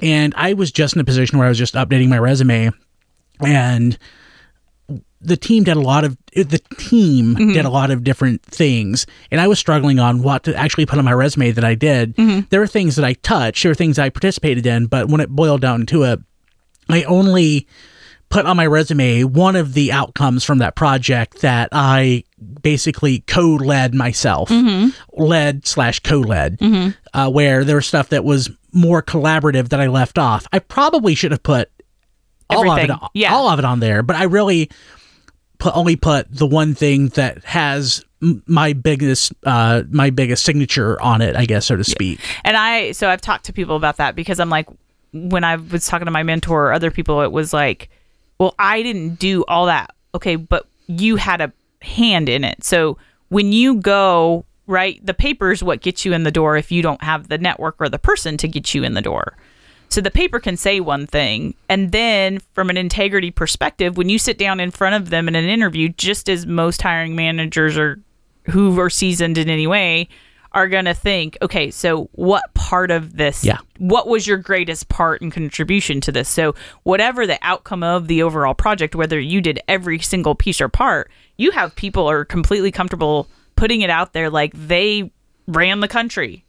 And 0.03 0.35
I 0.37 0.53
was 0.55 0.71
just 0.73 0.95
in 0.95 1.01
a 1.01 1.05
position 1.05 1.39
where 1.39 1.47
I 1.47 1.49
was 1.49 1.59
just 1.59 1.75
updating 1.75 2.09
my 2.09 2.19
resume, 2.19 2.71
and 3.41 3.97
the 5.21 5.37
team 5.37 5.65
did 5.65 5.77
a 5.77 5.81
lot 5.81 6.05
of 6.05 6.19
the 6.35 6.61
team 6.77 7.35
Mm-hmm. 7.37 7.53
did 7.55 7.65
a 7.65 7.71
lot 7.71 7.91
of 7.91 8.05
different 8.05 8.43
things, 8.43 9.07
and 9.31 9.41
I 9.41 9.47
was 9.49 9.59
struggling 9.59 9.99
on 9.99 10.23
what 10.23 10.43
to 10.45 10.55
actually 10.55 10.85
put 10.87 10.99
on 10.99 11.05
my 11.05 11.13
resume 11.15 11.53
that 11.53 11.65
I 11.65 11.75
did. 11.75 12.15
Mm-hmm. 12.17 12.41
There 12.51 12.61
were 12.61 12.67
things 12.67 12.97
that 12.97 13.05
I 13.05 13.15
touched, 13.15 13.63
there 13.63 13.71
were 13.71 13.75
things 13.77 13.99
I 13.99 14.11
participated 14.11 14.67
in, 14.67 14.87
but 14.87 15.09
when 15.09 15.21
it 15.21 15.31
boiled 15.31 15.63
down 15.63 15.87
to 15.87 16.03
it, 16.03 16.21
I 16.91 17.05
only 17.05 17.67
put 18.29 18.47
on 18.47 18.57
my 18.57 18.67
resume 18.67 19.23
one 19.25 19.55
of 19.57 19.75
the 19.75 19.93
outcomes 19.93 20.45
from 20.45 20.59
that 20.59 20.75
project 20.75 21.41
that 21.43 21.69
I 21.73 22.25
basically 22.63 23.21
co-led 23.21 23.95
myself, 23.95 24.51
led 25.13 25.67
slash 25.67 26.01
co-led, 26.01 26.59
uh, 27.13 27.31
where 27.31 27.65
there 27.65 27.77
was 27.77 27.87
stuff 27.87 28.09
that 28.09 28.25
was 28.25 28.51
more 28.73 29.03
collaborative 29.03 29.69
that 29.69 29.81
I 29.81 29.87
left 29.87 30.19
off. 30.19 30.47
I 30.53 30.59
probably 30.59 31.15
should 31.15 31.31
have 31.31 31.43
put 31.43 31.71
all 32.51 32.71
of 32.71 32.79
it, 32.79 32.91
Yeah. 33.15 33.33
all 33.35 33.49
of 33.49 33.59
it 33.59 33.65
on 33.65 33.81
there, 33.81 34.03
but 34.03 34.17
I 34.17 34.25
really 34.25 34.69
put 35.59 35.77
only 35.77 35.97
put 35.97 36.27
the 36.31 36.47
one 36.47 36.75
thing 36.75 37.09
that 37.11 37.45
has 37.45 38.05
my 38.47 38.73
biggest 38.73 39.33
uh 39.45 39.83
my 39.91 40.11
biggest 40.11 40.45
signature 40.45 41.01
on 41.01 41.21
it, 41.23 41.37
I 41.37 41.45
guess 41.47 41.67
so 41.67 41.77
to 41.77 41.85
speak. 41.85 42.19
And 42.45 42.57
I, 42.57 42.93
so 42.93 43.09
I've 43.09 43.21
talked 43.21 43.45
to 43.47 43.53
people 43.53 43.77
about 43.77 43.99
that 43.99 44.17
because 44.17 44.41
I'm 44.41 44.51
like, 44.51 44.67
when 45.13 45.45
I 45.45 45.57
was 45.57 45.87
talking 45.87 46.07
to 46.07 46.11
my 46.11 46.23
mentor 46.25 46.67
or 46.69 46.73
other 46.73 46.91
people, 46.91 47.21
it 47.23 47.31
was 47.31 47.53
like, 47.53 47.89
well, 48.45 48.55
I 48.59 48.83
didn't 48.83 49.15
do 49.15 49.43
all 49.49 49.65
that. 49.67 49.95
Okay, 50.15 50.37
but 50.37 50.67
you 50.87 51.17
had 51.17 51.41
a 51.41 51.51
hand 51.81 52.29
in 52.29 52.45
it. 52.45 52.63
So 52.63 52.99
when 53.31 53.53
you 53.55 53.77
go, 53.77 54.45
right, 54.67 55.05
the 55.05 55.15
paper 55.15 55.51
is 55.51 55.65
what 55.65 55.81
gets 55.81 56.05
you 56.05 56.13
in 56.13 56.25
the 56.25 56.31
door 56.31 56.59
if 56.59 56.71
you 56.71 56.83
don't 56.83 57.03
have 57.03 57.29
the 57.29 57.39
network 57.39 57.77
or 57.79 57.89
the 57.89 57.99
person 57.99 58.37
to 58.37 58.47
get 58.47 58.75
you 58.75 58.85
in 58.85 58.93
the 58.93 59.01
door. 59.01 59.39
So 59.89 60.03
the 60.03 60.11
paper 60.11 60.41
can 60.41 60.59
say 60.59 60.79
one 60.79 61.07
thing. 61.07 61.55
And 61.71 61.91
then 61.91 62.41
from 62.53 62.69
an 62.69 62.77
integrity 62.77 63.31
perspective, 63.31 63.97
when 63.97 64.11
you 64.11 64.19
sit 64.19 64.37
down 64.37 64.61
in 64.61 64.71
front 64.71 64.95
of 64.95 65.09
them 65.09 65.27
in 65.27 65.35
an 65.35 65.47
interview, 65.47 65.89
just 65.89 66.29
as 66.29 66.45
most 66.45 66.83
hiring 66.83 67.17
managers 67.17 67.79
are 67.79 67.99
who 68.51 68.79
are 68.79 68.91
seasoned 68.91 69.39
in 69.39 69.49
any 69.49 69.67
way 69.67 70.07
are 70.55 70.69
going 70.69 70.85
to 70.87 70.95
think, 70.95 71.37
okay, 71.43 71.71
so 71.71 72.09
what 72.13 72.43
part 72.55 72.91
of 72.91 73.17
this, 73.17 73.45
Yeah. 73.45 73.59
what 73.79 74.07
was 74.09 74.27
your 74.27 74.39
greatest 74.39 74.89
part 74.89 75.21
and 75.21 75.33
contribution 75.33 76.01
to 76.03 76.13
this? 76.13 76.29
So, 76.29 76.55
whatever 76.85 77.27
the 77.27 77.39
outcome 77.43 77.83
of 77.83 78.07
the 78.09 78.23
overall 78.23 78.55
project, 78.55 78.95
whether 78.95 79.19
you 79.21 79.41
did 79.41 79.61
every 79.69 79.99
single 79.99 80.35
piece 80.35 80.61
or 80.61 80.69
part, 80.69 81.11
you 81.37 81.51
have 81.51 81.75
people 81.75 82.09
are 82.09 82.25
completely 82.25 82.71
comfortable 82.71 83.29
putting 83.57 83.83
it 83.83 83.91
out 83.91 84.13
there 84.13 84.31
like 84.31 84.53
they 84.55 85.13
ran 85.47 85.81
the 85.81 85.89
country. 85.89 86.45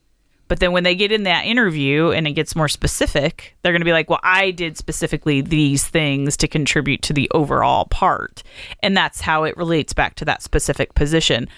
But 0.47 0.59
then 0.59 0.71
when 0.71 0.83
they 0.83 0.93
get 0.93 1.11
in 1.11 1.23
that 1.23 1.45
interview 1.47 2.11
and 2.11 2.27
it 2.27 2.33
gets 2.33 2.55
more 2.55 2.67
specific, 2.69 3.57
they're 3.61 3.71
going 3.71 3.81
to 3.81 3.85
be 3.85 3.91
like, 3.91 4.11
well, 4.11 4.19
I 4.21 4.51
did 4.51 4.77
specifically 4.77 5.41
these 5.41 5.87
things 5.87 6.37
to 6.37 6.47
contribute 6.47 7.01
to 7.03 7.13
the 7.13 7.29
overall 7.33 7.85
part. 7.85 8.43
And 8.83 8.95
that's 8.95 9.21
how 9.21 9.43
it 9.45 9.57
relates 9.57 9.93
back 9.93 10.13
to 10.15 10.25
that 10.25 10.43
specific 10.43 10.93
position. 10.93 11.49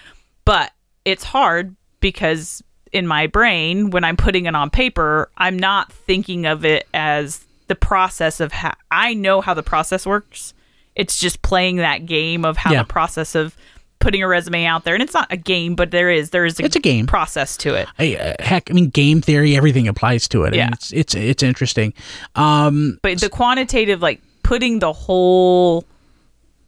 But 0.45 0.71
it's 1.03 1.25
hard 1.25 1.75
because 1.99 2.63
in 2.91 3.05
my 3.07 3.27
brain, 3.27 3.89
when 3.89 4.03
I'm 4.03 4.17
putting 4.17 4.45
it 4.45 4.55
on 4.55 4.69
paper, 4.69 5.29
I'm 5.37 5.57
not 5.57 5.91
thinking 5.91 6.45
of 6.45 6.63
it 6.65 6.87
as 6.93 7.45
the 7.67 7.75
process 7.75 8.39
of 8.39 8.51
how 8.51 8.73
I 8.91 9.13
know 9.13 9.41
how 9.41 9.53
the 9.53 9.63
process 9.63 10.05
works. 10.05 10.53
It's 10.95 11.19
just 11.19 11.41
playing 11.41 11.77
that 11.77 12.05
game 12.05 12.45
of 12.45 12.57
how 12.57 12.71
Yeah. 12.71 12.83
the 12.83 12.87
process 12.87 13.35
of 13.35 13.55
putting 13.99 14.21
a 14.23 14.27
resume 14.27 14.65
out 14.65 14.83
there. 14.85 14.93
And 14.93 15.03
it's 15.03 15.13
not 15.13 15.27
a 15.31 15.37
game, 15.37 15.75
but 15.75 15.91
there 15.91 16.09
is 16.09 16.29
there 16.29 16.45
is 16.45 16.59
a, 16.59 16.65
It's 16.65 16.75
a 16.75 16.79
game. 16.79 17.07
process 17.07 17.57
to 17.57 17.73
it. 17.75 17.87
I, 17.99 18.15
uh, 18.15 18.33
heck, 18.43 18.69
I 18.71 18.73
mean, 18.73 18.89
game 18.89 19.21
theory, 19.21 19.57
everything 19.57 19.87
applies 19.87 20.27
to 20.29 20.43
it. 20.43 20.55
Yeah. 20.55 20.65
And 20.65 20.73
it's 20.75 20.93
it's 20.93 21.13
it's 21.15 21.43
interesting. 21.43 21.93
Um, 22.35 22.99
But 23.03 23.19
the 23.19 23.29
quantitative, 23.29 24.01
like 24.01 24.21
putting 24.43 24.79
the 24.79 24.93
whole 24.93 25.85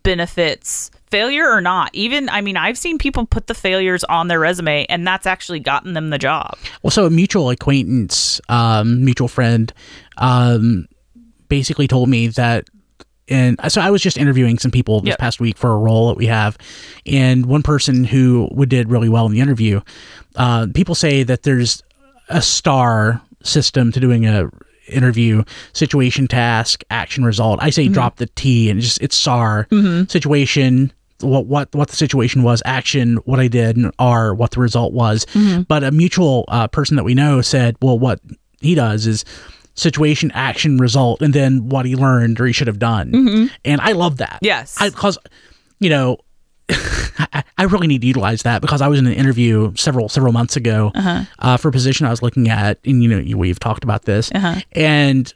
benefits, 0.03 0.91
failure 1.11 1.49
or 1.49 1.61
not, 1.61 1.89
even, 1.93 2.29
I 2.29 2.41
mean, 2.41 2.57
I've 2.57 2.77
seen 2.77 2.97
people 2.97 3.25
put 3.25 3.47
the 3.47 3.53
failures 3.53 4.03
on 4.05 4.27
their 4.27 4.39
resume 4.39 4.85
and 4.89 5.05
that's 5.07 5.25
actually 5.25 5.59
gotten 5.59 5.93
them 5.93 6.09
the 6.09 6.17
job. 6.17 6.57
well, 6.83 6.91
so 6.91 7.05
a 7.05 7.09
mutual 7.09 7.49
acquaintance, 7.49 8.39
um, 8.49 9.03
mutual 9.03 9.27
friend, 9.27 9.73
um, 10.17 10.87
basically 11.47 11.87
told 11.87 12.09
me 12.09 12.27
that. 12.27 12.65
And 13.27 13.59
so 13.67 13.79
I 13.79 13.91
was 13.91 14.01
just 14.01 14.17
interviewing 14.17 14.57
some 14.57 14.71
people 14.71 15.01
this 15.01 15.09
Yep. 15.09 15.19
past 15.19 15.39
week 15.39 15.55
for 15.57 15.71
a 15.71 15.77
role 15.77 16.07
that 16.07 16.17
we 16.17 16.25
have, 16.25 16.57
and 17.05 17.45
one 17.45 17.61
person 17.61 18.03
who 18.03 18.49
did 18.65 18.89
really 18.89 19.07
well 19.09 19.27
in 19.27 19.31
the 19.31 19.39
interview. 19.39 19.81
Uh, 20.35 20.65
people 20.73 20.95
say 20.95 21.21
that 21.21 21.43
there's 21.43 21.83
a 22.29 22.41
star 22.41 23.21
system 23.43 23.91
to 23.91 23.99
doing 23.99 24.25
a 24.25 24.49
interview 24.87 25.43
situation 25.73 26.27
task 26.27 26.83
action 26.89 27.23
result 27.23 27.59
i 27.61 27.69
say 27.69 27.87
drop 27.87 28.15
the 28.15 28.25
t 28.25 28.71
and 28.71 28.81
just 28.81 28.99
it's 29.03 29.15
sar 29.15 29.67
situation 30.07 30.91
what 31.21 31.45
what 31.45 31.73
what 31.75 31.89
the 31.89 31.95
situation 31.95 32.43
was 32.43 32.61
action 32.65 33.17
what 33.25 33.39
i 33.39 33.47
did 33.47 33.75
and 33.77 33.91
r 33.99 34.33
what 34.33 34.51
the 34.51 34.59
result 34.59 34.93
was. 34.93 35.25
But 35.67 35.83
a 35.83 35.91
mutual 35.91 36.45
uh, 36.47 36.67
person 36.67 36.95
that 36.97 37.03
we 37.03 37.13
know 37.13 37.41
said 37.41 37.75
well 37.81 37.97
what 37.99 38.19
he 38.61 38.75
does 38.75 39.07
is 39.07 39.25
situation 39.75 40.31
action 40.33 40.77
result 40.77 41.21
and 41.21 41.33
then 41.33 41.69
what 41.69 41.85
he 41.85 41.95
learned 41.95 42.39
or 42.39 42.45
he 42.45 42.53
should 42.53 42.67
have 42.67 42.79
done. 42.79 43.11
And 43.63 43.81
i 43.81 43.93
love 43.93 44.17
that. 44.17 44.39
Yes. 44.41 44.77
Because 44.81 45.17
you 45.79 45.89
know 45.89 46.17
I, 47.57 47.63
really 47.63 47.87
need 47.87 48.01
to 48.01 48.07
utilize 48.07 48.43
that 48.43 48.61
because 48.61 48.79
I 48.81 48.87
was 48.87 48.99
in 48.99 49.07
an 49.07 49.13
interview 49.13 49.73
several 49.75 50.07
several 50.07 50.33
months 50.33 50.55
ago 50.55 50.91
uh 51.39 51.57
for 51.57 51.69
a 51.69 51.71
position 51.71 52.05
I 52.05 52.11
was 52.11 52.21
looking 52.21 52.47
at, 52.47 52.77
and 52.85 53.01
you 53.01 53.09
know 53.09 53.37
we've 53.37 53.59
talked 53.59 53.83
about 53.83 54.03
this, 54.03 54.29
and 54.73 55.33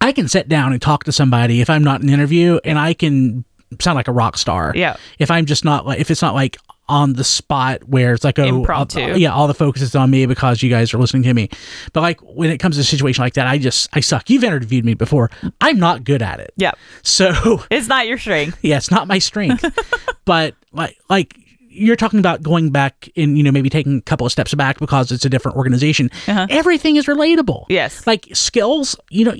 I 0.00 0.12
can 0.12 0.28
sit 0.28 0.48
down 0.48 0.72
and 0.72 0.80
talk 0.80 1.04
to 1.04 1.12
somebody 1.12 1.60
if 1.60 1.68
I'm 1.68 1.82
not 1.82 2.00
in 2.00 2.08
an 2.08 2.14
interview, 2.14 2.60
and 2.64 2.78
I 2.78 2.94
can 2.94 3.44
sound 3.80 3.96
like 3.96 4.08
a 4.08 4.12
rock 4.12 4.36
star. 4.38 4.72
Yeah. 4.74 4.96
If 5.18 5.30
I'm 5.30 5.46
just 5.46 5.64
not 5.64 5.86
like 5.86 6.00
if 6.00 6.10
it's 6.10 6.22
not 6.22 6.34
like 6.34 6.58
on 6.88 7.12
the 7.14 7.24
spot 7.24 7.82
where 7.88 8.12
it's 8.12 8.24
like 8.24 8.38
oh 8.40 8.44
Impromptu. 8.44 9.00
uh, 9.00 9.14
yeah 9.14 9.32
all 9.32 9.46
the 9.46 9.54
focus 9.54 9.82
is 9.82 9.94
on 9.94 10.10
me 10.10 10.26
because 10.26 10.62
you 10.64 10.68
guys 10.68 10.92
are 10.92 10.98
listening 10.98 11.22
to 11.22 11.32
me 11.32 11.48
but 11.92 12.00
like 12.00 12.20
when 12.20 12.50
it 12.50 12.58
comes 12.58 12.74
to 12.74 12.80
a 12.80 12.84
situation 12.84 13.22
like 13.22 13.34
that 13.34 13.46
i 13.46 13.56
just 13.56 13.88
i 13.92 14.00
suck 14.00 14.28
you've 14.28 14.42
interviewed 14.42 14.84
me 14.84 14.92
before 14.92 15.30
i'm 15.60 15.78
not 15.78 16.02
good 16.02 16.20
at 16.22 16.40
it 16.40 16.52
yeah. 16.56 16.72
so 17.02 17.62
It's 17.70 17.86
not 17.86 18.08
your 18.08 18.18
strength. 18.18 18.58
yeah, 18.62 18.76
it's 18.76 18.90
not 18.90 19.06
my 19.06 19.20
strength. 19.20 19.64
but 20.24 20.54
like 20.72 20.98
like 21.08 21.36
you're 21.72 21.96
talking 21.96 22.18
about 22.18 22.42
going 22.42 22.70
back 22.70 23.08
and 23.16 23.36
you 23.36 23.42
know 23.42 23.50
maybe 23.50 23.70
taking 23.70 23.98
a 23.98 24.00
couple 24.02 24.26
of 24.26 24.32
steps 24.32 24.54
back 24.54 24.78
because 24.78 25.10
it's 25.10 25.24
a 25.24 25.28
different 25.28 25.56
organization. 25.56 26.10
Everything 26.28 26.96
is 26.96 27.06
relatable. 27.06 27.66
Yes. 27.68 28.06
Like 28.06 28.28
skills, 28.32 28.94
you 29.10 29.24
know, 29.24 29.34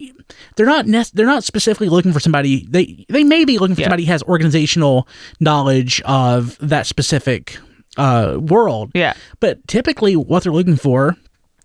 they're 0.56 0.66
not 0.66 0.86
nec- 0.86 1.10
they're 1.12 1.26
not 1.26 1.44
specifically 1.44 1.88
looking 1.88 2.12
for 2.12 2.20
somebody. 2.20 2.66
They 2.68 3.04
they 3.08 3.24
may 3.24 3.44
be 3.44 3.58
looking 3.58 3.74
for 3.74 3.80
Yeah. 3.82 3.86
somebody 3.86 4.04
who 4.04 4.12
has 4.12 4.22
organizational 4.24 5.06
knowledge 5.40 6.00
of 6.02 6.56
that 6.58 6.86
specific 6.86 7.58
uh, 7.96 8.38
world. 8.40 8.90
Yeah. 8.94 9.14
But 9.40 9.66
typically, 9.68 10.16
what 10.16 10.42
they're 10.44 10.52
looking 10.52 10.76
for 10.76 11.16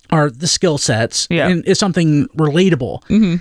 are 0.10 0.30
the 0.30 0.48
skill 0.48 0.78
sets 0.78 1.28
Yeah. 1.30 1.48
and 1.48 1.66
is 1.66 1.80
something 1.80 2.28
relatable. 2.30 3.04
Mm-hmm. 3.08 3.36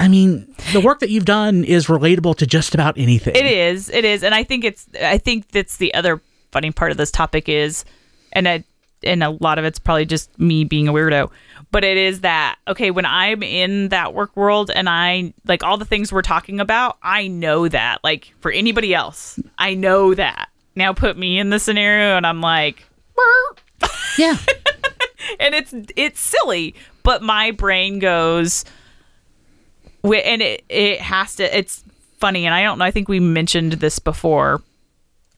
I 0.00 0.08
mean, 0.08 0.52
the 0.72 0.80
work 0.80 0.98
that 1.00 1.10
you've 1.10 1.24
done 1.24 1.62
is 1.62 1.86
relatable 1.86 2.36
to 2.38 2.46
just 2.46 2.74
about 2.74 2.98
anything. 2.98 3.36
It 3.36 3.46
is. 3.46 3.88
It 3.90 4.04
is. 4.04 4.24
And 4.24 4.34
I 4.34 4.42
think 4.42 4.64
it's 4.64 4.86
I 5.00 5.18
think 5.18 5.48
that's 5.52 5.76
the 5.76 5.94
other 5.94 6.20
funny 6.54 6.70
part 6.70 6.92
of 6.92 6.96
this 6.96 7.10
topic 7.10 7.48
is 7.48 7.84
and 8.32 8.48
I 8.48 8.64
and 9.02 9.22
a 9.22 9.30
lot 9.30 9.58
of 9.58 9.64
it's 9.64 9.78
probably 9.78 10.06
just 10.06 10.38
me 10.38 10.64
being 10.64 10.86
a 10.88 10.92
weirdo. 10.92 11.30
But 11.72 11.82
it 11.82 11.96
is 11.96 12.20
that 12.20 12.56
okay, 12.68 12.90
when 12.92 13.04
I'm 13.04 13.42
in 13.42 13.88
that 13.88 14.14
work 14.14 14.36
world 14.36 14.70
and 14.72 14.88
I 14.88 15.34
like 15.46 15.64
all 15.64 15.76
the 15.76 15.84
things 15.84 16.12
we're 16.12 16.22
talking 16.22 16.60
about, 16.60 16.96
I 17.02 17.26
know 17.26 17.66
that. 17.68 18.02
Like 18.04 18.32
for 18.38 18.52
anybody 18.52 18.94
else, 18.94 19.38
I 19.58 19.74
know 19.74 20.14
that. 20.14 20.48
Now 20.76 20.92
put 20.92 21.18
me 21.18 21.38
in 21.38 21.50
the 21.50 21.58
scenario 21.58 22.16
and 22.16 22.26
I'm 22.26 22.40
like. 22.40 22.84
Yeah. 24.16 24.36
and 25.40 25.56
it's 25.56 25.74
it's 25.96 26.20
silly, 26.20 26.76
but 27.02 27.20
my 27.20 27.50
brain 27.50 27.98
goes, 27.98 28.64
and 30.04 30.40
it 30.40 30.64
it 30.68 31.00
has 31.00 31.34
to. 31.36 31.58
It's 31.58 31.82
funny, 32.18 32.46
and 32.46 32.54
I 32.54 32.62
don't 32.62 32.78
know. 32.78 32.84
I 32.84 32.92
think 32.92 33.08
we 33.08 33.18
mentioned 33.18 33.72
this 33.72 33.98
before, 33.98 34.62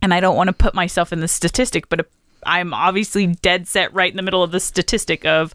and 0.02 0.12
I 0.14 0.20
don't 0.20 0.36
want 0.36 0.48
to 0.48 0.52
put 0.52 0.74
myself 0.74 1.12
in 1.12 1.20
the 1.20 1.28
statistic, 1.28 1.88
but 1.88 2.08
I'm 2.44 2.72
obviously 2.72 3.26
dead 3.26 3.66
set 3.68 3.92
right 3.92 4.10
in 4.10 4.16
the 4.16 4.22
middle 4.22 4.42
of 4.42 4.52
the 4.52 4.60
statistic 4.60 5.24
of. 5.24 5.54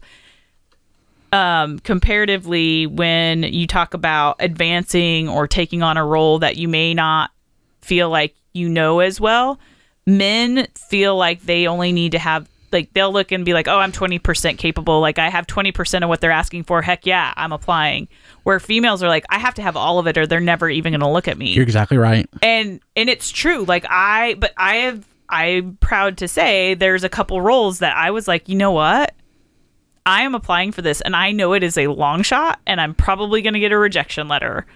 Um, 1.32 1.78
comparatively, 1.78 2.86
when 2.86 3.42
you 3.42 3.66
talk 3.66 3.94
about 3.94 4.36
advancing 4.38 5.30
or 5.30 5.48
taking 5.48 5.82
on 5.82 5.96
a 5.96 6.04
role 6.04 6.40
that 6.40 6.56
you 6.58 6.68
may 6.68 6.92
not 6.92 7.30
feel 7.80 8.10
like 8.10 8.34
you 8.52 8.68
know 8.68 9.00
as 9.00 9.18
well, 9.18 9.58
men 10.06 10.66
feel 10.76 11.16
like 11.16 11.40
they 11.42 11.66
only 11.66 11.90
need 11.90 12.12
to 12.12 12.18
have 12.18 12.46
like 12.72 12.92
they'll 12.92 13.12
look 13.12 13.32
and 13.32 13.44
be 13.44 13.52
like, 13.54 13.68
"Oh, 13.68 13.78
I'm 13.78 13.92
20% 13.92 14.58
capable. 14.58 15.00
Like 15.00 15.18
I 15.18 15.28
have 15.28 15.46
20% 15.46 16.02
of 16.02 16.08
what 16.08 16.20
they're 16.20 16.30
asking 16.30 16.64
for. 16.64 16.82
Heck 16.82 17.06
yeah, 17.06 17.32
I'm 17.36 17.52
applying." 17.52 18.08
Where 18.44 18.58
females 18.60 19.02
are 19.02 19.08
like, 19.08 19.24
"I 19.30 19.38
have 19.38 19.54
to 19.54 19.62
have 19.62 19.76
all 19.76 19.98
of 19.98 20.06
it 20.06 20.16
or 20.18 20.26
they're 20.26 20.40
never 20.40 20.68
even 20.68 20.92
going 20.92 21.00
to 21.00 21.08
look 21.08 21.28
at 21.28 21.38
me." 21.38 21.52
You're 21.52 21.62
exactly 21.62 21.98
right. 21.98 22.28
and 22.42 22.80
and 22.96 23.08
it's 23.08 23.30
true. 23.30 23.64
Like 23.64 23.84
I 23.88 24.34
but 24.34 24.52
I 24.56 24.76
have 24.76 25.04
I'm 25.28 25.78
proud 25.80 26.18
to 26.18 26.28
say 26.28 26.74
there's 26.74 27.04
a 27.04 27.08
couple 27.08 27.40
roles 27.40 27.78
that 27.78 27.96
I 27.96 28.10
was 28.10 28.26
like, 28.28 28.48
"You 28.48 28.56
know 28.56 28.72
what? 28.72 29.14
I 30.04 30.22
am 30.22 30.34
applying 30.34 30.72
for 30.72 30.82
this 30.82 31.00
and 31.00 31.14
I 31.14 31.30
know 31.30 31.52
it 31.52 31.62
is 31.62 31.78
a 31.78 31.86
long 31.86 32.22
shot 32.22 32.60
and 32.66 32.80
I'm 32.80 32.94
probably 32.94 33.40
going 33.42 33.54
to 33.54 33.60
get 33.60 33.72
a 33.72 33.78
rejection 33.78 34.28
letter." 34.28 34.66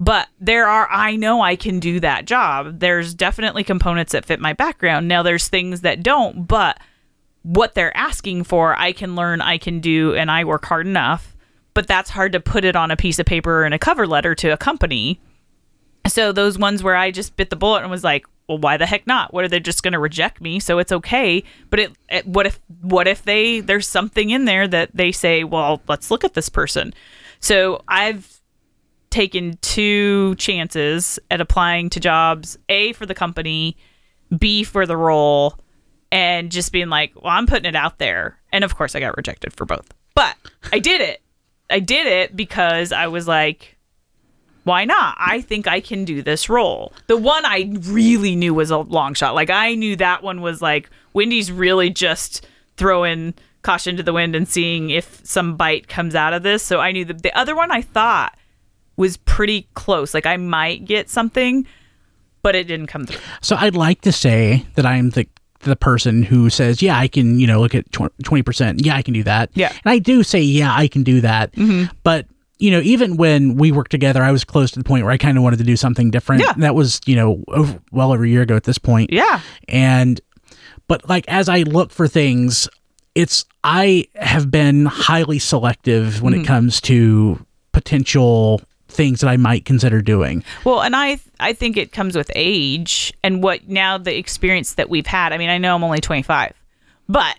But 0.00 0.26
there 0.40 0.66
are, 0.66 0.88
I 0.90 1.14
know 1.14 1.42
I 1.42 1.54
can 1.54 1.78
do 1.78 2.00
that 2.00 2.24
job. 2.24 2.80
There's 2.80 3.14
definitely 3.14 3.62
components 3.62 4.10
that 4.10 4.24
fit 4.24 4.40
my 4.40 4.52
background. 4.52 5.06
Now, 5.06 5.22
there's 5.22 5.46
things 5.46 5.82
that 5.82 6.02
don't, 6.02 6.48
but 6.48 6.80
what 7.42 7.74
they're 7.74 7.96
asking 7.96 8.44
for, 8.44 8.78
I 8.78 8.92
can 8.92 9.14
learn, 9.14 9.40
I 9.40 9.58
can 9.58 9.80
do, 9.80 10.14
and 10.14 10.30
I 10.30 10.44
work 10.44 10.64
hard 10.64 10.86
enough. 10.86 11.36
But 11.74 11.86
that's 11.86 12.10
hard 12.10 12.32
to 12.32 12.40
put 12.40 12.64
it 12.64 12.76
on 12.76 12.90
a 12.90 12.96
piece 12.96 13.18
of 13.18 13.26
paper 13.26 13.64
and 13.64 13.74
a 13.74 13.78
cover 13.78 14.06
letter 14.06 14.34
to 14.36 14.48
a 14.50 14.56
company. 14.56 15.20
So 16.06 16.32
those 16.32 16.58
ones 16.58 16.82
where 16.82 16.96
I 16.96 17.10
just 17.10 17.36
bit 17.36 17.48
the 17.50 17.56
bullet 17.56 17.82
and 17.82 17.90
was 17.90 18.04
like, 18.04 18.26
well, 18.48 18.58
why 18.58 18.76
the 18.76 18.86
heck 18.86 19.06
not? 19.06 19.32
What 19.32 19.44
are 19.44 19.48
they 19.48 19.60
just 19.60 19.82
going 19.82 19.92
to 19.92 19.98
reject 19.98 20.40
me? 20.40 20.60
So 20.60 20.78
it's 20.78 20.92
okay. 20.92 21.42
But 21.70 21.80
it, 21.80 21.92
it, 22.10 22.26
what 22.26 22.46
if, 22.46 22.60
what 22.82 23.08
if 23.08 23.22
they, 23.22 23.60
there's 23.60 23.88
something 23.88 24.30
in 24.30 24.44
there 24.44 24.68
that 24.68 24.90
they 24.92 25.12
say, 25.12 25.44
well, 25.44 25.80
let's 25.88 26.10
look 26.10 26.24
at 26.24 26.34
this 26.34 26.48
person. 26.48 26.92
So 27.40 27.82
I've 27.88 28.40
taken 29.08 29.58
two 29.62 30.34
chances 30.36 31.18
at 31.30 31.40
applying 31.40 31.88
to 31.90 32.00
jobs, 32.00 32.58
A 32.68 32.92
for 32.92 33.06
the 33.06 33.14
company, 33.14 33.76
B 34.36 34.64
for 34.64 34.86
the 34.86 34.96
role, 34.96 35.58
and 36.12 36.52
just 36.52 36.72
being 36.72 36.90
like, 36.90 37.14
well, 37.16 37.32
I'm 37.32 37.46
putting 37.46 37.64
it 37.64 37.74
out 37.74 37.98
there. 37.98 38.38
And 38.52 38.62
of 38.62 38.76
course, 38.76 38.94
I 38.94 39.00
got 39.00 39.16
rejected 39.16 39.54
for 39.54 39.64
both. 39.64 39.92
But 40.14 40.36
I 40.70 40.78
did 40.78 41.00
it. 41.00 41.22
I 41.70 41.80
did 41.80 42.06
it 42.06 42.36
because 42.36 42.92
I 42.92 43.06
was 43.06 43.26
like, 43.26 43.78
why 44.64 44.84
not? 44.84 45.16
I 45.18 45.40
think 45.40 45.66
I 45.66 45.80
can 45.80 46.04
do 46.04 46.22
this 46.22 46.50
role. 46.50 46.92
The 47.06 47.16
one 47.16 47.44
I 47.46 47.72
really 47.80 48.36
knew 48.36 48.52
was 48.52 48.70
a 48.70 48.76
long 48.76 49.14
shot. 49.14 49.34
Like, 49.34 49.48
I 49.48 49.74
knew 49.74 49.96
that 49.96 50.22
one 50.22 50.42
was 50.42 50.60
like, 50.60 50.90
Wendy's 51.14 51.50
really 51.50 51.88
just 51.88 52.46
throwing 52.76 53.32
caution 53.62 53.96
to 53.96 54.02
the 54.02 54.12
wind 54.12 54.36
and 54.36 54.46
seeing 54.46 54.90
if 54.90 55.20
some 55.24 55.56
bite 55.56 55.88
comes 55.88 56.14
out 56.14 56.34
of 56.34 56.42
this. 56.42 56.62
So 56.62 56.78
I 56.78 56.92
knew 56.92 57.06
that 57.06 57.22
the 57.22 57.36
other 57.36 57.56
one 57.56 57.70
I 57.70 57.80
thought 57.80 58.36
was 58.96 59.16
pretty 59.16 59.66
close. 59.72 60.12
Like, 60.12 60.26
I 60.26 60.36
might 60.36 60.84
get 60.84 61.08
something, 61.08 61.66
but 62.42 62.54
it 62.54 62.64
didn't 62.64 62.88
come 62.88 63.06
through. 63.06 63.20
So 63.40 63.56
I'd 63.56 63.76
like 63.76 64.02
to 64.02 64.12
say 64.12 64.66
that 64.74 64.84
I'm 64.84 65.10
the 65.10 65.26
the 65.62 65.76
person 65.76 66.22
who 66.22 66.50
says, 66.50 66.82
"Yeah, 66.82 66.98
I 66.98 67.08
can," 67.08 67.38
you 67.40 67.46
know, 67.46 67.60
look 67.60 67.74
at 67.74 67.90
twenty 67.92 68.42
percent. 68.42 68.84
Yeah, 68.84 68.96
I 68.96 69.02
can 69.02 69.14
do 69.14 69.22
that. 69.24 69.50
Yeah. 69.54 69.68
and 69.70 69.92
I 69.92 69.98
do 69.98 70.22
say, 70.22 70.40
"Yeah, 70.40 70.74
I 70.74 70.88
can 70.88 71.02
do 71.02 71.20
that." 71.22 71.54
But 72.02 72.26
you 72.58 72.70
know, 72.70 72.80
even 72.80 73.16
when 73.16 73.56
we 73.56 73.72
worked 73.72 73.90
together, 73.90 74.22
I 74.22 74.30
was 74.30 74.44
close 74.44 74.70
to 74.72 74.78
the 74.78 74.84
point 74.84 75.02
where 75.04 75.12
I 75.12 75.16
kind 75.18 75.36
of 75.36 75.42
wanted 75.42 75.58
to 75.58 75.64
do 75.64 75.76
something 75.76 76.10
different. 76.12 76.42
Yeah. 76.42 76.52
that 76.58 76.74
was 76.76 77.00
you 77.06 77.16
know 77.16 77.42
over, 77.48 77.80
well 77.90 78.12
over 78.12 78.24
a 78.24 78.28
year 78.28 78.42
ago 78.42 78.54
at 78.56 78.64
this 78.64 78.78
point. 78.78 79.10
Yeah. 79.12 79.40
and 79.68 80.20
but 80.88 81.08
like 81.08 81.24
as 81.28 81.48
I 81.48 81.60
look 81.62 81.90
for 81.90 82.06
things, 82.06 82.68
it's 83.14 83.44
I 83.64 84.06
have 84.16 84.50
been 84.50 84.86
highly 84.86 85.38
selective 85.38 86.22
when 86.22 86.34
Mm-hmm. 86.34 86.42
it 86.42 86.46
comes 86.46 86.80
to 86.82 87.44
potential 87.72 88.60
things 88.92 89.20
that 89.20 89.28
I 89.28 89.36
might 89.36 89.64
consider 89.64 90.00
doing. 90.02 90.44
Well, 90.64 90.82
and 90.82 90.94
I 90.94 91.18
I 91.40 91.52
think 91.52 91.76
it 91.76 91.92
comes 91.92 92.16
with 92.16 92.30
age 92.34 93.12
and 93.24 93.42
what 93.42 93.68
now 93.68 93.98
the 93.98 94.16
experience 94.16 94.74
that 94.74 94.88
we've 94.88 95.06
had. 95.06 95.32
I 95.32 95.38
mean, 95.38 95.50
I 95.50 95.58
know 95.58 95.74
I'm 95.74 95.84
only 95.84 96.00
25, 96.00 96.52
but 97.08 97.36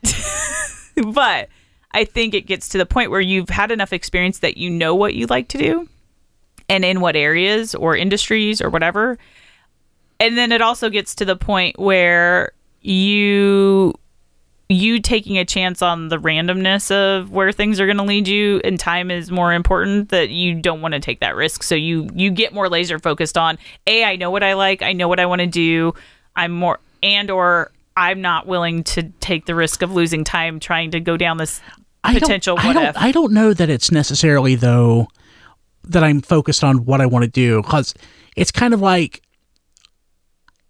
but 1.13 1.49
I 1.91 2.05
think 2.05 2.33
it 2.33 2.47
gets 2.47 2.69
to 2.69 2.77
the 2.77 2.85
point 2.85 3.11
where 3.11 3.21
you've 3.21 3.49
had 3.49 3.71
enough 3.71 3.93
experience 3.93 4.39
that 4.39 4.57
you 4.57 4.69
know 4.69 4.95
what 4.95 5.13
you 5.13 5.27
like 5.27 5.47
to 5.49 5.57
do 5.57 5.87
and 6.69 6.83
in 6.83 7.01
what 7.01 7.15
areas 7.15 7.75
or 7.75 7.95
industries 7.95 8.61
or 8.61 8.69
whatever. 8.69 9.17
And 10.19 10.37
then 10.37 10.51
it 10.51 10.61
also 10.61 10.89
gets 10.89 11.15
to 11.15 11.25
the 11.25 11.35
point 11.35 11.77
where 11.77 12.53
you 12.81 13.93
you 14.73 14.99
taking 14.99 15.37
a 15.37 15.45
chance 15.45 15.81
on 15.81 16.09
the 16.09 16.17
randomness 16.17 16.91
of 16.91 17.31
where 17.31 17.51
things 17.51 17.79
are 17.79 17.85
going 17.85 17.97
to 17.97 18.03
lead 18.03 18.27
you 18.27 18.61
and 18.63 18.79
time 18.79 19.11
is 19.11 19.31
more 19.31 19.53
important 19.53 20.09
that 20.09 20.29
you 20.29 20.55
don't 20.55 20.81
want 20.81 20.93
to 20.93 20.99
take 20.99 21.19
that 21.21 21.35
risk. 21.35 21.63
So 21.63 21.75
you 21.75 22.09
you 22.13 22.31
get 22.31 22.53
more 22.53 22.69
laser 22.69 22.99
focused 22.99 23.37
on 23.37 23.57
a 23.87 24.03
i 24.03 24.15
know 24.15 24.31
what 24.31 24.43
i 24.43 24.53
like 24.53 24.81
i 24.81 24.93
know 24.93 25.07
what 25.07 25.19
i 25.19 25.25
want 25.25 25.39
to 25.39 25.47
do 25.47 25.93
i'm 26.35 26.51
more 26.51 26.79
and 27.01 27.29
or 27.29 27.71
i'm 27.95 28.21
not 28.21 28.47
willing 28.47 28.83
to 28.83 29.03
take 29.19 29.45
the 29.45 29.55
risk 29.55 29.81
of 29.81 29.91
losing 29.91 30.23
time 30.23 30.59
trying 30.59 30.91
to 30.91 30.99
go 30.99 31.17
down 31.17 31.37
this 31.37 31.61
I 32.03 32.19
potential 32.19 32.57
don't, 32.57 32.65
I 32.65 32.73
don't, 32.73 32.85
if. 32.85 32.97
I 32.97 33.11
don't 33.11 33.31
know 33.31 33.53
that 33.53 33.69
it's 33.69 33.91
necessarily 33.91 34.55
though 34.55 35.07
that 35.85 36.03
I'm 36.03 36.21
focused 36.21 36.63
on 36.63 36.85
what 36.85 37.01
I 37.01 37.05
want 37.05 37.23
to 37.23 37.31
do 37.31 37.61
because 37.61 37.93
it's 38.35 38.51
kind 38.51 38.73
of 38.73 38.81
like 38.81 39.21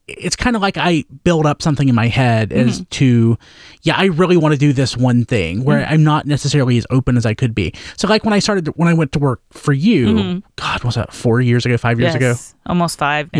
it's 0.08 0.36
kind 0.36 0.56
of 0.56 0.62
like 0.62 0.76
I 0.78 1.06
build 1.24 1.46
up 1.46 1.62
something 1.62 1.88
in 1.88 1.96
my 1.96 2.08
head 2.08 2.52
as 2.52 2.82
Mm-hmm. 2.82 2.84
to 2.90 3.38
yeah 3.84 3.96
I 3.98 4.06
really 4.06 4.36
want 4.38 4.54
to 4.54 4.58
do 4.60 4.74
this 4.74 4.98
one 4.98 5.24
thing 5.26 5.64
where 5.64 5.80
Mm-hmm. 5.80 5.94
I'm 5.94 6.04
not 6.04 6.26
necessarily 6.26 6.78
as 6.78 6.86
open 6.90 7.16
as 7.18 7.26
I 7.26 7.34
could 7.34 7.56
be. 7.56 7.74
So 7.98 8.08
like 8.08 8.24
when 8.26 8.34
I 8.34 8.40
started 8.40 8.68
when 8.76 8.88
I 8.90 8.94
went 8.94 9.12
to 9.14 9.20
work 9.20 9.42
for 9.52 9.72
you, 9.74 10.42
God 10.58 10.84
was 10.84 10.96
that 10.96 11.14
four 11.14 11.40
years 11.42 11.66
ago, 11.66 11.78
five 11.78 12.00
years 12.00 12.16
ago? 12.16 12.34
Mm-hmm. 12.34 12.70
almost 12.70 12.98
five 13.00 13.32
now. 13.34 13.40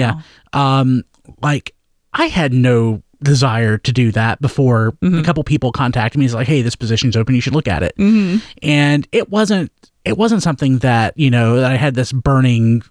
Yeah. 0.54 0.80
Um, 0.80 1.04
like 1.42 1.74
I 2.14 2.28
had 2.28 2.54
no 2.54 3.04
desire 3.22 3.78
to 3.78 3.92
do 3.92 4.12
that 4.12 4.40
before 4.42 4.92
Mm-hmm. 5.02 5.20
a 5.20 5.24
couple 5.24 5.44
people 5.44 5.72
contacted 5.72 6.20
me. 6.20 6.26
It's 6.26 6.34
like, 6.34 6.48
hey, 6.48 6.62
this 6.62 6.76
position's 6.76 7.16
open. 7.18 7.36
You 7.36 7.42
should 7.42 7.56
look 7.56 7.68
at 7.68 7.84
it. 7.84 7.96
Mm-hmm. 7.98 8.38
And 8.62 9.08
it 9.12 9.30
wasn't. 9.30 9.72
It 10.06 10.18
wasn't 10.18 10.44
something 10.44 10.80
that 10.80 11.18
you 11.18 11.30
know 11.32 11.60
that 11.62 11.72
I 11.72 11.76
had 11.78 11.96
this 11.96 12.12
burning 12.14 12.84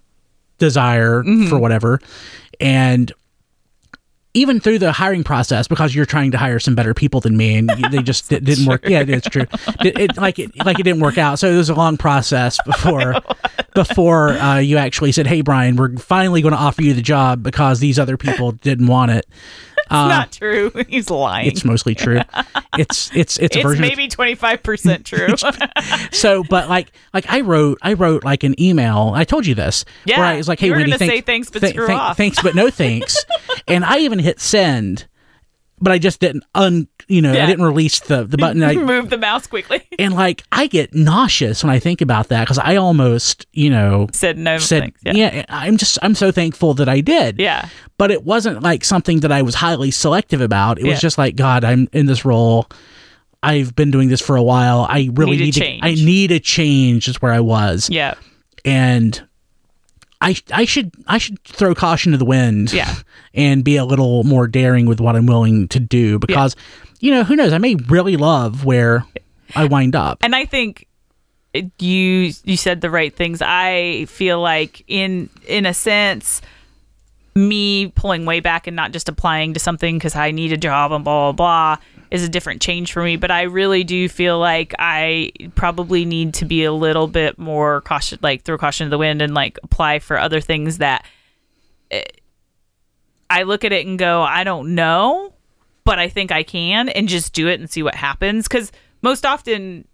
desire 0.59 1.23
Mm-hmm. 1.23 1.49
for 1.49 1.57
whatever. 1.59 1.99
And 2.59 3.11
even 4.33 4.59
through 4.59 4.79
the 4.79 4.91
hiring 4.91 5.23
process, 5.23 5.67
because 5.67 5.93
you're 5.93 6.05
trying 6.05 6.31
to 6.31 6.37
hire 6.37 6.59
some 6.59 6.75
better 6.75 6.93
people 6.93 7.21
than 7.21 7.37
me, 7.37 7.57
and 7.57 7.69
they 7.91 8.01
just 8.01 8.31
it 8.31 8.43
didn't 8.43 8.65
work. 8.65 8.87
Yeah, 8.87 9.03
it's 9.07 9.29
true. 9.29 9.45
It, 9.83 9.97
it 9.99 10.17
like 10.17 10.39
it 10.39 10.51
like 10.65 10.79
it 10.79 10.83
didn't 10.83 11.01
work 11.01 11.17
out. 11.17 11.39
So 11.39 11.51
it 11.51 11.57
was 11.57 11.69
a 11.69 11.75
long 11.75 11.97
process 11.97 12.59
before 12.65 13.15
before 13.73 14.29
uh, 14.31 14.57
you 14.57 14.77
actually 14.77 15.11
said, 15.11 15.27
"Hey, 15.27 15.41
Brian, 15.41 15.75
we're 15.75 15.97
finally 15.97 16.41
going 16.41 16.53
to 16.53 16.59
offer 16.59 16.81
you 16.81 16.93
the 16.93 17.01
job 17.01 17.43
because 17.43 17.79
these 17.79 17.99
other 17.99 18.17
people 18.17 18.53
didn't 18.53 18.87
want 18.87 19.11
it." 19.11 19.27
not 19.91 20.27
uh, 20.27 20.31
true 20.31 20.71
he's 20.87 21.09
lying 21.09 21.47
It's 21.47 21.63
mostly 21.65 21.95
true. 21.95 22.21
It's 22.75 23.15
it's 23.15 23.37
it's 23.37 23.55
a 23.55 23.59
it's 23.59 23.63
version. 23.67 23.81
maybe 23.81 24.07
25% 24.07 25.03
true 25.03 25.35
so, 26.11 26.43
but 26.43 26.67
like 26.69 26.91
like 27.13 27.29
I 27.29 27.41
wrote 27.41 27.77
I 27.83 27.93
wrote 27.93 28.23
like 28.23 28.43
an 28.43 28.59
email. 28.59 29.11
I 29.13 29.25
told 29.25 29.45
you 29.45 29.53
this. 29.53 29.85
Yeah, 30.05 30.17
where 30.17 30.25
I 30.27 30.37
was 30.37 30.47
like, 30.47 30.59
"Hey, 30.59 30.67
you 30.67 30.71
were 30.71 30.77
Wendy, 30.79 30.93
gonna 30.97 31.05
say 31.11 31.21
thanks, 31.21 31.51
but 31.51 31.59
th- 31.61 31.77
off." 31.77 32.17
Thanks, 32.17 32.41
but 32.41 32.55
no 32.55 32.71
thanks." 32.71 33.23
and 33.67 33.85
I 33.85 33.99
even 33.99 34.17
hit 34.17 34.39
send, 34.39 35.05
but 35.79 35.91
I 35.91 35.97
just 35.97 36.19
didn't 36.19 36.43
un. 36.55 36.87
You 37.09 37.21
know, 37.21 37.33
Yeah. 37.33 37.43
I 37.43 37.47
didn't 37.47 37.65
release 37.65 37.99
the 37.99 38.23
the 38.23 38.37
button. 38.37 38.63
I, 38.63 38.75
move 38.93 39.09
the 39.09 39.17
mouse 39.17 39.45
quickly 39.45 39.81
and 39.99 40.13
like 40.13 40.43
I 40.53 40.67
get 40.67 40.93
nauseous 40.95 41.61
when 41.63 41.69
I 41.71 41.77
think 41.79 41.99
about 41.99 42.29
that 42.29 42.43
because 42.43 42.57
I 42.57 42.77
almost 42.77 43.45
you 43.51 43.69
know 43.69 44.07
said 44.13 44.37
no 44.37 44.57
said 44.57 44.93
thanks. 45.03 45.17
yeah. 45.17 45.43
I'm 45.49 45.75
just 45.75 45.99
I'm 46.01 46.15
so 46.15 46.31
thankful 46.31 46.73
that 46.75 46.87
I 46.87 47.01
did. 47.01 47.39
yeah 47.39 47.67
But 47.97 48.09
it 48.11 48.23
wasn't 48.23 48.63
like 48.63 48.85
something 48.85 49.19
that 49.19 49.33
I 49.33 49.41
was 49.41 49.53
highly 49.55 49.91
selective 49.91 50.39
about. 50.39 50.79
It 50.79 50.83
was 50.85 50.93
Yeah. 50.93 50.99
just 50.99 51.17
like 51.17 51.35
God, 51.35 51.65
I'm 51.65 51.89
in 51.91 52.05
this 52.05 52.23
role. 52.23 52.69
I've 53.43 53.75
been 53.75 53.91
doing 53.91 54.07
this 54.07 54.21
for 54.21 54.37
a 54.37 54.43
while. 54.43 54.87
I 54.89 55.09
really 55.13 55.35
Need 55.35 55.43
need, 55.43 55.53
to. 55.55 55.59
change. 55.59 55.81
I 55.83 55.93
need 55.95 56.31
a 56.31 56.39
change. 56.39 57.09
Is 57.09 57.21
where 57.21 57.33
I 57.33 57.41
was, 57.41 57.89
yeah 57.89 58.13
and 58.63 59.21
I 60.23 60.35
I 60.51 60.65
should 60.65 60.91
I 61.07 61.17
should 61.17 61.43
throw 61.43 61.75
caution 61.75 62.13
to 62.13 62.17
the 62.17 62.25
wind. 62.25 62.71
Yeah. 62.71 62.95
and 63.33 63.63
be 63.63 63.77
a 63.77 63.85
little 63.85 64.23
more 64.23 64.47
daring 64.47 64.85
with 64.85 64.99
what 64.99 65.15
I'm 65.15 65.25
willing 65.25 65.67
to 65.69 65.79
do 65.79 66.19
because 66.19 66.55
you 66.99 67.11
know 67.11 67.23
who 67.23 67.35
knows 67.35 67.51
I 67.51 67.57
may 67.57 67.75
really 67.75 68.15
love 68.15 68.63
where 68.63 69.05
I 69.55 69.65
wind 69.65 69.95
up. 69.95 70.19
and 70.21 70.35
I 70.35 70.45
think 70.45 70.87
you 71.79 72.31
you 72.43 72.57
said 72.57 72.81
the 72.81 72.89
right 72.89 73.15
things. 73.15 73.41
I 73.41 74.05
feel 74.05 74.39
like 74.41 74.83
in 74.87 75.29
in 75.47 75.65
a 75.65 75.73
sense 75.73 76.41
me 77.35 77.87
pulling 77.87 78.25
way 78.25 78.39
back 78.39 78.67
and 78.67 78.75
not 78.75 78.91
just 78.91 79.09
applying 79.09 79.53
to 79.55 79.59
something 79.59 79.97
because 79.97 80.15
I 80.15 80.31
need 80.31 80.53
a 80.53 80.57
job 80.57 80.91
and 80.91 81.03
blah 81.03 81.31
blah 81.31 81.77
blah 81.77 81.83
is 82.13 82.23
a 82.23 82.29
different 82.29 82.61
change 82.61 82.93
for 82.93 83.03
me. 83.03 83.17
But 83.17 83.31
I 83.31 83.41
really 83.41 83.83
do 83.83 84.07
feel 84.07 84.37
like 84.37 84.73
I 84.77 85.31
probably 85.55 86.05
need 86.05 86.35
to 86.35 86.45
be 86.45 86.63
a 86.63 86.71
little 86.71 87.07
bit 87.07 87.39
more 87.39 87.81
cautious, 87.81 88.19
like 88.21 88.43
throw 88.43 88.57
caution 88.57 88.85
to 88.85 88.89
the 88.91 88.99
wind 88.99 89.21
and 89.21 89.33
like 89.33 89.57
apply 89.63 89.97
for 89.97 90.19
other 90.19 90.39
things 90.39 90.77
that 90.77 91.05
eh, 91.89 92.03
I 93.31 93.43
look 93.43 93.65
at 93.65 93.71
it 93.71 93.87
and 93.87 93.97
go, 93.97 94.21
I 94.21 94.43
don't 94.43 94.75
know, 94.75 95.33
but 95.85 95.97
I 95.97 96.07
think 96.07 96.31
I 96.31 96.43
can, 96.43 96.87
and 96.87 97.09
just 97.09 97.33
do 97.33 97.47
it 97.47 97.59
and 97.59 97.67
see 97.67 97.81
what 97.81 97.95
happens. 97.95 98.47
Because 98.47 98.71
most 99.01 99.25
often 99.25 99.87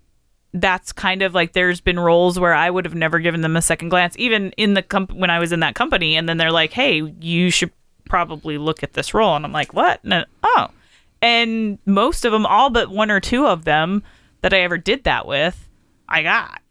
that's 0.53 0.91
kind 0.91 1.22
of 1.22 1.34
like 1.34 1.53
there's 1.53 1.80
been 1.80 1.99
roles 1.99 2.38
where 2.38 2.53
I 2.53 2.70
would 2.70 2.84
have 2.84 2.95
never 2.95 3.20
given 3.20 3.39
them 3.39 3.55
a 3.55 3.61
second 3.61 3.89
glance, 3.89 4.15
even 4.17 4.51
in 4.57 4.74
the 4.74 4.82
comp- 4.82 5.13
when 5.13 5.30
I 5.30 5.39
was 5.39 5.53
in 5.53 5.61
that 5.61 5.74
company, 5.74 6.17
and 6.17 6.28
then 6.28 6.36
they're 6.36 6.51
like, 6.51 6.74
"Hey, 6.74 7.01
you 7.22 7.49
should 7.49 7.72
probably 8.09 8.57
look 8.57 8.84
at 8.84 8.91
this 8.91 9.13
role," 9.13 9.38
and 9.38 9.45
I'm 9.45 9.53
like, 9.53 9.74
"What?" 9.74 10.01
Oh, 10.43 10.67
and 11.22 11.78
most 11.86 12.26
of 12.26 12.32
them, 12.32 12.45
all 12.45 12.70
but 12.70 12.89
one 12.89 13.11
or 13.11 13.20
two 13.20 13.45
of 13.45 13.65
them 13.65 14.03
that 14.41 14.53
I 14.53 14.61
ever 14.61 14.78
did 14.78 15.03
that 15.03 15.28
with, 15.28 15.67
I 16.07 16.24
got, 16.24 16.61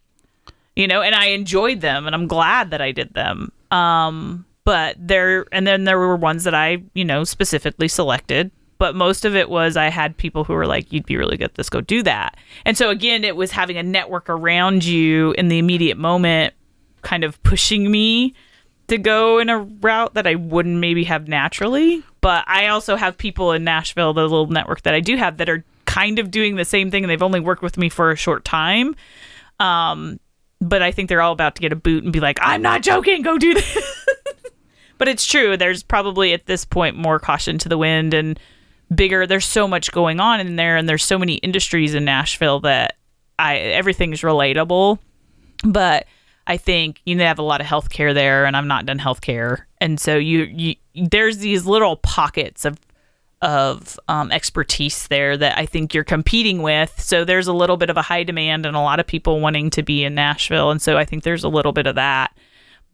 you 0.74 0.86
know, 0.86 1.03
and 1.03 1.14
I 1.14 1.26
enjoyed 1.26 1.80
them, 1.80 2.07
and 2.07 2.14
I'm 2.14 2.26
glad 2.26 2.70
that 2.70 2.80
I 2.80 2.92
did 2.92 3.14
them. 3.14 3.53
Um, 3.70 4.46
but 4.64 4.96
there, 4.99 5.46
and 5.53 5.66
then 5.66 5.84
there 5.84 5.99
were 5.99 6.16
ones 6.16 6.44
that 6.44 6.55
I, 6.55 6.82
you 6.94 7.05
know, 7.05 7.24
specifically 7.24 7.88
selected 7.88 8.51
but 8.78 8.94
most 8.94 9.24
of 9.24 9.34
it 9.34 9.51
was 9.51 9.76
I 9.76 9.88
had 9.88 10.16
people 10.16 10.44
who 10.44 10.55
were 10.55 10.66
like, 10.66 10.92
"You'd 10.92 11.07
be 11.07 11.16
really 11.16 11.36
good 11.36 11.46
at 11.46 11.55
this. 11.57 11.68
Go 11.68 11.80
do 11.80 12.03
that." 12.05 12.36
And 12.64 12.76
so 12.78 12.90
again, 12.90 13.24
it 13.24 13.36
was 13.36 13.51
having 13.51 13.76
a 13.76 13.82
network 13.82 14.30
around 14.30 14.84
you 14.84 15.32
in 15.32 15.49
the 15.49 15.59
immediate 15.59 15.99
moment, 15.99 16.55
kind 17.03 17.24
of 17.24 17.42
pushing 17.42 17.90
me 17.90 18.34
to 18.86 18.96
go 18.96 19.38
in 19.38 19.51
a 19.51 19.59
route 19.59 20.14
that 20.14 20.26
I 20.26 20.36
wouldn't 20.36 20.78
maybe 20.78 21.05
have 21.05 21.28
naturally. 21.28 22.03
But 22.20 22.44
I 22.46 22.68
also 22.68 22.96
have 22.96 23.16
people 23.16 23.52
in 23.52 23.64
Nashville, 23.64 24.12
the 24.12 24.22
little 24.22 24.46
network 24.46 24.82
that 24.82 24.94
I 24.94 25.00
do 25.00 25.16
have, 25.16 25.36
that 25.38 25.48
are 25.48 25.64
kind 25.84 26.18
of 26.18 26.30
doing 26.30 26.56
the 26.56 26.64
same 26.64 26.90
thing, 26.90 27.04
and 27.04 27.10
they've 27.10 27.22
only 27.22 27.40
worked 27.40 27.62
with 27.62 27.78
me 27.78 27.88
for 27.88 28.10
a 28.10 28.16
short 28.16 28.44
time. 28.44 28.94
Um, 29.60 30.18
but 30.60 30.82
I 30.82 30.92
think 30.92 31.08
they're 31.08 31.22
all 31.22 31.32
about 31.32 31.54
to 31.56 31.62
get 31.62 31.72
a 31.72 31.76
boot 31.76 32.04
and 32.04 32.12
be 32.12 32.20
like, 32.20 32.38
"I'm 32.42 32.62
not 32.62 32.82
joking. 32.82 33.22
Go 33.22 33.38
do 33.38 33.54
this." 33.54 34.06
but 34.98 35.08
it's 35.08 35.26
true. 35.26 35.56
There's 35.56 35.82
probably 35.82 36.32
at 36.32 36.46
this 36.46 36.64
point 36.64 36.96
more 36.96 37.18
caution 37.18 37.58
to 37.58 37.68
the 37.68 37.78
wind 37.78 38.14
and 38.14 38.38
bigger. 38.94 39.26
There's 39.26 39.46
so 39.46 39.68
much 39.68 39.92
going 39.92 40.20
on 40.20 40.40
in 40.40 40.56
there, 40.56 40.76
and 40.76 40.88
there's 40.88 41.04
so 41.04 41.18
many 41.18 41.34
industries 41.36 41.94
in 41.94 42.04
Nashville 42.04 42.60
that 42.60 42.96
I 43.38 43.56
everything's 43.58 44.22
relatable. 44.22 44.98
But 45.64 46.06
I 46.49 46.57
think 46.57 47.01
you 47.05 47.14
know, 47.14 47.20
they 47.20 47.26
have 47.26 47.38
a 47.38 47.42
lot 47.42 47.61
of 47.61 47.66
healthcare 47.66 48.14
there, 48.14 48.46
and 48.46 48.57
I'm 48.57 48.66
not 48.66 48.86
done 48.86 48.99
healthcare, 48.99 49.62
and 49.80 50.01
so 50.01 50.16
you 50.16 50.44
you 50.44 50.74
there's 50.94 51.38
these 51.38 51.66
little 51.66 51.96
pockets 51.96 52.64
of 52.64 52.80
of 53.40 54.01
um, 54.09 54.32
expertise 54.32 55.07
there 55.09 55.36
that 55.36 55.57
I 55.57 55.66
think 55.66 55.94
you're 55.94 56.03
competing 56.03 56.62
with. 56.62 57.01
So 57.01 57.24
there's 57.24 57.46
a 57.46 57.53
little 57.53 57.76
bit 57.76 57.90
of 57.90 57.96
a 57.96 58.03
high 58.03 58.24
demand 58.24 58.66
and 58.66 58.74
a 58.74 58.80
lot 58.80 58.99
of 58.99 59.07
people 59.07 59.38
wanting 59.38 59.70
to 59.70 59.82
be 59.82 60.03
in 60.03 60.14
Nashville, 60.14 60.70
and 60.70 60.82
so 60.82 60.96
I 60.96 61.05
think 61.05 61.22
there's 61.22 61.44
a 61.44 61.49
little 61.49 61.72
bit 61.72 61.86
of 61.86 61.94
that. 61.96 62.36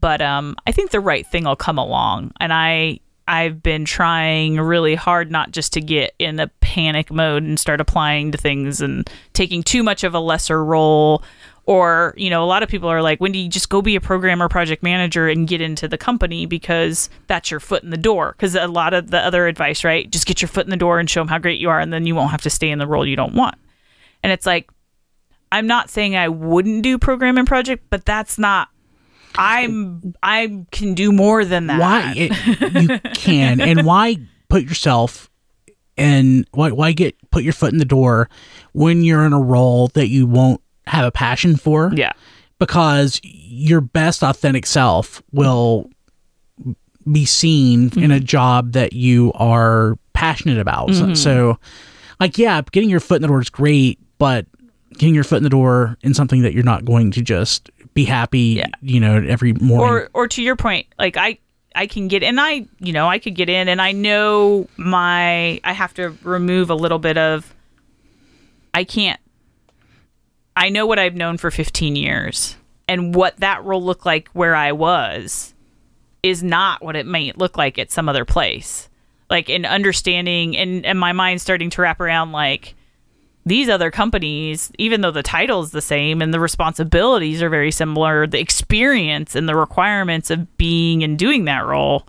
But 0.01 0.21
um, 0.21 0.57
I 0.67 0.73
think 0.73 0.91
the 0.91 1.01
right 1.01 1.27
thing 1.27 1.45
will 1.45 1.57
come 1.57 1.79
along, 1.79 2.33
and 2.41 2.53
I 2.53 2.99
I've 3.27 3.63
been 3.63 3.85
trying 3.85 4.61
really 4.61 4.95
hard 4.95 5.31
not 5.31 5.51
just 5.51 5.73
to 5.75 5.81
get 5.81 6.15
in 6.19 6.39
a 6.41 6.49
panic 6.61 7.11
mode 7.11 7.43
and 7.43 7.59
start 7.59 7.81
applying 7.81 8.33
to 8.33 8.39
things 8.39 8.81
and 8.81 9.09
taking 9.33 9.63
too 9.63 9.83
much 9.83 10.05
of 10.05 10.15
a 10.15 10.21
lesser 10.21 10.63
role. 10.63 11.23
Or, 11.67 12.13
you 12.17 12.29
know, 12.29 12.45
a 12.45 12.47
lot 12.47 12.63
of 12.63 12.69
people 12.69 12.91
are 12.91 13.01
like, 13.01 13.23
Wendy, 13.23 13.49
just 13.49 13.71
go 13.71 13.81
be 13.81 13.97
a 13.97 14.01
programmer 14.01 14.49
project 14.51 14.83
manager 14.83 15.29
and 15.29 15.49
get 15.49 15.63
into 15.63 15.89
the 15.89 15.97
company 15.97 16.45
because 16.45 17.09
that's 17.27 17.51
your 17.51 17.59
foot 17.59 17.83
in 17.83 17.89
the 17.89 17.97
door. 17.97 18.33
Because 18.33 18.55
a 18.55 18.67
lot 18.67 18.93
of 18.93 19.11
the 19.11 19.19
other 19.19 19.47
advice, 19.47 19.83
right? 19.83 20.11
Just 20.11 20.27
get 20.27 20.43
your 20.43 20.49
foot 20.49 20.67
in 20.67 20.71
the 20.71 20.77
door 20.77 20.99
and 20.99 21.09
show 21.09 21.21
them 21.21 21.29
how 21.29 21.39
great 21.39 21.59
you 21.59 21.71
are, 21.71 21.81
and 21.81 21.91
then 21.91 22.07
you 22.07 22.15
won't 22.15 22.33
have 22.33 22.43
to 22.43 22.51
stay 22.51 22.71
in 22.71 22.79
the 22.79 22.87
role 22.87 23.07
you 23.07 23.17
don't 23.17 23.35
want. 23.35 23.57
And 24.23 24.31
it's 24.31 24.45
like, 24.45 24.71
I'm 25.53 25.67
not 25.67 25.89
saying 25.89 26.17
I 26.17 26.29
wouldn't 26.29 26.83
do 26.83 26.99
programming 26.99 27.47
project, 27.47 27.85
but 27.89 28.05
that's 28.05 28.39
not. 28.39 28.69
I'm 29.37 30.15
I 30.23 30.67
can 30.71 30.95
do 30.95 31.13
more 31.13 31.45
than 31.45 31.67
that. 31.69 31.81
why 31.81 32.13
it, 32.17 32.83
you 32.83 32.99
can 33.15 33.61
and 33.61 33.85
why 33.87 34.17
put 34.49 34.63
yourself 34.63 35.31
and 35.97 36.47
why 36.53 36.71
why 36.71 36.93
get 36.93 37.17
put 37.31 37.43
your 37.43 37.53
foot 37.53 37.73
in 37.73 37.79
the 37.79 37.85
door 37.85 38.29
when 38.73 39.03
you're 39.03 39.25
in 39.25 39.33
a 39.33 39.41
role 39.41 39.89
that 39.89 40.09
you 40.09 40.27
won't 40.27 40.61
have 40.87 41.05
a 41.07 41.11
passion 41.13 41.57
for? 41.57 41.91
Yeah. 41.95 42.13
because 42.59 43.21
your 43.23 43.81
best 43.81 44.23
authentic 44.23 44.65
self 44.65 45.23
will 45.33 45.91
be 47.11 47.25
seen 47.25 47.91
in 47.99 48.11
a 48.11 48.17
mm-hmm. 48.17 48.25
job 48.25 48.73
that 48.73 48.93
you 48.93 49.33
are 49.35 49.99
passionate 50.13 50.59
about. 50.59 50.95
So- 50.95 51.03
mm-hmm. 51.05 51.15
So, 51.15 51.59
like, 52.21 52.39
yeah, 52.39 52.63
getting 52.73 52.89
your 52.89 53.01
foot 53.01 53.17
in 53.17 53.23
the 53.23 53.29
door 53.29 53.41
is 53.41 53.51
great, 53.51 53.99
but 54.19 54.47
getting 54.95 55.15
your 55.15 55.25
foot 55.25 55.39
in 55.39 55.43
the 55.43 55.51
door 55.51 55.99
in 56.03 56.15
something 56.15 56.43
that 56.43 56.55
you're 56.55 56.63
not 56.63 56.85
going 56.85 57.11
to 57.11 57.21
just 57.23 57.71
be 57.93 58.05
happy, 58.05 58.39
Yeah. 58.59 58.67
you 58.81 59.01
know, 59.01 59.17
every 59.17 59.53
morning. 59.53 59.87
or 59.87 60.09
or 60.15 60.29
to 60.29 60.43
your 60.43 60.57
point 60.57 60.87
like 60.99 61.17
i 61.17 61.39
i 61.75 61.87
can 61.87 62.07
get 62.09 62.23
and 62.23 62.41
i 62.41 62.67
you 62.79 62.93
know 62.93 63.09
i 63.09 63.19
could 63.19 63.35
get 63.35 63.49
in 63.49 63.69
and 63.69 63.83
i 63.83 63.91
know 63.93 64.69
my 64.77 65.61
i 65.65 65.73
have 65.73 65.93
to 65.95 66.17
remove 66.23 66.71
a 66.71 66.75
little 66.75 66.99
bit 67.01 67.19
of 67.19 67.53
i 68.73 68.85
can't 68.85 69.21
i 70.57 70.69
know 70.69 70.87
what 70.87 70.99
i've 70.99 71.15
known 71.15 71.37
for 71.37 71.51
15 71.51 71.97
years 71.97 72.57
and 72.89 73.15
what 73.15 73.37
that 73.39 73.65
role 73.65 73.83
looked 73.83 74.07
like 74.07 74.29
where 74.29 74.55
i 74.55 74.73
was 74.73 75.55
is 76.23 76.43
not 76.43 76.83
what 76.83 76.97
it 76.97 77.07
might 77.07 77.39
look 77.39 77.57
like 77.57 77.79
at 77.79 77.91
some 77.91 78.09
other 78.09 78.25
place 78.25 78.89
like 79.31 79.49
in 79.49 79.65
understanding 79.65 80.57
and 80.57 80.85
and 80.85 80.99
my 80.99 81.13
mind 81.13 81.41
starting 81.41 81.71
to 81.71 81.83
wrap 81.83 82.01
around 82.01 82.33
like 82.33 82.75
these 83.47 83.69
other 83.69 83.91
companies, 83.91 84.73
even 84.79 85.01
though 85.01 85.11
the 85.11 85.23
title 85.23 85.63
is 85.63 85.71
the 85.71 85.83
same 85.83 86.23
and 86.23 86.33
the 86.33 86.41
responsibilities 86.41 87.43
are 87.43 87.51
very 87.51 87.71
similar, 87.71 88.27
the 88.27 88.41
experience 88.41 89.35
and 89.35 89.49
the 89.49 89.57
requirements 89.57 90.31
of 90.31 90.57
being 90.57 91.03
and 91.03 91.19
doing 91.19 91.45
that 91.45 91.67
role 91.67 92.07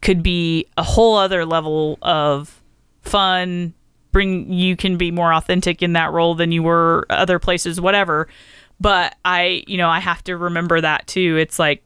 could 0.00 0.22
be 0.22 0.66
a 0.76 0.82
whole 0.82 1.16
other 1.16 1.46
level 1.46 1.98
of 2.02 2.60
fun. 3.02 3.74
Bring 4.12 4.52
you 4.52 4.76
can 4.76 4.96
be 4.96 5.10
more 5.10 5.32
authentic 5.32 5.82
in 5.82 5.94
that 5.94 6.12
role 6.12 6.34
than 6.34 6.52
you 6.52 6.62
were 6.62 7.06
other 7.10 7.38
places, 7.38 7.80
whatever. 7.80 8.28
But 8.78 9.16
I, 9.24 9.64
you 9.66 9.78
know, 9.78 9.88
I 9.88 10.00
have 10.00 10.22
to 10.24 10.36
remember 10.36 10.80
that 10.80 11.06
too. 11.06 11.36
It's 11.38 11.58
like 11.58 11.82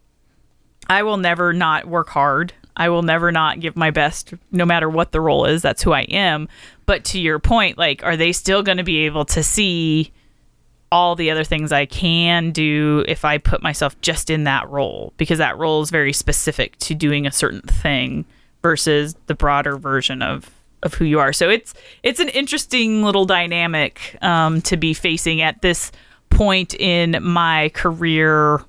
I 0.88 1.02
will 1.02 1.16
never 1.16 1.52
not 1.52 1.86
work 1.86 2.08
hard. 2.08 2.52
I 2.76 2.90
will 2.90 3.02
never 3.02 3.32
not 3.32 3.60
give 3.60 3.76
my 3.76 3.90
best, 3.90 4.34
no 4.52 4.66
matter 4.66 4.88
what 4.88 5.12
the 5.12 5.20
role 5.20 5.46
is. 5.46 5.62
That's 5.62 5.82
who 5.82 5.92
I 5.92 6.02
am. 6.02 6.48
But 6.84 7.04
to 7.06 7.18
your 7.18 7.38
point, 7.38 7.78
like, 7.78 8.02
are 8.04 8.16
they 8.16 8.32
still 8.32 8.62
going 8.62 8.78
to 8.78 8.84
be 8.84 9.06
able 9.06 9.24
to 9.26 9.42
see 9.42 10.12
all 10.92 11.16
the 11.16 11.30
other 11.30 11.44
things 11.44 11.72
I 11.72 11.86
can 11.86 12.50
do 12.50 13.04
if 13.08 13.24
I 13.24 13.38
put 13.38 13.62
myself 13.62 13.98
just 14.02 14.28
in 14.28 14.44
that 14.44 14.68
role? 14.68 15.14
Because 15.16 15.38
that 15.38 15.56
role 15.56 15.82
is 15.82 15.90
very 15.90 16.12
specific 16.12 16.76
to 16.80 16.94
doing 16.94 17.26
a 17.26 17.32
certain 17.32 17.62
thing 17.62 18.26
versus 18.62 19.16
the 19.26 19.34
broader 19.34 19.76
version 19.78 20.20
of 20.20 20.50
of 20.82 20.94
who 20.94 21.04
you 21.04 21.18
are. 21.20 21.32
So 21.32 21.48
it's 21.48 21.74
it's 22.02 22.20
an 22.20 22.28
interesting 22.30 23.02
little 23.02 23.24
dynamic 23.24 24.16
um, 24.22 24.60
to 24.62 24.76
be 24.76 24.94
facing 24.94 25.40
at 25.40 25.62
this 25.62 25.92
point 26.30 26.74
in 26.74 27.18
my 27.22 27.70
career 27.70 28.62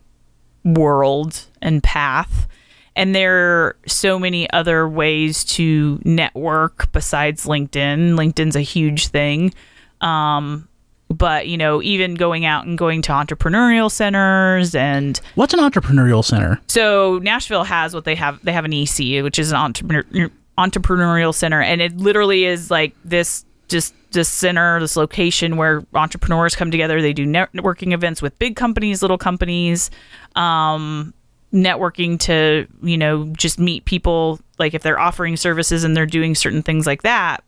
world 0.64 1.46
and 1.62 1.84
path. 1.84 2.48
And 2.96 3.14
there 3.14 3.36
are 3.38 3.76
so 3.86 4.18
many 4.18 4.50
other 4.52 4.88
ways 4.90 5.44
to 5.46 6.02
network 6.04 6.92
besides 6.92 7.46
LinkedIn. 7.46 8.16
LinkedIn's 8.16 8.56
a 8.56 8.62
huge 8.62 9.08
thing. 9.08 9.54
Um, 10.02 10.68
but, 11.10 11.48
you 11.48 11.58
know, 11.58 11.82
even 11.84 12.16
going 12.16 12.44
out 12.44 12.66
and 12.66 12.78
going 12.78 13.02
to 13.04 13.12
entrepreneurial 13.12 13.92
centers 13.92 14.76
and 14.76 15.20
What's 15.36 15.54
an 15.54 15.60
entrepreneurial 15.60 16.24
center? 16.26 16.60
so 16.68 17.20
Nashville 17.22 17.64
has 17.64 17.94
what 17.94 18.04
they 18.04 18.16
have. 18.16 18.44
They 18.44 18.52
have 18.52 18.66
an 18.66 18.74
EC, 18.74 19.24
which 19.24 19.40
is 19.40 19.52
an 19.52 19.58
entrepreneur, 19.58 20.32
entrepreneurial 20.58 21.34
center, 21.34 21.62
and 21.62 21.82
it 21.82 21.98
literally 21.98 22.46
is 22.46 22.72
like 22.72 22.96
this 23.04 23.46
just 23.68 23.94
this 24.12 24.30
center, 24.30 24.80
this 24.80 24.96
location 24.96 25.58
where 25.58 25.84
entrepreneurs 25.94 26.56
come 26.56 26.72
together. 26.72 27.02
They 27.02 27.14
do 27.14 27.26
networking 27.26 27.94
events 27.94 28.22
with 28.22 28.38
big 28.40 28.56
companies, 28.56 29.02
little 29.02 29.18
companies, 29.18 29.92
um, 30.36 31.14
networking 31.54 32.20
to 32.22 32.68
you 32.82 32.98
know 32.98 33.26
just 33.38 33.60
meet 33.60 33.86
people. 33.86 34.40
Like 34.60 34.74
if 34.74 34.84
they're 34.84 35.00
offering 35.00 35.38
services 35.38 35.84
and 35.84 35.96
they're 35.96 36.06
doing 36.06 36.36
certain 36.36 36.64
things 36.64 36.88
like 36.88 37.04
that, 37.04 37.44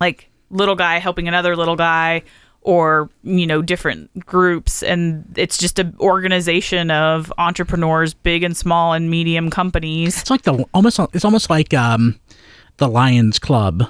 like 0.00 0.30
little 0.50 0.76
guy 0.76 0.98
helping 0.98 1.28
another 1.28 1.56
little 1.56 1.76
guy 1.76 2.22
or 2.64 3.08
you 3.22 3.46
know 3.46 3.62
different 3.62 4.10
groups 4.26 4.82
and 4.82 5.24
it's 5.36 5.58
just 5.58 5.78
an 5.78 5.94
organization 6.00 6.90
of 6.90 7.32
entrepreneurs 7.38 8.14
big 8.14 8.42
and 8.42 8.56
small 8.56 8.92
and 8.94 9.10
medium 9.10 9.50
companies 9.50 10.20
It's 10.20 10.30
like 10.30 10.42
the 10.42 10.64
almost. 10.74 10.98
It's 11.12 11.24
almost 11.24 11.50
like 11.50 11.72
um, 11.74 12.18
the 12.78 12.88
Lions 12.88 13.38
Club. 13.38 13.84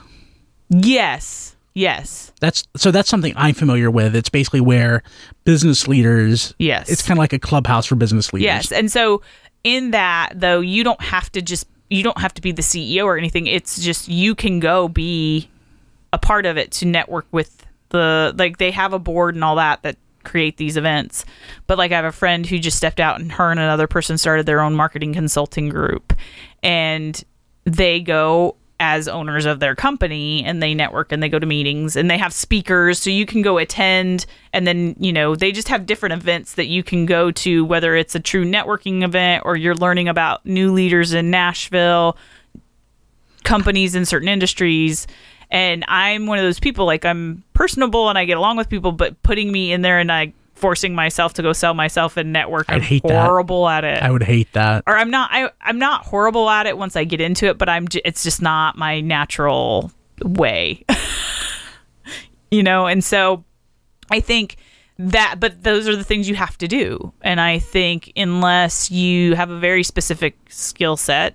yes 0.68 1.56
yes 1.74 2.32
That's 2.40 2.64
so. 2.76 2.90
That's 2.90 3.08
something 3.08 3.32
I'm 3.36 3.54
familiar 3.54 3.90
with. 3.90 4.14
It's 4.16 4.28
basically 4.28 4.60
where 4.60 5.02
business 5.44 5.88
leaders. 5.88 6.54
Yes. 6.58 6.88
It's 6.90 7.02
kind 7.02 7.18
of 7.18 7.20
like 7.20 7.32
a 7.32 7.38
clubhouse 7.38 7.86
for 7.86 7.94
business 7.96 8.32
leaders. 8.32 8.44
yes 8.44 8.72
and 8.72 8.90
so 8.90 9.22
in 9.62 9.92
that 9.92 10.30
though 10.34 10.60
you 10.60 10.84
don't 10.84 11.00
have 11.00 11.30
to 11.32 11.42
just 11.42 11.66
you 11.90 12.02
don't 12.02 12.18
have 12.18 12.34
to 12.34 12.42
be 12.42 12.52
the 12.52 12.60
ceo 12.62 13.04
or 13.04 13.16
anything 13.16 13.46
it's 13.46 13.80
just 13.80 14.08
you 14.08 14.34
can 14.34 14.60
go 14.60 14.88
be 14.88 15.48
a 16.12 16.18
part 16.18 16.44
of 16.44 16.56
it 16.58 16.70
to 16.70 16.84
network 16.86 17.26
with 17.32 17.63
the 17.94 18.34
like 18.36 18.58
they 18.58 18.72
have 18.72 18.92
a 18.92 18.98
board 18.98 19.36
and 19.36 19.44
all 19.44 19.56
that 19.56 19.82
that 19.82 19.96
create 20.24 20.56
these 20.56 20.76
events. 20.76 21.24
But 21.66 21.78
like 21.78 21.92
i 21.92 21.96
have 21.96 22.04
a 22.04 22.12
friend 22.12 22.44
who 22.44 22.58
just 22.58 22.76
stepped 22.76 22.98
out 22.98 23.20
and 23.20 23.30
her 23.32 23.50
and 23.50 23.60
another 23.60 23.86
person 23.86 24.18
started 24.18 24.46
their 24.46 24.60
own 24.60 24.74
marketing 24.74 25.14
consulting 25.14 25.68
group. 25.68 26.12
And 26.62 27.22
they 27.64 28.00
go 28.00 28.56
as 28.80 29.06
owners 29.06 29.46
of 29.46 29.60
their 29.60 29.76
company 29.76 30.44
and 30.44 30.60
they 30.60 30.74
network 30.74 31.12
and 31.12 31.22
they 31.22 31.28
go 31.28 31.38
to 31.38 31.46
meetings 31.46 31.94
and 31.94 32.10
they 32.10 32.18
have 32.18 32.32
speakers. 32.32 32.98
So 32.98 33.10
you 33.10 33.24
can 33.26 33.40
go 33.40 33.58
attend 33.58 34.26
and 34.52 34.66
then 34.66 34.96
you 34.98 35.12
know 35.12 35.36
they 35.36 35.52
just 35.52 35.68
have 35.68 35.86
different 35.86 36.14
events 36.14 36.54
that 36.54 36.66
you 36.66 36.82
can 36.82 37.06
go 37.06 37.30
to 37.30 37.64
whether 37.64 37.94
it's 37.94 38.16
a 38.16 38.20
true 38.20 38.44
networking 38.44 39.04
event 39.04 39.44
or 39.46 39.56
you're 39.56 39.76
learning 39.76 40.08
about 40.08 40.44
new 40.44 40.72
leaders 40.72 41.12
in 41.12 41.30
Nashville 41.30 42.16
companies 43.44 43.94
in 43.94 44.04
certain 44.06 44.28
industries 44.28 45.06
and 45.54 45.84
I'm 45.88 46.26
one 46.26 46.38
of 46.38 46.44
those 46.44 46.60
people 46.60 46.84
like 46.84 47.04
I'm 47.06 47.42
personable 47.54 48.08
and 48.10 48.18
I 48.18 48.24
get 48.26 48.36
along 48.36 48.56
with 48.58 48.68
people 48.68 48.92
but 48.92 49.22
putting 49.22 49.50
me 49.52 49.72
in 49.72 49.80
there 49.82 49.98
and 50.00 50.10
I 50.12 50.32
forcing 50.54 50.94
myself 50.94 51.34
to 51.34 51.42
go 51.42 51.52
sell 51.52 51.74
myself 51.74 52.16
and 52.16 52.32
network 52.32 52.66
I'd 52.68 52.76
I'm 52.76 52.80
hate 52.82 53.02
that. 53.04 53.26
horrible 53.26 53.68
at 53.68 53.84
it 53.84 54.02
I 54.02 54.10
would 54.10 54.22
hate 54.22 54.52
that. 54.52 54.84
or 54.86 54.96
I'm 54.96 55.10
not 55.10 55.30
I 55.32 55.50
I'm 55.60 55.78
not 55.78 56.04
horrible 56.06 56.48
at 56.50 56.66
it 56.66 56.76
once 56.78 56.96
I 56.96 57.04
get 57.04 57.20
into 57.20 57.46
it, 57.46 57.58
but 57.58 57.68
I'm 57.68 57.88
j- 57.88 58.02
it's 58.04 58.22
just 58.22 58.40
not 58.42 58.76
my 58.78 59.00
natural 59.00 59.90
way. 60.22 60.84
you 62.50 62.62
know, 62.62 62.86
and 62.86 63.02
so 63.02 63.44
I 64.10 64.20
think 64.20 64.56
that 64.98 65.36
but 65.40 65.62
those 65.64 65.88
are 65.88 65.96
the 65.96 66.04
things 66.04 66.28
you 66.28 66.36
have 66.36 66.56
to 66.58 66.68
do. 66.68 67.12
And 67.22 67.40
I 67.40 67.58
think 67.58 68.12
unless 68.16 68.90
you 68.90 69.34
have 69.34 69.50
a 69.50 69.58
very 69.58 69.82
specific 69.82 70.36
skill 70.48 70.96
set 70.96 71.34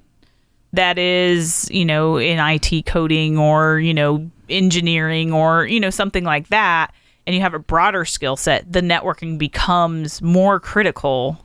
that 0.73 0.97
is, 0.97 1.69
you 1.71 1.85
know, 1.85 2.17
in 2.17 2.39
IT 2.39 2.85
coding 2.85 3.37
or, 3.37 3.79
you 3.79 3.93
know, 3.93 4.29
engineering 4.49 5.33
or, 5.33 5.65
you 5.65 5.79
know, 5.79 5.89
something 5.89 6.23
like 6.23 6.49
that, 6.49 6.93
and 7.25 7.35
you 7.35 7.41
have 7.41 7.53
a 7.53 7.59
broader 7.59 8.05
skill 8.05 8.35
set, 8.35 8.71
the 8.71 8.81
networking 8.81 9.37
becomes 9.37 10.21
more 10.21 10.59
critical 10.59 11.37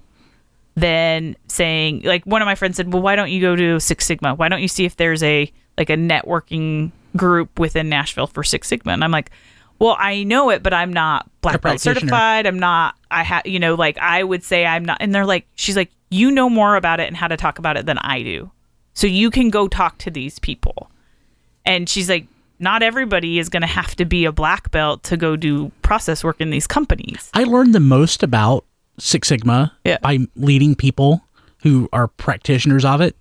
than 0.76 1.36
saying 1.46 2.02
like 2.02 2.24
one 2.24 2.42
of 2.42 2.46
my 2.46 2.54
friends 2.54 2.76
said, 2.76 2.92
"Well, 2.92 3.02
why 3.02 3.16
don't 3.16 3.30
you 3.30 3.40
go 3.40 3.54
to 3.54 3.78
Six 3.78 4.06
Sigma? 4.06 4.34
Why 4.34 4.48
don't 4.48 4.62
you 4.62 4.68
see 4.68 4.84
if 4.84 4.96
there's 4.96 5.22
a 5.22 5.50
like 5.78 5.90
a 5.90 5.96
networking 5.96 6.90
group 7.16 7.58
within 7.58 7.88
Nashville 7.88 8.26
for 8.26 8.42
Six 8.42 8.68
Sigma?" 8.68 8.92
And 8.92 9.04
I'm 9.04 9.12
like, 9.12 9.30
"Well, 9.78 9.96
I 9.98 10.24
know 10.24 10.50
it, 10.50 10.62
but 10.62 10.74
I'm 10.74 10.92
not 10.92 11.30
black 11.42 11.54
belt 11.60 11.80
certified. 11.80 12.46
I'm 12.46 12.58
not 12.58 12.96
I 13.10 13.22
have, 13.22 13.46
you 13.46 13.58
know, 13.60 13.74
like 13.74 13.98
I 13.98 14.24
would 14.24 14.42
say 14.42 14.66
I'm 14.66 14.84
not." 14.84 14.98
And 15.00 15.14
they're 15.14 15.26
like, 15.26 15.46
she's 15.54 15.76
like, 15.76 15.90
"You 16.10 16.30
know 16.30 16.48
more 16.50 16.76
about 16.76 16.98
it 16.98 17.06
and 17.06 17.16
how 17.16 17.28
to 17.28 17.36
talk 17.36 17.58
about 17.58 17.76
it 17.76 17.86
than 17.86 17.98
I 17.98 18.22
do. 18.22 18.50
So 18.94 19.06
you 19.06 19.30
can 19.30 19.50
go 19.50 19.68
talk 19.68 19.98
to 19.98 20.10
these 20.10 20.38
people." 20.38 20.90
And 21.66 21.88
she's 21.88 22.08
like, 22.08 22.26
"Not 22.58 22.82
everybody 22.82 23.38
is 23.38 23.48
going 23.48 23.62
to 23.62 23.66
have 23.68 23.94
to 23.96 24.04
be 24.04 24.24
a 24.24 24.32
black 24.32 24.70
belt 24.70 25.02
to 25.04 25.16
go 25.16 25.36
do 25.36 25.70
process 25.82 26.22
work 26.24 26.40
in 26.40 26.50
these 26.50 26.66
companies." 26.66 27.30
I 27.34 27.44
learned 27.44 27.74
the 27.74 27.80
most 27.80 28.22
about 28.22 28.64
Six 28.98 29.28
Sigma 29.28 29.72
Yeah. 29.84 29.98
by 30.02 30.18
leading 30.36 30.74
people 30.74 31.24
who 31.62 31.88
are 31.92 32.06
practitioners 32.08 32.84
of 32.84 33.00
it 33.00 33.16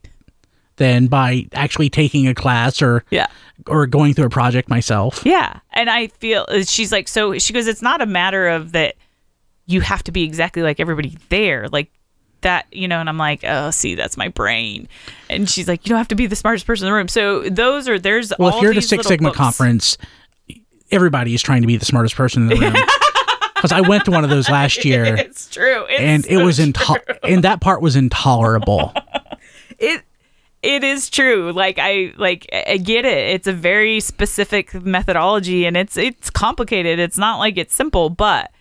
than 0.75 1.07
by 1.07 1.45
actually 1.53 1.89
taking 1.89 2.27
a 2.27 2.33
class 2.35 2.81
or 2.81 3.03
Yeah. 3.09 3.27
or 3.67 3.85
going 3.87 4.13
through 4.13 4.25
a 4.25 4.29
project 4.29 4.69
myself. 4.69 5.21
Yeah. 5.25 5.59
And 5.71 5.89
I 5.89 6.07
feel 6.07 6.45
uh, 6.49 6.63
she's 6.63 6.91
like, 6.91 7.07
so 7.07 7.37
she 7.39 7.53
goes, 7.53 7.67
it's 7.67 7.81
not 7.81 8.01
a 8.01 8.05
matter 8.05 8.47
of 8.49 8.71
that 8.73 8.95
you 9.65 9.81
have 9.81 10.03
to 10.03 10.11
be 10.11 10.23
exactly 10.23 10.61
like 10.61 10.79
everybody 10.79 11.15
there. 11.29 11.69
Like 11.69 11.89
that, 12.43 12.67
you 12.71 12.87
know, 12.87 12.99
and 12.99 13.09
I'm 13.09 13.17
like, 13.17 13.43
oh, 13.43 13.71
see, 13.71 13.95
that's 13.95 14.15
my 14.15 14.27
brain. 14.29 14.87
And 15.29 15.49
she's 15.49 15.67
like, 15.67 15.85
you 15.85 15.89
don't 15.89 15.97
have 15.97 16.07
to 16.09 16.15
be 16.15 16.25
the 16.27 16.35
smartest 16.35 16.65
person 16.65 16.85
in 16.87 16.91
the 16.91 16.95
room. 16.95 17.07
So 17.07 17.49
those 17.49 17.87
are, 17.89 17.99
there's 17.99 18.31
Well, 18.39 18.51
all 18.51 18.57
if 18.57 18.61
you're 18.63 18.71
at 18.71 18.77
a 18.77 18.81
Six 18.81 19.07
Sigma 19.07 19.29
books. 19.29 19.37
conference, 19.37 19.97
everybody 20.91 21.33
is 21.33 21.41
trying 21.41 21.61
to 21.61 21.67
be 21.67 21.77
the 21.77 21.85
smartest 21.85 22.15
person 22.15 22.43
in 22.43 22.49
the 22.49 22.55
room. 22.55 22.75
Because 23.55 23.71
I 23.71 23.79
went 23.87 24.03
to 24.05 24.11
one 24.11 24.25
of 24.25 24.29
those 24.29 24.49
last 24.49 24.83
year, 24.85 25.05
It's 25.05 25.47
true. 25.49 25.85
It's 25.87 26.01
and 26.01 26.25
it 26.25 26.37
so 26.39 26.43
was 26.43 26.57
true. 26.57 26.65
into- 26.65 27.25
and 27.25 27.43
that 27.45 27.61
part 27.61 27.81
was 27.81 27.95
intolerable. 27.95 28.91
it 29.79 30.01
it 30.61 30.83
is 30.83 31.09
true. 31.09 31.53
Like 31.53 31.77
I 31.79 32.11
like 32.17 32.45
I 32.51 32.75
get 32.75 33.05
it. 33.05 33.29
It's 33.35 33.47
a 33.47 33.53
very 33.53 34.01
specific 34.01 34.73
methodology 34.73 35.65
and 35.65 35.77
it's 35.77 35.95
it's 35.95 36.29
complicated. 36.29 36.99
It's 36.99 37.17
not 37.17 37.37
like 37.39 37.55
it's 37.57 37.73
simple, 37.73 38.09
but 38.09 38.51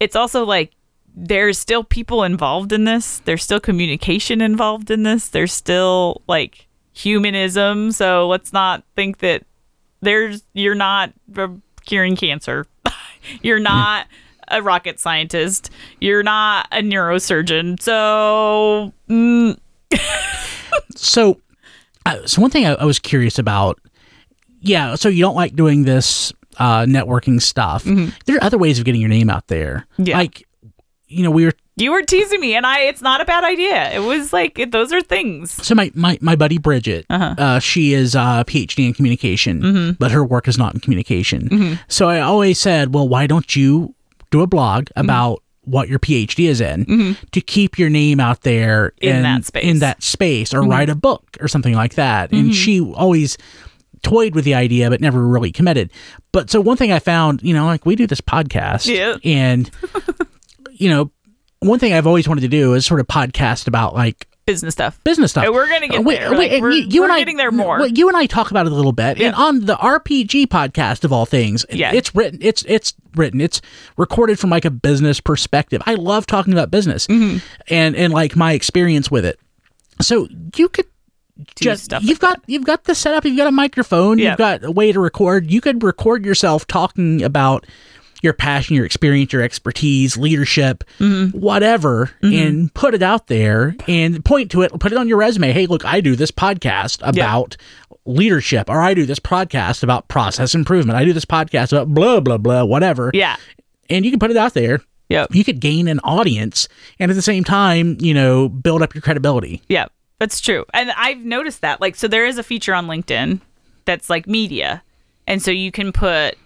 it's 0.00 0.16
also 0.16 0.44
like 0.44 0.72
there's 1.14 1.58
still 1.58 1.84
people 1.84 2.24
involved 2.24 2.72
in 2.72 2.84
this. 2.84 3.20
There's 3.24 3.42
still 3.42 3.60
communication 3.60 4.40
involved 4.40 4.90
in 4.90 5.02
this. 5.02 5.28
There's 5.28 5.52
still 5.52 6.22
like 6.26 6.66
humanism. 6.92 7.92
So 7.92 8.28
let's 8.28 8.52
not 8.52 8.84
think 8.96 9.18
that 9.18 9.44
there's 10.00 10.42
you're 10.52 10.74
not 10.74 11.12
curing 11.84 12.16
cancer. 12.16 12.66
you're 13.42 13.60
not 13.60 14.06
a 14.48 14.62
rocket 14.62 14.98
scientist. 14.98 15.70
You're 16.00 16.22
not 16.22 16.66
a 16.72 16.82
neurosurgeon. 16.82 17.80
So 17.80 18.92
mm, 19.08 19.58
So, 20.96 21.40
uh, 22.06 22.26
so 22.26 22.40
one 22.40 22.50
thing 22.50 22.66
I, 22.66 22.74
I 22.74 22.84
was 22.84 22.98
curious 22.98 23.38
about, 23.38 23.80
yeah. 24.60 24.94
So 24.94 25.08
you 25.08 25.22
don't 25.22 25.34
like 25.34 25.54
doing 25.56 25.84
this 25.84 26.32
uh, 26.58 26.82
networking 26.82 27.40
stuff. 27.40 27.84
There 27.84 28.36
are 28.36 28.44
other 28.44 28.58
ways 28.58 28.78
of 28.78 28.84
getting 28.84 29.00
your 29.00 29.10
name 29.10 29.30
out 29.30 29.48
there. 29.48 29.86
Mm-hmm. 29.94 30.02
Yeah. 30.04 30.18
Like, 30.18 30.46
you 31.12 31.22
know, 31.22 31.30
we 31.30 31.44
were 31.44 31.52
you 31.76 31.90
were 31.92 32.02
teasing 32.02 32.40
me, 32.40 32.54
and 32.54 32.66
I. 32.66 32.80
It's 32.80 33.00
not 33.02 33.20
a 33.20 33.24
bad 33.24 33.44
idea. 33.44 33.90
It 33.92 34.00
was 34.00 34.32
like 34.32 34.58
it, 34.58 34.72
those 34.72 34.92
are 34.92 35.00
things. 35.00 35.52
so 35.52 35.74
my 35.74 35.90
my, 35.94 36.18
my 36.20 36.36
buddy 36.36 36.58
Bridget, 36.58 37.06
Uh-huh. 37.10 37.34
uh, 37.38 37.58
she 37.60 37.94
is 37.94 38.14
a 38.14 38.44
PhD 38.46 38.86
in 38.86 38.92
communication, 38.94 39.62
Mm-hmm. 39.62 39.90
but 39.98 40.10
her 40.10 40.24
work 40.24 40.48
is 40.48 40.58
not 40.58 40.74
in 40.74 40.80
communication. 40.80 41.78
So 41.88 42.08
I 42.08 42.20
always 42.20 42.58
said, 42.58 42.94
well, 42.94 43.08
why 43.08 43.26
don't 43.26 43.54
you 43.56 43.94
do 44.30 44.40
a 44.42 44.46
blog 44.46 44.84
Mm-hmm. 44.86 45.00
about 45.00 45.42
what 45.64 45.88
your 45.88 45.98
PhD 46.00 46.48
is 46.48 46.60
in 46.60 47.16
to 47.30 47.40
keep 47.40 47.78
your 47.78 47.88
name 47.88 48.18
out 48.18 48.40
there 48.42 48.92
In 49.00 49.22
that 49.22 49.44
space. 49.44 49.62
Mm-hmm. 49.62 49.70
in 49.70 49.78
that 49.78 50.02
space, 50.02 50.52
or 50.52 50.62
write 50.62 50.88
a 50.90 50.94
book 50.96 51.36
or 51.40 51.46
something 51.48 51.74
like 51.74 51.94
that. 51.94 52.32
And 52.32 52.52
she 52.54 52.80
always 52.80 53.38
toyed 54.02 54.34
with 54.34 54.44
the 54.44 54.54
idea 54.54 54.90
but 54.90 55.00
never 55.00 55.24
really 55.24 55.52
committed. 55.52 55.90
But 56.32 56.50
so 56.50 56.60
one 56.60 56.76
thing 56.76 56.90
I 56.92 56.98
found, 56.98 57.40
you 57.44 57.54
know, 57.54 57.64
like 57.66 57.86
we 57.86 57.94
do 57.94 58.06
this 58.08 58.20
podcast 58.20 58.86
Yeah. 58.92 59.16
and 59.22 59.70
you 60.82 60.90
know, 60.90 61.10
one 61.60 61.78
thing 61.78 61.92
I've 61.92 62.06
always 62.06 62.26
wanted 62.28 62.40
to 62.42 62.48
do 62.48 62.74
is 62.74 62.84
sort 62.84 63.00
of 63.00 63.06
podcast 63.06 63.66
about 63.68 63.94
like 63.94 64.26
Business 64.44 64.74
stuff. 64.74 64.98
business 65.04 65.30
stuff. 65.30 65.46
Uh, 65.46 65.52
we're 65.52 65.68
gonna 65.68 65.86
get 65.86 66.00
Uh, 66.00 66.02
wait, 66.02 66.18
there. 66.18 66.30
wait, 66.32 66.36
Like, 66.38 66.52
and 66.54 66.62
we're- 66.62 66.76
you, 66.76 66.86
you 66.90 67.00
we're 67.02 67.04
and 67.06 67.12
I 67.12 67.18
getting 67.20 67.36
there 67.36 67.52
more. 67.52 67.78
well, 67.78 67.86
you 67.86 68.08
and 68.08 68.16
I 68.16 68.26
talk 68.26 68.50
about 68.50 68.66
it 68.66 68.72
a 68.72 68.74
little 68.74 68.90
bit, 68.92 69.20
and 69.22 69.36
on 69.36 69.66
the 69.66 69.76
RPG 69.76 70.48
podcast 70.48 71.04
of 71.04 71.12
all 71.12 71.26
things, 71.26 71.64
Yeah. 71.70 71.92
it's 71.94 72.12
written. 72.12 72.40
It's 72.42 72.64
it's 72.66 72.92
written. 73.14 73.40
It's 73.40 73.60
recorded 73.96 74.40
from 74.40 74.50
like 74.50 74.64
a 74.64 74.70
business 74.70 75.20
perspective. 75.20 75.80
I 75.86 75.94
love 75.94 76.26
talking 76.26 76.52
about 76.52 76.72
business 76.72 77.06
Mm-hmm. 77.06 77.38
and 77.70 77.94
and 77.94 78.12
like 78.12 78.34
my 78.34 78.52
experience 78.52 79.12
with 79.12 79.24
it. 79.24 79.38
So 80.00 80.26
you 80.56 80.68
could 80.68 80.86
Do 81.36 81.64
just 81.64 81.84
stuff 81.84 82.02
you've 82.02 82.18
got 82.18 82.42
you've 82.48 82.64
got 82.64 82.82
the 82.84 82.96
setup. 82.96 83.24
You've 83.24 83.36
got 83.36 83.46
a 83.46 83.52
microphone. 83.52 84.18
Yeah. 84.18 84.30
You've 84.30 84.38
got 84.38 84.64
a 84.64 84.72
way 84.72 84.90
to 84.90 84.98
record. 84.98 85.52
You 85.52 85.60
could 85.60 85.84
record 85.84 86.24
yourself 86.26 86.66
talking 86.66 87.22
about 87.22 87.64
your 88.22 88.32
passion, 88.32 88.76
your 88.76 88.84
experience, 88.86 89.32
your 89.32 89.42
expertise, 89.42 90.16
leadership, 90.16 90.84
Mm-hmm. 90.98 91.38
whatever, 91.38 92.10
and 92.22 92.72
put 92.72 92.94
it 92.94 93.02
out 93.02 93.26
there 93.26 93.74
and 93.88 94.24
point 94.24 94.50
to 94.52 94.62
it. 94.62 94.72
Put 94.80 94.92
it 94.92 94.98
on 94.98 95.08
your 95.08 95.18
resume. 95.18 95.52
Hey, 95.52 95.66
look, 95.66 95.84
I 95.84 96.00
do 96.00 96.16
this 96.16 96.30
podcast 96.30 97.06
about 97.06 97.56
leadership, 98.04 98.70
or 98.70 98.80
I 98.80 98.94
do 98.94 99.04
this 99.06 99.18
podcast 99.18 99.82
about 99.82 100.08
process 100.08 100.54
improvement. 100.54 100.98
I 100.98 101.04
do 101.04 101.12
this 101.12 101.24
podcast 101.24 101.72
about 101.72 101.88
blah 101.92 102.20
blah 102.20 102.38
blah, 102.38 102.64
whatever. 102.64 103.10
Yeah. 103.12 103.36
And 103.90 104.04
you 104.04 104.10
can 104.10 104.20
put 104.20 104.30
it 104.30 104.36
out 104.36 104.54
there. 104.54 104.80
Yep. 105.08 105.34
You 105.34 105.44
could 105.44 105.60
gain 105.60 105.88
an 105.88 106.00
audience, 106.04 106.68
and 106.98 107.10
at 107.10 107.14
the 107.14 107.22
same 107.22 107.44
time, 107.44 107.98
you 108.00 108.14
know, 108.14 108.48
build 108.48 108.80
up 108.82 108.94
your 108.94 109.02
credibility. 109.02 109.60
Yeah, 109.68 109.86
that's 110.18 110.40
true. 110.40 110.64
And 110.72 110.90
I've 110.96 111.24
noticed 111.24 111.60
that. 111.60 111.80
Like, 111.80 111.96
so 111.96 112.08
there 112.08 112.24
is 112.24 112.38
a 112.38 112.42
feature 112.42 112.72
on 112.72 112.86
LinkedIn 112.86 113.40
that's 113.84 114.08
like 114.08 114.26
media. 114.26 114.82
And 115.26 115.42
so 115.42 115.50
you 115.50 115.70
can 115.70 115.92
put 115.92 116.36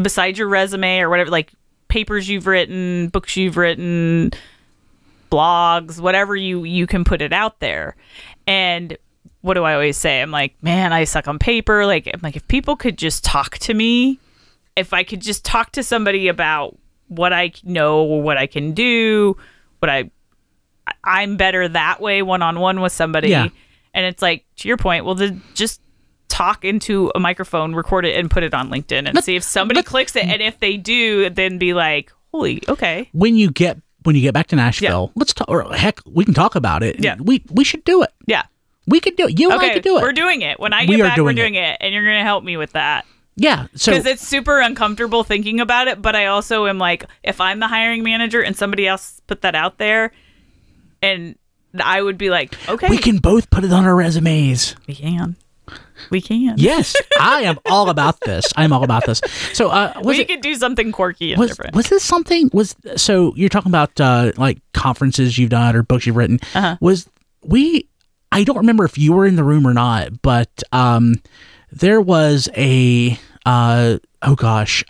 beside 0.00 0.38
your 0.38 0.48
resume 0.48 1.00
or 1.00 1.10
whatever, 1.10 1.30
like 1.30 1.52
papers 1.88 2.28
you've 2.28 2.46
written, 2.46 3.08
books 3.08 3.36
you've 3.36 3.56
written, 3.56 4.32
blogs, 5.30 6.00
whatever 6.00 6.36
you 6.36 6.64
you 6.64 6.86
can 6.86 7.04
put 7.04 7.22
it 7.22 7.32
out 7.32 7.60
there. 7.60 7.96
And 8.46 8.96
what 9.40 9.54
do 9.54 9.64
I 9.64 9.74
always 9.74 9.96
say? 9.96 10.20
I'm 10.20 10.30
like, 10.30 10.60
man, 10.62 10.92
I 10.92 11.04
suck 11.04 11.28
on 11.28 11.38
paper. 11.38 11.86
Like, 11.86 12.10
I'm 12.12 12.20
like, 12.22 12.36
if 12.36 12.46
people 12.48 12.76
could 12.76 12.98
just 12.98 13.24
talk 13.24 13.58
to 13.58 13.74
me, 13.74 14.18
if 14.74 14.92
I 14.92 15.04
could 15.04 15.20
just 15.20 15.44
talk 15.44 15.72
to 15.72 15.82
somebody 15.82 16.28
about 16.28 16.76
what 17.08 17.32
I 17.32 17.52
know, 17.62 18.02
what 18.02 18.36
I 18.36 18.46
can 18.46 18.72
do, 18.72 19.36
what 19.78 19.88
I 19.88 20.10
I'm 21.04 21.36
better 21.36 21.68
that 21.68 22.00
way 22.00 22.22
one 22.22 22.42
on 22.42 22.60
one 22.60 22.80
with 22.80 22.92
somebody. 22.92 23.28
Yeah. 23.28 23.48
And 23.94 24.04
it's 24.04 24.20
like, 24.20 24.44
to 24.56 24.68
your 24.68 24.76
point, 24.76 25.04
well, 25.04 25.14
the, 25.14 25.38
just 25.54 25.80
talk 26.36 26.64
into 26.64 27.10
a 27.14 27.20
microphone, 27.20 27.74
record 27.74 28.04
it, 28.04 28.16
and 28.18 28.30
put 28.30 28.42
it 28.42 28.52
on 28.54 28.68
LinkedIn 28.70 29.06
and 29.06 29.14
But- 29.14 29.24
see 29.24 29.36
if 29.36 29.42
somebody 29.42 29.78
but- 29.80 29.86
clicks 29.86 30.14
it. 30.16 30.26
And 30.26 30.42
if 30.42 30.58
they 30.60 30.76
do, 30.76 31.30
then 31.30 31.58
be 31.58 31.72
like, 31.74 32.12
holy, 32.32 32.62
okay. 32.68 33.08
When 33.12 33.36
you 33.36 33.50
get 33.50 33.78
when 34.02 34.14
you 34.14 34.22
get 34.22 34.34
back 34.34 34.46
to 34.48 34.56
Nashville, 34.56 35.10
let's 35.16 35.34
talk. 35.34 35.48
Or 35.48 35.72
heck, 35.74 36.00
we 36.06 36.24
can 36.24 36.34
talk 36.34 36.54
about 36.54 36.82
it. 36.82 37.02
Yeah. 37.02 37.16
we 37.18 37.42
we 37.50 37.64
should 37.64 37.82
do 37.84 38.02
it. 38.02 38.10
Yeah. 38.26 38.42
We 38.86 39.00
could 39.00 39.16
do 39.16 39.26
it. 39.26 39.40
You 39.40 39.50
and 39.50 39.60
I 39.60 39.72
could 39.72 39.82
do 39.82 39.98
it. 39.98 40.02
We're 40.02 40.12
doing 40.12 40.42
it. 40.42 40.60
When 40.60 40.72
I 40.72 40.84
get 40.86 41.00
are 41.00 41.04
back, 41.04 41.16
we're 41.18 41.32
doing 41.32 41.36
doing 41.36 41.54
it. 41.56 41.76
And 41.80 41.92
you're 41.92 42.04
going 42.04 42.18
to 42.18 42.22
help 42.22 42.44
me 42.44 42.56
with 42.56 42.72
that. 42.72 43.04
yeah. 43.34 43.66
So 43.74 43.90
Because 43.90 44.06
it's 44.06 44.22
super 44.26 44.60
uncomfortable 44.60 45.24
thinking 45.24 45.58
about 45.58 45.88
it. 45.88 46.00
But 46.00 46.14
I 46.14 46.26
also 46.26 46.66
am 46.66 46.78
like, 46.78 47.04
if 47.24 47.40
I'm 47.40 47.58
the 47.58 47.66
hiring 47.66 48.04
manager 48.04 48.40
and 48.40 48.54
somebody 48.56 48.86
else 48.86 49.20
put 49.26 49.40
that 49.42 49.56
out 49.56 49.78
there, 49.78 50.12
and 51.02 51.36
I 51.82 52.00
would 52.00 52.16
be 52.16 52.30
like, 52.30 52.54
okay, 52.68 52.88
we 52.88 52.98
can 52.98 53.18
both 53.18 53.50
put 53.50 53.64
it 53.64 53.72
on 53.72 53.84
our 53.86 53.96
resumes. 53.96 54.76
We 54.86 54.94
can. 54.94 55.34
We 56.10 56.20
can. 56.20 56.54
Yes, 56.58 56.94
I 57.20 57.42
am 57.42 57.58
all 57.66 57.88
about 57.90 58.20
this. 58.20 58.52
I'm 58.56 58.72
all 58.72 58.84
about 58.84 59.06
this. 59.06 59.20
So, 59.52 59.70
uh, 59.70 59.94
was 59.96 60.16
we 60.16 60.22
it 60.22 60.28
could 60.28 60.40
do 60.40 60.54
something 60.54 60.92
quirky 60.92 61.32
and 61.32 61.40
was 61.40 61.50
different. 61.50 61.74
was 61.74 61.88
this 61.88 62.04
something? 62.04 62.50
Was 62.52 62.76
so 62.96 63.32
you're 63.36 63.48
talking 63.48 63.70
about 63.70 64.00
uh, 64.00 64.32
like 64.36 64.58
conferences 64.74 65.38
you've 65.38 65.50
done 65.50 65.74
or 65.74 65.82
books 65.82 66.06
you've 66.06 66.16
written? 66.16 66.38
Uh-huh. 66.54 66.76
Was 66.80 67.08
we? 67.42 67.88
I 68.32 68.44
don't 68.44 68.58
remember 68.58 68.84
if 68.84 68.98
you 68.98 69.12
were 69.12 69.26
in 69.26 69.36
the 69.36 69.44
room 69.44 69.66
or 69.66 69.72
not, 69.72 70.20
but 70.22 70.62
um, 70.72 71.14
there 71.72 72.00
was 72.00 72.48
a 72.56 73.18
uh, 73.44 73.98
oh 74.22 74.34
gosh. 74.34 74.84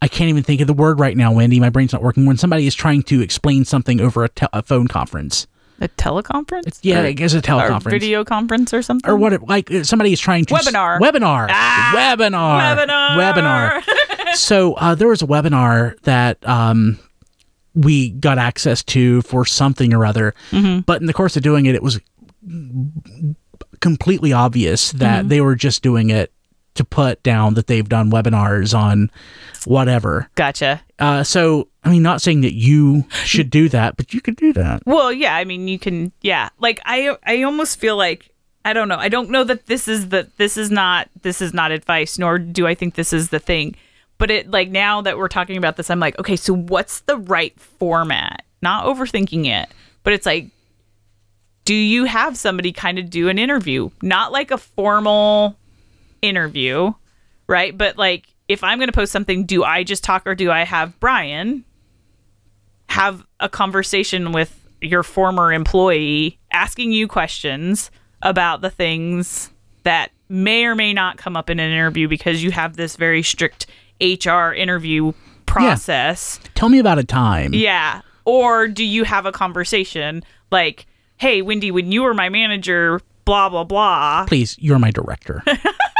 I 0.00 0.08
can't 0.08 0.28
even 0.28 0.42
think 0.42 0.60
of 0.60 0.66
the 0.66 0.72
word 0.72 0.98
right 0.98 1.16
now, 1.16 1.32
Wendy. 1.32 1.60
My 1.60 1.70
brain's 1.70 1.92
not 1.92 2.02
working. 2.02 2.26
When 2.26 2.36
somebody 2.36 2.66
is 2.66 2.74
trying 2.74 3.04
to 3.04 3.20
explain 3.20 3.64
something 3.64 4.00
over 4.00 4.24
a, 4.24 4.28
te- 4.28 4.48
a 4.52 4.60
phone 4.60 4.88
conference, 4.88 5.46
A 5.82 5.88
teleconference? 5.88 6.78
yeah, 6.82 7.02
Or- 7.02 7.06
I 7.06 7.12
guess 7.12 7.34
a 7.34 7.38
or 7.38 7.40
teleconference 7.42 7.90
video 7.90 8.24
conference 8.24 8.72
or 8.72 8.80
something? 8.82 9.10
or 9.10 9.16
what 9.16 9.32
it, 9.34 9.42
like 9.42 9.70
uh, 9.70 9.82
somebody 9.84 10.12
is 10.12 10.20
trying 10.20 10.44
to 10.46 10.54
Webinar. 10.54 10.98
webinar 11.00 11.48
Ah, 11.50 11.92
webinar 12.16 12.76
webinar. 12.76 13.82
webinar 13.82 14.34
so 14.34 14.74
uh, 14.74 14.94
there 14.94 15.08
was 15.08 15.20
a 15.22 15.26
webinar 15.26 16.00
that 16.02 16.38
um, 16.48 16.98
we 17.74 18.10
got 18.10 18.38
access 18.38 18.82
to 18.84 19.22
for 19.22 19.44
something 19.44 19.92
or 19.92 20.06
other 20.06 20.34
Mm-hmm. 20.52 20.80
but 20.80 21.00
in 21.00 21.06
the 21.06 21.12
course 21.12 21.36
of 21.36 21.42
doing 21.42 21.66
it 21.66 21.74
it 21.74 21.82
was 21.82 22.00
completely 23.80 24.32
obvious 24.32 24.92
that 24.92 25.20
Mm-hmm. 25.20 25.28
they 25.28 25.40
were 25.40 25.54
just 25.56 25.82
doing 25.82 26.10
it 26.10 26.32
to 26.74 26.84
put 26.84 27.22
down 27.22 27.54
that 27.54 27.66
they've 27.66 27.88
done 27.88 28.10
webinars 28.10 28.76
on 28.76 29.10
whatever 29.66 30.28
Gotcha. 30.34 30.82
uh, 30.98 31.22
so 31.22 31.68
i 31.84 31.90
mean 31.90 32.02
not 32.02 32.22
saying 32.22 32.40
that 32.42 32.54
you 32.54 33.04
should 33.24 33.50
do 33.50 33.68
that 33.68 33.96
but 33.96 34.12
you 34.14 34.20
could 34.20 34.36
do 34.36 34.52
that 34.52 34.82
Well, 34.86 35.12
yeah, 35.12 35.34
I 35.36 35.44
mean, 35.44 35.68
you 35.68 35.78
can, 35.78 36.12
yeah. 36.20 36.48
Like, 36.58 36.80
I, 36.84 37.16
I 37.24 37.42
almost 37.42 37.78
feel 37.78 37.96
like, 37.96 38.30
I 38.64 38.72
don't 38.72 38.88
know. 38.88 38.96
I 38.96 39.08
don't 39.08 39.30
know 39.30 39.42
that 39.44 39.66
this 39.66 39.88
is 39.88 40.10
the, 40.10 40.28
this 40.36 40.56
is 40.56 40.70
not, 40.70 41.08
this 41.22 41.40
is 41.42 41.52
not 41.52 41.72
advice, 41.72 42.18
nor 42.18 42.38
do 42.38 42.66
I 42.66 42.74
think 42.74 42.94
this 42.94 43.12
is 43.12 43.30
the 43.30 43.38
thing. 43.40 43.74
But 44.18 44.30
it, 44.30 44.50
like, 44.50 44.70
now 44.70 45.00
that 45.02 45.18
we're 45.18 45.28
talking 45.28 45.56
about 45.56 45.76
this, 45.76 45.90
I'm 45.90 45.98
like, 45.98 46.16
okay, 46.20 46.36
so 46.36 46.54
what's 46.54 47.00
the 47.00 47.16
right 47.16 47.58
format? 47.58 48.44
Not 48.60 48.84
overthinking 48.86 49.46
it, 49.46 49.68
but 50.04 50.12
it's 50.12 50.26
like, 50.26 50.46
do 51.64 51.74
you 51.74 52.04
have 52.04 52.36
somebody 52.36 52.72
kind 52.72 52.98
of 52.98 53.10
do 53.10 53.28
an 53.28 53.38
interview? 53.38 53.90
Not 54.02 54.30
like 54.32 54.50
a 54.52 54.58
formal 54.58 55.56
interview, 56.20 56.92
right? 57.48 57.76
But 57.76 57.98
like, 57.98 58.26
if 58.52 58.62
I'm 58.62 58.78
going 58.78 58.88
to 58.88 58.92
post 58.92 59.12
something, 59.12 59.44
do 59.46 59.64
I 59.64 59.82
just 59.82 60.04
talk 60.04 60.26
or 60.26 60.34
do 60.34 60.50
I 60.50 60.64
have 60.64 60.98
Brian 61.00 61.64
have 62.88 63.24
a 63.40 63.48
conversation 63.48 64.32
with 64.32 64.68
your 64.82 65.02
former 65.02 65.52
employee 65.52 66.38
asking 66.52 66.92
you 66.92 67.08
questions 67.08 67.90
about 68.20 68.60
the 68.60 68.68
things 68.68 69.50
that 69.84 70.10
may 70.28 70.64
or 70.64 70.74
may 70.74 70.92
not 70.92 71.16
come 71.16 71.36
up 71.36 71.48
in 71.48 71.58
an 71.58 71.72
interview 71.72 72.06
because 72.06 72.44
you 72.44 72.50
have 72.50 72.76
this 72.76 72.96
very 72.96 73.22
strict 73.22 73.66
HR 74.00 74.52
interview 74.52 75.12
process. 75.46 76.38
tell 76.54 76.68
me 76.68 76.78
about 76.78 76.98
a 76.98 77.04
time 77.04 77.54
Yeah. 77.54 78.02
Or 78.24 78.68
do 78.68 78.84
you 78.84 79.04
have 79.04 79.26
a 79.26 79.32
conversation 79.32 80.22
like, 80.50 80.86
hey, 81.16 81.42
Wendy, 81.42 81.70
when 81.70 81.90
you 81.90 82.02
were 82.02 82.14
my 82.14 82.28
manager, 82.28 83.00
blah, 83.24 83.48
blah, 83.48 83.64
blah. 83.64 84.26
please 84.26 84.56
you're 84.58 84.78
my 84.78 84.90
director 84.90 85.42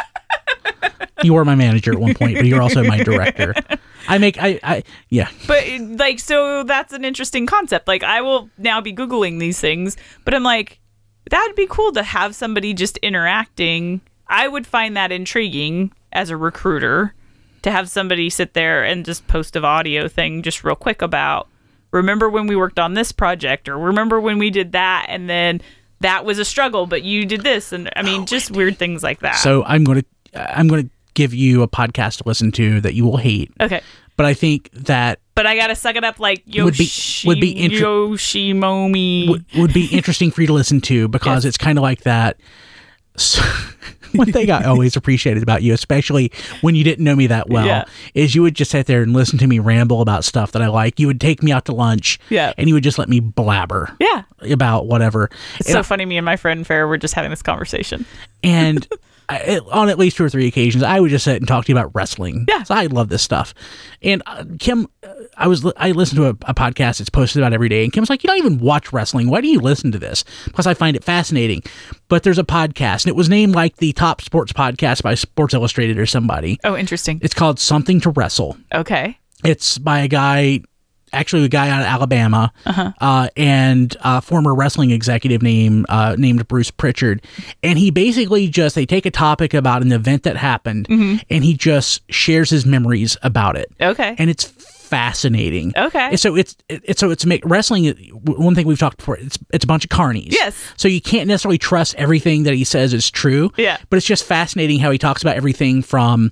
you 1.22 1.34
were 1.34 1.44
my 1.44 1.54
manager 1.54 1.92
at 1.92 1.98
one 1.98 2.14
point 2.14 2.36
but 2.36 2.46
you're 2.46 2.62
also 2.62 2.82
my 2.82 3.02
director 3.02 3.54
i 4.08 4.18
make 4.18 4.36
i 4.42 4.58
i 4.62 4.82
yeah 5.08 5.28
But 5.46 5.64
like, 5.80 6.18
so 6.18 6.64
that's 6.64 6.92
an 6.92 7.04
interesting 7.04 7.46
concept. 7.46 7.86
Like, 7.88 8.02
I 8.02 8.20
will 8.20 8.50
now 8.58 8.80
be 8.80 8.92
Googling 8.92 9.38
these 9.38 9.60
things, 9.60 9.96
but 10.24 10.34
I'm 10.34 10.42
like, 10.42 10.80
that'd 11.30 11.56
be 11.56 11.66
cool 11.68 11.92
to 11.92 12.02
have 12.02 12.34
somebody 12.34 12.74
just 12.74 12.96
interacting. 12.98 14.00
I 14.26 14.48
would 14.48 14.66
find 14.66 14.96
that 14.96 15.12
intriguing 15.12 15.92
as 16.12 16.30
a 16.30 16.36
recruiter 16.36 17.14
to 17.62 17.70
have 17.70 17.88
somebody 17.88 18.28
sit 18.30 18.54
there 18.54 18.84
and 18.84 19.04
just 19.04 19.26
post 19.28 19.56
a 19.56 19.64
audio 19.64 20.08
thing 20.08 20.42
just 20.42 20.64
real 20.64 20.74
quick 20.74 21.00
about 21.00 21.48
remember 21.92 22.28
when 22.28 22.46
we 22.46 22.56
worked 22.56 22.78
on 22.78 22.94
this 22.94 23.12
project 23.12 23.68
or 23.68 23.78
remember 23.78 24.20
when 24.20 24.38
we 24.38 24.50
did 24.50 24.72
that 24.72 25.06
and 25.08 25.30
then 25.30 25.60
that 26.00 26.24
was 26.24 26.38
a 26.38 26.44
struggle 26.44 26.86
but 26.86 27.02
you 27.02 27.24
did 27.24 27.42
this 27.42 27.72
and 27.72 27.88
I 27.94 28.02
mean 28.02 28.22
oh, 28.22 28.24
just 28.24 28.50
weird 28.50 28.78
things 28.78 29.02
like 29.02 29.20
that. 29.20 29.36
So 29.36 29.62
I'm 29.64 29.84
going 29.84 30.00
to 30.00 30.06
I'm 30.34 30.68
going 30.68 30.84
to 30.84 30.90
give 31.14 31.34
you 31.34 31.62
a 31.62 31.68
podcast 31.68 32.18
to 32.18 32.24
listen 32.26 32.52
to 32.52 32.80
that 32.80 32.94
you 32.94 33.04
will 33.04 33.18
hate. 33.18 33.52
okay. 33.60 33.80
But 34.16 34.26
I 34.26 34.34
think 34.34 34.70
that 34.72 35.20
But 35.34 35.46
I 35.46 35.56
gotta 35.56 35.74
suck 35.74 35.96
it 35.96 36.04
up 36.04 36.20
like 36.20 36.42
Yoshi, 36.46 36.62
Would 36.64 36.76
be- 36.76 37.28
would 37.28 37.40
be 37.40 37.64
inter- 37.64 37.84
Yoshimomi. 37.86 39.28
would, 39.28 39.44
would 39.56 39.72
be 39.72 39.86
interesting 39.86 40.30
for 40.30 40.42
you 40.42 40.46
to 40.48 40.52
listen 40.52 40.80
to 40.82 41.08
because 41.08 41.44
Yes. 41.44 41.50
it's 41.50 41.58
kind 41.58 41.78
of 41.78 41.82
like 41.82 42.00
that. 42.02 42.36
So, 43.16 43.42
one 44.12 44.30
thing 44.32 44.50
I 44.50 44.64
always 44.64 44.96
appreciated 44.96 45.42
about 45.42 45.62
you, 45.62 45.72
especially 45.72 46.30
when 46.60 46.74
you 46.74 46.84
didn't 46.84 47.04
know 47.04 47.16
me 47.16 47.26
that 47.28 47.48
well, 47.48 47.66
Yeah. 47.66 47.84
is 48.14 48.34
you 48.34 48.42
would 48.42 48.54
just 48.54 48.70
sit 48.70 48.86
there 48.86 49.02
and 49.02 49.12
listen 49.14 49.38
to 49.38 49.46
me 49.46 49.58
ramble 49.58 50.02
about 50.02 50.24
stuff 50.24 50.52
that 50.52 50.60
I 50.62 50.68
like. 50.68 51.00
You 51.00 51.06
would 51.06 51.20
take 51.20 51.42
me 51.42 51.50
out 51.52 51.64
to 51.66 51.74
lunch, 51.74 52.18
Yeah. 52.28 52.52
and 52.58 52.68
you 52.68 52.74
would 52.74 52.84
just 52.84 52.98
let 52.98 53.08
me 53.08 53.20
blabber 53.20 53.94
yeah. 53.98 54.22
about 54.50 54.86
whatever. 54.86 55.30
It's 55.58 55.68
And 55.68 55.74
so 55.74 55.82
funny. 55.82 56.04
Me 56.04 56.18
and 56.18 56.24
my 56.24 56.36
friend 56.36 56.66
Fair 56.66 56.86
were 56.86 56.98
just 56.98 57.14
having 57.14 57.30
this 57.30 57.42
conversation. 57.42 58.04
and 58.44 58.86
I, 59.28 59.60
on 59.70 59.88
at 59.88 59.98
least 59.98 60.16
two 60.16 60.24
or 60.24 60.28
three 60.28 60.46
occasions, 60.46 60.82
I 60.84 61.00
would 61.00 61.10
just 61.10 61.24
sit 61.24 61.36
and 61.36 61.48
talk 61.48 61.64
to 61.64 61.72
you 61.72 61.78
about 61.78 61.94
wrestling. 61.94 62.44
Yeah. 62.48 62.62
so 62.64 62.74
I 62.74 62.86
love 62.86 63.08
this 63.08 63.22
stuff. 63.22 63.54
And 64.02 64.22
uh, 64.26 64.44
Kim, 64.58 64.88
uh, 65.02 65.12
I 65.36 65.46
was 65.48 65.64
I 65.76 65.92
listen 65.92 66.16
to 66.16 66.26
a, 66.26 66.30
a 66.30 66.54
podcast 66.54 66.98
that's 66.98 67.08
posted 67.10 67.42
about 67.42 67.52
every 67.52 67.68
day, 67.68 67.84
and 67.84 67.92
Kim's 67.92 68.10
like, 68.10 68.22
"You 68.22 68.28
don't 68.28 68.38
even 68.38 68.58
watch 68.58 68.92
wrestling. 68.92 69.28
Why 69.28 69.40
do 69.40 69.48
you 69.48 69.60
listen 69.60 69.92
to 69.92 69.98
this?" 69.98 70.24
Because 70.44 70.66
I 70.66 70.74
find 70.74 70.96
it 70.96 71.04
fascinating. 71.04 71.62
But 72.08 72.22
there's 72.24 72.38
a 72.38 72.44
podcast, 72.44 73.04
and 73.04 73.08
it 73.08 73.16
was 73.16 73.28
named 73.28 73.54
like 73.54 73.76
the 73.76 73.92
top 73.92 74.20
sports 74.20 74.52
podcast 74.52 75.02
by 75.02 75.14
Sports 75.14 75.54
Illustrated 75.54 75.98
or 75.98 76.06
somebody. 76.06 76.58
Oh, 76.64 76.76
interesting. 76.76 77.20
It's 77.22 77.34
called 77.34 77.58
Something 77.58 78.00
to 78.00 78.10
Wrestle. 78.10 78.56
Okay. 78.74 79.18
It's 79.44 79.78
by 79.78 80.00
a 80.00 80.08
guy, 80.08 80.60
actually 81.12 81.44
a 81.44 81.48
guy 81.48 81.68
out 81.68 81.80
of 81.82 81.86
Alabama, 81.86 82.52
uh 82.66 83.28
and 83.36 83.96
a 84.02 84.20
former 84.22 84.54
wrestling 84.54 84.90
executive 84.90 85.42
named 85.42 85.86
uh, 85.88 86.16
named 86.18 86.46
Bruce 86.48 86.70
Prichard. 86.70 87.22
And 87.62 87.78
he 87.78 87.90
basically 87.90 88.48
just 88.48 88.74
they 88.74 88.86
take 88.86 89.06
a 89.06 89.10
topic 89.10 89.54
about 89.54 89.82
an 89.82 89.92
event 89.92 90.22
that 90.24 90.36
happened, 90.36 90.86
and 90.88 91.44
he 91.44 91.54
just 91.54 92.02
shares 92.12 92.50
his 92.50 92.64
memories 92.66 93.16
about 93.22 93.56
it, 93.56 93.66
Okay. 93.80 94.14
and 94.18 94.28
it's 94.30 94.44
fascinating. 94.92 95.72
Okay. 95.76 96.08
And 96.10 96.20
so 96.20 96.36
it's 96.36 96.54
it's 96.68 97.00
so 97.00 97.10
it's 97.10 97.24
make 97.24 97.42
wrestling. 97.46 97.86
One 98.24 98.54
thing 98.54 98.66
we've 98.66 98.78
talked 98.78 98.98
before. 98.98 99.16
It's 99.18 99.38
it's 99.52 99.64
a 99.64 99.66
bunch 99.66 99.84
of 99.84 99.90
carnies. 99.90 100.32
Yes. 100.32 100.54
So 100.76 100.86
you 100.86 101.00
can't 101.00 101.28
necessarily 101.28 101.58
trust 101.58 101.94
everything 101.96 102.42
that 102.44 102.54
he 102.54 102.64
says 102.64 102.92
is 102.92 103.10
true. 103.10 103.50
Yeah. 103.56 103.78
But 103.88 103.96
it's 103.96 104.06
just 104.06 104.24
fascinating 104.24 104.80
how 104.80 104.90
he 104.90 104.98
talks 104.98 105.22
about 105.22 105.36
everything 105.36 105.82
from 105.82 106.30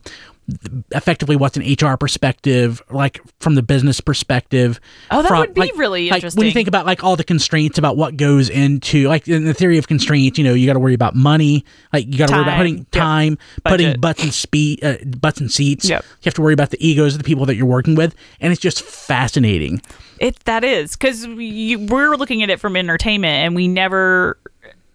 effectively 0.93 1.37
what's 1.37 1.57
an 1.57 1.63
HR 1.63 1.97
perspective, 1.97 2.83
like 2.91 3.21
from 3.41 3.55
the 3.55 3.63
business 3.63 4.01
perspective. 4.01 4.81
Oh, 5.11 5.23
that 5.23 5.29
from, 5.29 5.39
would 5.41 5.55
be 5.55 5.61
like- 5.63 5.77
really 5.77 6.11
like, 6.11 6.23
When 6.35 6.47
you 6.47 6.53
think 6.53 6.69
about 6.69 6.87
like 6.87 7.03
all 7.05 7.17
the 7.17 7.25
constraints 7.25 7.79
about 7.79 7.97
what 7.97 8.17
goes 8.17 8.49
into 8.51 9.09
like 9.09 9.27
in 9.29 9.45
the 9.45 9.55
theory 9.55 9.79
of 9.79 9.89
constraints, 9.89 10.39
you 10.39 10.45
know, 10.45 10.55
you 10.55 10.67
got 10.67 10.75
to 10.75 10.79
worry 10.81 10.95
about 10.95 11.15
money, 11.15 11.65
like 11.93 12.07
you 12.07 12.19
got 12.19 12.29
to 12.29 12.35
worry 12.35 12.43
about 12.43 12.51
Time. 12.53 12.59
putting 12.59 12.77
Yep. 12.79 12.91
time, 12.91 13.39
putting 13.65 13.87
Budget. 13.89 14.01
butts 14.01 14.23
and 14.23 14.35
speed, 14.35 14.85
uh, 14.85 14.97
butts 15.21 15.41
and 15.41 15.51
seats. 15.51 15.89
Yep. 15.89 16.03
You 16.05 16.25
have 16.25 16.35
to 16.35 16.43
worry 16.43 16.55
about 16.55 16.71
the 16.71 16.87
egos 16.87 17.15
of 17.15 17.19
the 17.19 17.25
people 17.25 17.47
that 17.47 17.57
you're 17.57 17.67
working 17.67 17.95
with, 17.95 18.15
and 18.41 18.53
it's 18.53 18.61
just 18.61 18.83
fascinating. 18.83 19.81
It 20.19 20.39
that 20.45 20.65
is 20.65 20.97
because 20.97 21.27
we, 21.27 21.77
we're 21.77 22.17
looking 22.17 22.43
at 22.43 22.51
it 22.51 22.61
from 22.61 22.77
entertainment, 22.77 23.45
and 23.45 23.55
we 23.55 23.69
never. 23.69 24.39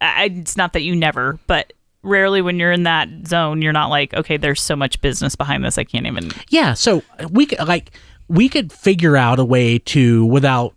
I, 0.01 0.25
it's 0.25 0.55
not 0.57 0.73
that 0.73 0.81
you 0.81 0.95
never, 0.95 1.39
but 1.47 1.73
rarely 2.05 2.41
when 2.41 2.59
you're 2.59 2.71
in 2.71 2.83
that 2.83 3.09
zone, 3.27 3.61
you're 3.61 3.73
not 3.73 3.87
like, 3.89 4.13
okay, 4.13 4.37
there's 4.37 4.61
so 4.61 4.75
much 4.75 5.01
business 5.01 5.35
behind 5.35 5.65
this, 5.65 5.77
I 5.77 5.83
can't 5.83 6.05
even. 6.07 6.31
Yeah, 6.49 6.73
so 6.73 7.03
we 7.31 7.45
could 7.45 7.59
like 7.67 7.91
we 8.27 8.47
could 8.49 8.71
figure 8.71 9.17
out 9.17 9.39
a 9.39 9.45
way 9.45 9.77
to 9.79 10.25
without 10.25 10.73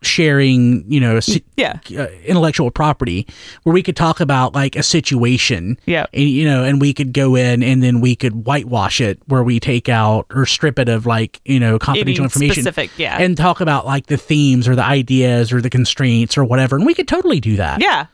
sharing, 0.00 0.84
you 0.90 1.00
know, 1.00 1.18
Yeah. 1.56 1.80
uh, 1.90 2.06
intellectual 2.24 2.70
property 2.70 3.26
where 3.64 3.72
we 3.74 3.82
could 3.82 3.96
talk 3.96 4.20
about 4.20 4.54
like 4.54 4.76
a 4.76 4.82
situation 4.84 5.76
Yeah. 5.86 6.06
and 6.12 6.28
you 6.28 6.44
know 6.44 6.62
and 6.62 6.80
we 6.80 6.94
could 6.94 7.12
go 7.12 7.34
in 7.34 7.64
and 7.64 7.82
then 7.82 8.00
we 8.00 8.14
could 8.14 8.46
whitewash 8.46 9.00
it 9.00 9.18
where 9.26 9.42
we 9.42 9.58
take 9.58 9.88
out 9.88 10.26
or 10.30 10.46
strip 10.46 10.78
it 10.78 10.88
of 10.88 11.04
like 11.04 11.40
you 11.44 11.58
know 11.58 11.78
confidential 11.80 12.24
information 12.24 12.62
specific, 12.62 12.90
yeah. 12.96 13.18
and 13.18 13.36
talk 13.36 13.60
about 13.60 13.86
like 13.86 14.06
the 14.06 14.16
themes 14.16 14.68
or 14.68 14.76
the 14.76 14.84
ideas 14.84 15.52
or 15.52 15.60
the 15.60 15.70
constraints 15.70 16.38
or 16.38 16.44
whatever 16.44 16.76
and 16.76 16.86
we 16.86 16.94
could 16.94 17.08
totally 17.08 17.40
do 17.40 17.56
that 17.56 17.80
Yeah. 17.80 18.06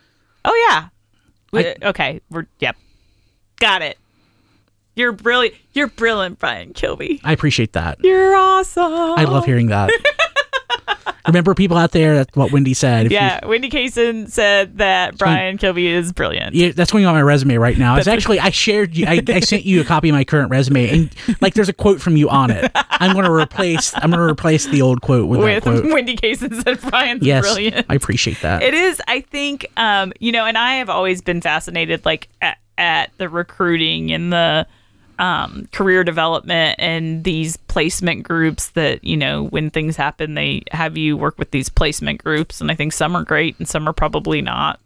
Oh 0.47 0.67
yeah. 0.71 0.89
We- 1.55 1.67
I- 1.69 1.77
okay. 1.91 2.21
We're 2.31 2.47
yep. 2.59 2.77
Got 3.61 3.83
it. 3.83 3.99
You're 4.97 5.13
brilliant. 5.13 5.57
You're 5.73 5.89
brilliant, 5.89 6.39
Brian 6.39 6.73
Kilby. 6.73 7.21
i 7.25 7.33
appreciate 7.33 7.73
that 7.73 7.99
You're 8.05 8.35
awesome. 8.37 8.93
i 8.93 9.25
love 9.25 9.45
hearing 9.45 9.67
that 9.69 9.91
remember 11.27 11.55
people 11.55 11.77
out 11.77 11.93
there 11.93 12.15
that's 12.17 12.37
what 12.37 12.53
wendy 12.53 12.75
said 12.75 13.07
if 13.07 13.13
you- 13.13 13.19
Yeah, 13.19 13.45
Wendy 13.47 13.71
Kaysen 13.71 14.29
said 14.31 14.79
that 14.79 15.17
Brian 15.17 15.57
Kilby 15.59 15.87
is 15.89 16.13
brilliant. 16.13 16.55
Yeah, 16.55 16.73
that's 16.73 16.93
going 16.93 17.07
on 17.07 17.15
my 17.15 17.23
resume 17.23 17.57
right 17.57 17.77
now. 17.79 17.97
It's 17.97 18.07
actually 18.07 18.39
I 18.41 18.51
shared 18.51 18.95
you. 18.97 19.07
I, 19.07 19.23
I 19.29 19.41
sent 19.41 19.65
you 19.65 19.81
a 19.81 19.85
copy 19.85 20.11
of 20.11 20.15
my 20.15 20.25
current 20.25 20.51
resume, 20.51 20.89
and 20.89 21.15
like 21.41 21.55
there's 21.55 21.69
a 21.69 21.73
quote 21.73 22.01
from 22.01 22.17
you 22.17 22.29
on 22.29 22.51
it. 22.51 22.71
I'm 22.75 23.13
going 23.13 23.25
to 23.25 23.33
replace. 23.33 23.93
I'm 23.97 24.11
going 24.11 24.25
to 24.25 24.31
replace 24.31 24.67
the 24.67 24.83
old 24.83 25.01
quote 25.01 25.29
with, 25.29 25.41
With 25.41 25.63
quote. 25.63 25.85
Wendy 25.87 26.17
Kaysen 26.17 26.63
said 26.63 26.81
Brian's 26.91 27.23
Yes, 27.23 27.43
brilliant. 27.43 27.87
I 27.89 27.95
appreciate 27.95 28.41
that. 28.43 28.63
It 28.63 28.75
is. 28.75 29.01
I 29.09 29.21
think, 29.23 29.67
um, 29.77 30.13
you 30.21 30.33
know, 30.33 30.45
and 30.45 30.57
I 30.59 30.75
have 30.77 30.89
always 30.91 31.23
been 31.23 31.41
fascinated, 31.41 32.05
like 32.05 32.29
at, 32.43 32.59
at 32.79 33.11
the 33.19 33.29
recruiting 33.29 34.13
and 34.13 34.33
the 34.33 34.67
um, 35.19 35.69
career 35.73 36.05
development 36.05 36.77
and 36.79 37.25
these 37.25 37.57
placement 37.57 38.23
groups 38.25 38.71
that 38.71 39.05
you 39.05 39.17
know 39.17 39.45
when 39.45 39.71
things 39.71 39.97
happen 39.97 40.35
they 40.35 40.63
have 40.73 40.97
you 40.97 41.17
work 41.17 41.39
with 41.39 41.51
these 41.51 41.69
placement 41.69 42.23
groups. 42.23 42.61
And 42.61 42.71
i 42.71 42.75
think 42.75 42.93
some 42.93 43.17
are 43.17 43.25
great 43.25 43.59
and 43.59 43.69
some 43.69 43.89
are 43.89 43.93
probably 43.93 44.43
not 44.43 44.81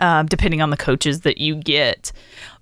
um, 0.00 0.26
depending 0.26 0.62
on 0.62 0.70
the 0.70 0.76
coaches 0.76 1.20
that 1.20 1.38
you 1.38 1.56
get. 1.56 2.12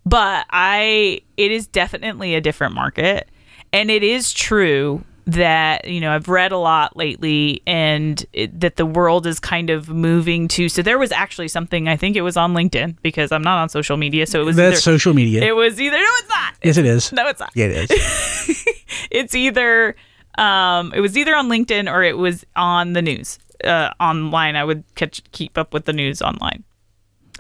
But 0.05 0.47
i 0.51 1.21
it 1.37 1.51
is 1.51 1.67
definitely 1.67 2.35
a 2.35 2.41
different 2.41 2.75
market. 2.75 3.29
And 3.73 3.91
it 3.91 4.03
is 4.03 4.33
true 4.33 5.05
that 5.33 5.87
you 5.87 6.01
know 6.01 6.13
i've 6.13 6.29
read 6.29 6.53
a 6.53 6.57
lot 6.59 6.97
lately 6.97 7.63
and 7.67 8.25
it, 8.33 8.59
that 8.61 8.77
the 8.77 8.87
world 8.87 9.27
is 9.27 9.39
kind 9.41 9.69
of 9.71 9.89
moving 9.89 10.49
to 10.49 10.69
so 10.69 10.83
there 10.83 10.99
was 10.99 11.13
actually 11.13 11.49
something 11.49 11.89
i 11.89 11.97
think 11.97 12.17
it 12.17 12.23
was 12.23 12.37
on 12.37 12.55
linkedin 12.55 12.97
because 13.03 13.31
i'm 13.33 13.43
not 13.43 13.59
on 13.59 13.69
social 13.69 13.97
media 13.97 14.27
so 14.27 14.41
it 14.41 14.45
was 14.45 14.57
That's 14.57 14.75
either, 14.75 14.81
social 14.81 15.15
media. 15.15 15.43
it 15.43 15.55
was 15.55 15.81
either 15.81 15.97
no 15.97 16.03
it's 16.19 16.29
not 16.29 16.55
yes, 16.63 16.77
it 16.79 16.87
is. 16.87 17.13
no 17.13 17.27
it's 17.29 17.41
not 17.41 17.51
Yeah, 17.55 17.67
it 17.67 17.91
is. 17.91 18.65
it's 19.11 19.35
either 19.35 19.95
um 20.39 20.93
it 20.95 21.01
was 21.01 21.17
either 21.17 21.35
on 21.37 21.49
linkedin 21.49 21.93
or 21.93 22.03
it 22.03 22.17
was 22.17 22.45
on 22.57 22.93
the 22.95 23.03
news 23.03 23.39
uh 23.65 23.91
online 24.01 24.57
i 24.57 24.65
would 24.65 24.83
catch 24.95 25.23
keep 25.33 25.59
up 25.59 25.75
with 25.75 25.85
the 25.85 25.93
news 25.93 26.23
online 26.23 26.65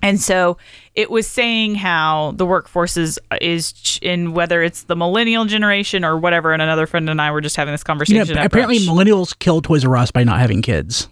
and 0.02 0.20
so 0.20 0.56
it 0.94 1.10
was 1.10 1.26
saying 1.26 1.74
how 1.74 2.32
the 2.36 2.46
workforce 2.46 2.96
is 2.96 3.18
is 3.40 3.72
ch- 3.72 3.98
in 4.02 4.32
whether 4.32 4.62
it's 4.62 4.84
the 4.84 4.96
millennial 4.96 5.44
generation 5.44 6.04
or 6.04 6.16
whatever 6.18 6.52
and 6.52 6.62
another 6.62 6.86
friend 6.86 7.08
and 7.10 7.20
i 7.20 7.30
were 7.30 7.40
just 7.40 7.56
having 7.56 7.72
this 7.72 7.80
You 7.80 7.84
conversation 7.84 8.34
know, 8.36 8.42
apparently 8.42 8.78
brunch. 8.78 8.88
millennials 8.88 9.38
kill 9.38 9.60
Toys 9.60 9.84
R 9.84 9.96
Us 9.96 10.10
by 10.10 10.24
not 10.24 10.38
having 10.40 10.62
kids. 10.62 11.08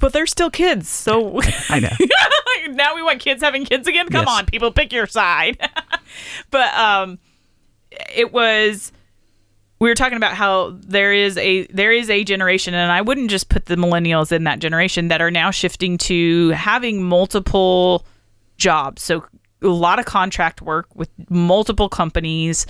but 0.00 0.12
they're 0.12 0.26
still 0.26 0.50
kids 0.50 0.88
so 0.88 1.40
I 1.68 1.80
know. 1.80 1.90
now 2.70 2.94
we 2.94 3.02
want 3.02 3.20
kids 3.20 3.42
having 3.42 3.64
kids 3.64 3.86
again 3.86 4.08
come 4.08 4.24
Yes. 4.26 4.38
on 4.40 4.46
people 4.46 4.72
pick 4.72 4.92
your 4.92 5.06
side 5.06 5.58
but 6.50 6.74
um 6.74 7.18
it 8.14 8.32
was 8.32 8.90
we 9.84 9.90
were 9.90 9.94
talking 9.94 10.16
about 10.16 10.32
how 10.32 10.74
there 10.80 11.12
is 11.12 11.36
a 11.36 11.66
there 11.66 11.92
is 11.92 12.08
a 12.08 12.24
generation 12.24 12.72
and 12.72 12.90
i 12.90 13.02
wouldn't 13.02 13.28
just 13.28 13.50
put 13.50 13.66
the 13.66 13.76
millennials 13.76 14.32
in 14.32 14.44
that 14.44 14.58
generation 14.58 15.08
that 15.08 15.20
are 15.20 15.30
now 15.30 15.50
shifting 15.50 15.98
to 15.98 16.48
having 16.50 17.02
multiple 17.02 18.06
jobs. 18.56 19.02
So 19.02 19.24
a 19.62 19.68
lot 19.68 19.98
of 19.98 20.04
contract 20.04 20.62
work 20.62 20.86
with 20.94 21.10
multiple 21.28 21.88
companies 21.88 22.66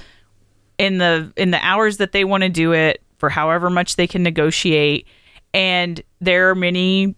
in 0.78 0.98
the 0.98 1.32
in 1.36 1.50
the 1.50 1.64
hours 1.64 1.98
that 1.98 2.12
they 2.12 2.24
want 2.24 2.42
to 2.42 2.48
do 2.48 2.72
it 2.72 3.02
for 3.18 3.28
however 3.28 3.70
much 3.70 3.96
they 3.96 4.06
can 4.06 4.22
negotiate. 4.22 5.06
And 5.52 6.02
there 6.20 6.50
are 6.50 6.54
many 6.54 7.14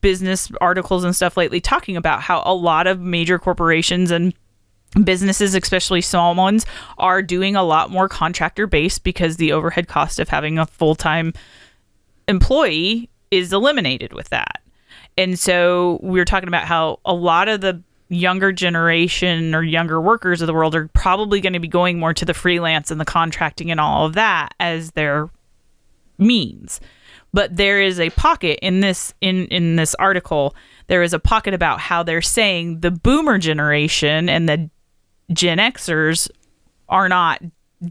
business 0.00 0.50
articles 0.60 1.04
and 1.04 1.14
stuff 1.14 1.36
lately 1.36 1.60
talking 1.60 1.96
about 1.96 2.20
how 2.20 2.42
a 2.44 2.54
lot 2.54 2.86
of 2.86 3.00
major 3.00 3.38
corporations 3.38 4.10
and 4.10 4.34
businesses 5.04 5.54
especially 5.54 6.00
small 6.00 6.34
ones 6.34 6.64
are 6.96 7.22
doing 7.22 7.54
a 7.54 7.62
lot 7.62 7.90
more 7.90 8.08
contractor 8.08 8.66
based 8.66 9.04
because 9.04 9.36
the 9.36 9.52
overhead 9.52 9.86
cost 9.86 10.18
of 10.18 10.28
having 10.28 10.58
a 10.58 10.66
full-time 10.66 11.32
employee 12.26 13.10
is 13.30 13.52
eliminated 13.52 14.12
with 14.12 14.28
that 14.30 14.62
and 15.18 15.38
so 15.38 15.98
we 16.02 16.20
are 16.20 16.24
talking 16.24 16.48
about 16.48 16.64
how 16.64 17.00
a 17.04 17.12
lot 17.12 17.48
of 17.48 17.60
the 17.60 17.82
younger 18.08 18.52
generation 18.52 19.54
or 19.54 19.62
younger 19.62 20.00
workers 20.00 20.40
of 20.40 20.46
the 20.46 20.54
world 20.54 20.74
are 20.74 20.88
probably 20.88 21.40
going 21.40 21.52
to 21.52 21.58
be 21.58 21.68
going 21.68 21.98
more 21.98 22.14
to 22.14 22.24
the 22.24 22.34
freelance 22.34 22.90
and 22.90 23.00
the 23.00 23.04
contracting 23.04 23.70
and 23.70 23.80
all 23.80 24.06
of 24.06 24.14
that 24.14 24.54
as 24.60 24.92
their 24.92 25.28
means. 26.18 26.80
But 27.32 27.56
there 27.56 27.80
is 27.80 28.00
a 28.00 28.10
pocket 28.10 28.58
in 28.62 28.80
this 28.80 29.12
in 29.20 29.46
in 29.46 29.76
this 29.76 29.94
article. 29.96 30.54
There 30.86 31.02
is 31.02 31.12
a 31.12 31.18
pocket 31.18 31.52
about 31.52 31.80
how 31.80 32.02
they're 32.02 32.22
saying 32.22 32.80
the 32.80 32.90
boomer 32.90 33.36
generation 33.36 34.30
and 34.30 34.48
the 34.48 34.70
Gen 35.32 35.58
Xers 35.58 36.30
are 36.88 37.08
not 37.08 37.42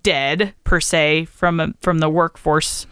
dead 0.04 0.54
per 0.64 0.80
se 0.80 1.26
from 1.26 1.76
from 1.80 2.00
the 2.00 2.10
workforce 2.10 2.86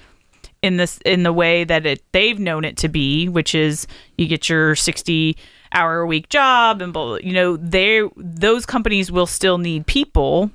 in 0.61 0.77
this 0.77 0.97
in 1.05 1.23
the 1.23 1.33
way 1.33 1.63
that 1.63 1.85
it 1.85 2.03
they've 2.11 2.39
known 2.39 2.63
it 2.63 2.77
to 2.77 2.89
be, 2.89 3.27
which 3.27 3.53
is 3.53 3.87
you 4.17 4.27
get 4.27 4.49
your 4.49 4.75
60 4.75 5.37
hour 5.73 5.99
a 5.99 6.07
week 6.07 6.29
job 6.29 6.81
and 6.81 6.95
you 7.23 7.33
know 7.33 7.57
they 7.57 8.01
those 8.15 8.65
companies 8.65 9.11
will 9.11 9.27
still 9.27 9.57
need 9.57 9.85
people 9.85 10.49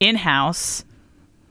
in 0.00 0.16
house 0.16 0.84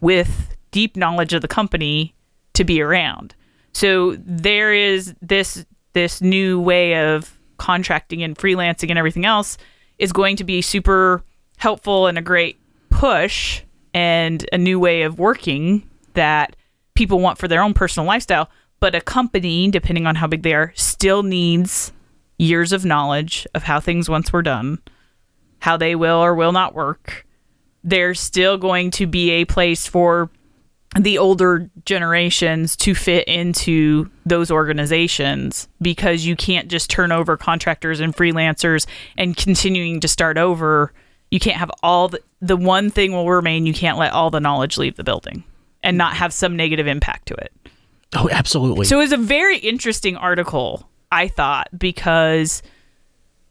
with 0.02 0.56
deep 0.72 0.96
knowledge 0.96 1.34
of 1.34 1.42
the 1.42 1.48
company 1.48 2.14
to 2.54 2.64
be 2.64 2.82
around. 2.82 3.36
So 3.74 4.16
there 4.20 4.74
is 4.74 5.14
this 5.22 5.66
this 5.94 6.22
new 6.22 6.60
way 6.60 6.96
of 6.96 7.40
contracting 7.58 8.22
and 8.22 8.38
freelancing 8.38 8.90
and 8.90 9.00
everything 9.00 9.26
else 9.26 9.58
is 9.98 10.12
going 10.12 10.36
to 10.36 10.44
be 10.44 10.62
super 10.62 11.24
helpful 11.58 12.08
and 12.08 12.18
a 12.18 12.22
great 12.22 12.60
push 12.90 13.62
and 13.94 14.48
a 14.54 14.58
new 14.58 14.80
way 14.80 15.02
of 15.02 15.20
working 15.20 15.88
that 16.14 16.56
people 16.94 17.20
want 17.20 17.38
for 17.38 17.48
their 17.48 17.62
own 17.62 17.74
personal 17.74 18.08
lifestyle. 18.08 18.50
But 18.80 18.96
a 18.96 19.02
company, 19.02 19.70
depending 19.70 20.06
on 20.06 20.16
how 20.16 20.28
big 20.28 20.44
they 20.44 20.54
are, 20.54 20.72
still 20.76 21.24
needs 21.24 21.92
years 22.38 22.72
of 22.72 22.86
knowledge 22.86 23.48
of 23.56 23.64
how 23.64 23.80
things 23.80 24.08
once 24.08 24.32
were 24.32 24.44
done, 24.44 24.80
how 25.60 25.78
they 25.78 25.96
will 25.96 26.18
or 26.18 26.36
will 26.36 26.52
not 26.52 26.76
work. 26.76 27.26
There's 27.84 28.20
still 28.20 28.58
going 28.58 28.92
to 28.92 29.08
be 29.08 29.32
a 29.32 29.46
place 29.46 29.88
for 29.88 30.30
the 31.00 31.18
older 31.18 31.70
generations 31.86 32.76
to 32.78 32.96
fit 32.96 33.28
into 33.28 34.10
those 34.26 34.50
organizations 34.50 35.68
because 35.82 36.26
you 36.26 36.36
can't 36.36 36.70
just 36.70 36.90
turn 36.90 37.12
over 37.12 37.38
contractors 37.38 38.00
and 38.00 38.16
freelancers 38.16 38.86
and 39.18 39.36
continuing 39.36 40.00
to 40.00 40.08
start 40.08 40.38
over 40.38 40.94
you 41.32 41.40
can't 41.40 41.58
have 41.58 41.72
all 41.84 42.08
the, 42.10 42.22
the 42.42 42.58
one 42.58 42.90
thing 42.90 43.12
will 43.12 43.30
remain 43.30 43.66
you 43.66 43.74
can't 43.74 43.98
let 43.98 44.14
all 44.14 44.30
the 44.30 44.40
knowledge 44.40 44.78
leave 44.78 44.96
the 44.96 45.04
building 45.04 45.44
and 45.84 45.98
not 45.98 46.16
have 46.16 46.34
some 46.34 46.56
negative 46.56 46.88
impact 46.88 47.28
to 47.28 47.34
it 47.36 47.52
oh 48.16 48.30
absolutely 48.32 48.86
so 48.86 48.98
it 48.98 49.04
was 49.04 49.12
a 49.12 49.18
very 49.18 49.58
interesting 49.58 50.16
article 50.18 50.90
i 51.12 51.28
thought 51.28 51.68
because 51.78 52.62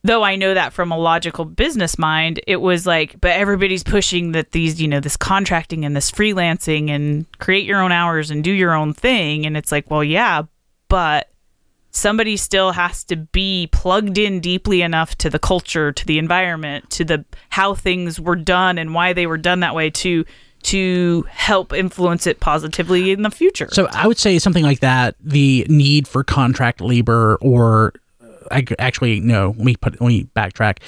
though 0.06 0.22
I 0.22 0.36
know 0.36 0.54
that 0.54 0.72
from 0.72 0.92
a 0.92 0.98
logical 0.98 1.44
business 1.44 1.98
mind, 1.98 2.40
it 2.46 2.60
was 2.60 2.86
like, 2.86 3.20
but 3.20 3.32
everybody's 3.32 3.82
pushing 3.82 4.32
that 4.32 4.52
these, 4.52 4.80
you 4.80 4.88
know, 4.88 5.00
this 5.00 5.16
contracting 5.16 5.84
and 5.84 5.96
this 5.96 6.10
freelancing 6.10 6.90
and 6.90 7.26
create 7.38 7.66
your 7.66 7.80
own 7.80 7.92
hours 7.92 8.30
and 8.30 8.42
do 8.42 8.52
your 8.52 8.72
own 8.72 8.94
thing. 8.94 9.46
And 9.46 9.56
it's 9.56 9.72
like, 9.72 9.90
well, 9.90 10.04
yeah, 10.04 10.42
but 10.88 11.30
somebody 11.96 12.36
still 12.36 12.72
has 12.72 13.02
to 13.04 13.16
be 13.16 13.68
plugged 13.72 14.18
in 14.18 14.40
deeply 14.40 14.82
enough 14.82 15.16
to 15.16 15.30
the 15.30 15.38
culture, 15.38 15.92
to 15.92 16.04
the 16.04 16.18
environment, 16.18 16.88
to 16.90 17.04
the 17.04 17.24
how 17.48 17.74
things 17.74 18.20
were 18.20 18.36
done 18.36 18.76
and 18.78 18.94
why 18.94 19.12
they 19.12 19.26
were 19.26 19.38
done 19.38 19.60
that 19.60 19.74
way 19.74 19.88
to 19.90 20.24
to 20.62 21.24
help 21.30 21.72
influence 21.72 22.26
it 22.26 22.40
positively 22.40 23.12
in 23.12 23.22
the 23.22 23.30
future. 23.30 23.68
So 23.70 23.86
I 23.92 24.06
would 24.06 24.18
say 24.18 24.38
something 24.38 24.64
like 24.64 24.80
that, 24.80 25.14
the 25.20 25.64
need 25.68 26.08
for 26.08 26.24
contract 26.24 26.80
labor 26.80 27.38
or 27.40 27.92
I 28.50 28.64
actually 28.78 29.20
no. 29.20 29.54
Let 29.56 29.64
me 29.64 29.76
put. 29.76 30.00
Let 30.00 30.08
me 30.08 30.28
backtrack. 30.36 30.78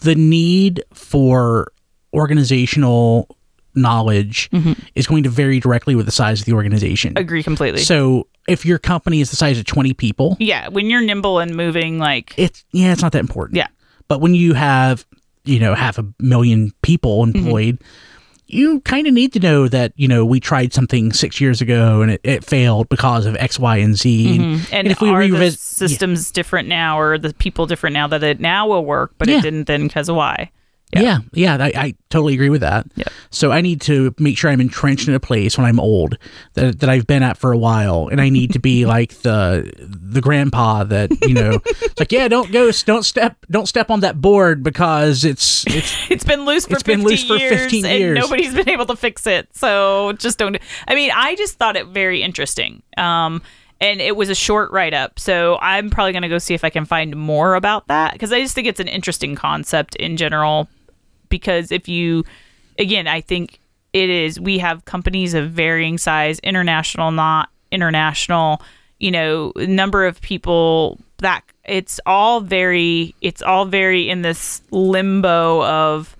The 0.00 0.14
need 0.14 0.82
for 0.92 1.72
organizational 2.12 3.36
knowledge 3.78 4.50
mm-hmm. 4.50 4.72
is 4.94 5.06
going 5.06 5.22
to 5.22 5.30
vary 5.30 5.60
directly 5.60 5.94
with 5.94 6.06
the 6.06 6.12
size 6.12 6.40
of 6.40 6.46
the 6.46 6.52
organization. 6.52 7.14
Agree 7.16 7.42
completely. 7.42 7.80
So 7.80 8.26
if 8.46 8.66
your 8.66 8.78
company 8.78 9.20
is 9.20 9.30
the 9.30 9.36
size 9.36 9.58
of 9.58 9.64
20 9.64 9.94
people, 9.94 10.36
yeah, 10.40 10.68
when 10.68 10.86
you're 10.86 11.02
nimble 11.02 11.38
and 11.38 11.54
moving 11.54 11.98
like 11.98 12.34
it's 12.36 12.64
yeah, 12.72 12.92
it's 12.92 13.02
not 13.02 13.12
that 13.12 13.20
important. 13.20 13.56
Yeah. 13.56 13.68
But 14.08 14.20
when 14.20 14.34
you 14.34 14.54
have, 14.54 15.06
you 15.44 15.60
know, 15.60 15.74
half 15.74 15.98
a 15.98 16.06
million 16.18 16.72
people 16.82 17.22
employed, 17.22 17.76
mm-hmm 17.76 18.14
you 18.48 18.80
kind 18.80 19.06
of 19.06 19.12
need 19.12 19.32
to 19.34 19.40
know 19.40 19.68
that 19.68 19.92
you 19.96 20.08
know 20.08 20.24
we 20.24 20.40
tried 20.40 20.72
something 20.72 21.12
six 21.12 21.40
years 21.40 21.60
ago 21.60 22.00
and 22.00 22.12
it, 22.12 22.20
it 22.24 22.44
failed 22.44 22.88
because 22.88 23.26
of 23.26 23.36
X, 23.36 23.58
Y, 23.58 23.76
and 23.76 23.96
Z. 23.96 24.38
Mm-hmm. 24.38 24.42
And, 24.42 24.72
and, 24.72 24.88
if 24.88 25.00
we 25.00 25.10
revisit, 25.10 25.60
the 25.60 25.88
systems 25.88 26.30
yeah. 26.30 26.34
different 26.34 26.68
now, 26.68 26.98
or 26.98 27.18
the 27.18 27.34
people 27.34 27.66
different 27.66 27.94
now 27.94 28.08
that 28.08 28.22
it 28.22 28.40
now 28.40 28.66
will 28.66 28.84
work, 28.84 29.12
but 29.18 29.28
yeah. 29.28 29.38
it 29.38 29.42
didn't 29.42 29.66
then 29.66 29.86
because 29.86 30.08
of 30.08 30.16
why? 30.16 30.50
Yeah, 30.92 31.00
yeah, 31.02 31.18
yeah 31.32 31.64
I, 31.64 31.72
I, 31.74 31.94
totally 32.08 32.32
agree 32.32 32.48
with 32.48 32.62
that. 32.62 32.86
Yeah. 32.96 33.08
So 33.30 33.52
I 33.52 33.60
need 33.60 33.82
to 33.82 34.14
make 34.18 34.38
sure 34.38 34.50
I'm 34.50 34.60
entrenched 34.60 35.06
in 35.06 35.12
a 35.12 35.20
place 35.20 35.58
when 35.58 35.66
I'm 35.66 35.78
old 35.78 36.16
that, 36.54 36.80
that 36.80 36.88
I've 36.88 37.06
been 37.06 37.22
at 37.22 37.36
for 37.36 37.52
a 37.52 37.58
while, 37.58 38.08
and 38.08 38.22
I 38.22 38.30
need 38.30 38.54
to 38.54 38.58
be 38.58 38.86
like 38.94 39.12
the 39.18 39.70
the 39.78 40.22
grandpa 40.22 40.84
that 40.84 41.10
you 41.28 41.34
know, 41.34 41.60
it's 41.66 42.00
like 42.00 42.10
yeah, 42.10 42.26
don't 42.28 42.50
go, 42.50 42.70
don't 42.86 43.02
step, 43.02 43.36
don't 43.50 43.66
step 43.66 43.90
on 43.90 44.00
that 44.00 44.20
board 44.20 44.62
because 44.62 45.24
it's 45.24 45.66
it's 45.66 45.94
it's 46.10 46.24
been 46.24 46.46
loose 46.46 46.64
for 46.64 46.74
it's 46.74 46.82
been 46.82 47.02
loose 47.02 47.24
for 47.24 47.38
15 47.38 47.84
years, 47.84 48.02
and 48.02 48.14
nobody's 48.14 48.54
been 48.54 48.70
able 48.70 48.86
to 48.86 48.96
fix 48.96 49.26
it. 49.26 49.54
So 49.54 50.14
just 50.14 50.38
don't. 50.38 50.56
I 50.86 50.94
mean, 50.94 51.10
I 51.14 51.34
just 51.34 51.58
thought 51.58 51.76
it 51.76 51.88
very 51.88 52.22
interesting. 52.22 52.82
Um, 52.96 53.42
and 53.80 54.00
it 54.00 54.16
was 54.16 54.28
a 54.28 54.34
short 54.34 54.72
write 54.72 54.94
up. 54.94 55.20
So 55.20 55.58
I'm 55.60 55.90
probably 55.90 56.12
going 56.12 56.22
to 56.22 56.28
go 56.28 56.38
see 56.38 56.54
if 56.54 56.64
I 56.64 56.70
can 56.70 56.84
find 56.84 57.14
more 57.14 57.54
about 57.54 57.86
that 57.88 58.12
because 58.12 58.32
I 58.32 58.40
just 58.40 58.54
think 58.54 58.66
it's 58.66 58.80
an 58.80 58.88
interesting 58.88 59.36
concept 59.36 59.94
in 59.96 60.16
general 60.16 60.68
because 61.28 61.72
if 61.72 61.88
you 61.88 62.24
again 62.78 63.06
i 63.06 63.20
think 63.20 63.60
it 63.92 64.10
is 64.10 64.38
we 64.38 64.58
have 64.58 64.84
companies 64.84 65.34
of 65.34 65.50
varying 65.50 65.98
size 65.98 66.38
international 66.40 67.10
not 67.10 67.50
international 67.70 68.62
you 68.98 69.10
know 69.10 69.52
number 69.56 70.06
of 70.06 70.20
people 70.20 70.98
that 71.18 71.42
it's 71.64 72.00
all 72.06 72.40
very 72.40 73.14
it's 73.20 73.42
all 73.42 73.64
very 73.64 74.08
in 74.08 74.22
this 74.22 74.62
limbo 74.70 75.64
of 75.64 76.16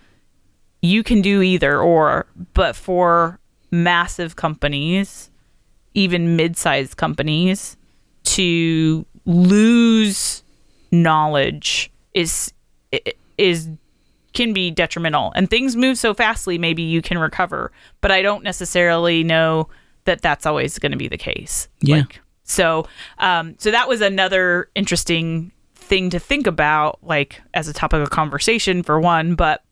you 0.82 1.02
can 1.02 1.20
do 1.20 1.42
either 1.42 1.80
or 1.80 2.26
but 2.54 2.76
for 2.76 3.38
massive 3.70 4.36
companies 4.36 5.30
even 5.94 6.36
mid-sized 6.36 6.96
companies 6.96 7.76
to 8.24 9.04
lose 9.26 10.42
knowledge 10.90 11.90
is 12.14 12.52
is 13.36 13.68
can 14.38 14.52
be 14.52 14.70
detrimental. 14.70 15.32
And 15.34 15.50
things 15.50 15.74
move 15.74 15.98
so 15.98 16.14
fastly 16.14 16.58
maybe 16.58 16.82
you 16.82 17.02
can 17.02 17.18
recover. 17.18 17.72
But 18.00 18.12
i 18.12 18.22
don't 18.22 18.44
necessarily 18.44 19.24
know 19.24 19.68
that 20.04 20.22
that's 20.22 20.46
always 20.46 20.78
going 20.78 20.92
to 20.92 20.98
be 20.98 21.08
the 21.08 21.18
case. 21.18 21.68
Yeah. 21.80 21.96
Like, 21.96 22.20
so 22.44 22.86
um 23.18 23.56
so 23.58 23.70
that 23.70 23.88
was 23.88 24.00
another 24.00 24.70
interesting 24.74 25.52
thing 25.74 26.08
to 26.10 26.18
think 26.18 26.46
about 26.46 26.98
like 27.02 27.42
as 27.52 27.68
a 27.68 27.72
topic 27.72 28.00
of 28.00 28.10
conversation 28.10 28.82
for 28.82 29.00
one. 29.00 29.34
But 29.34 29.64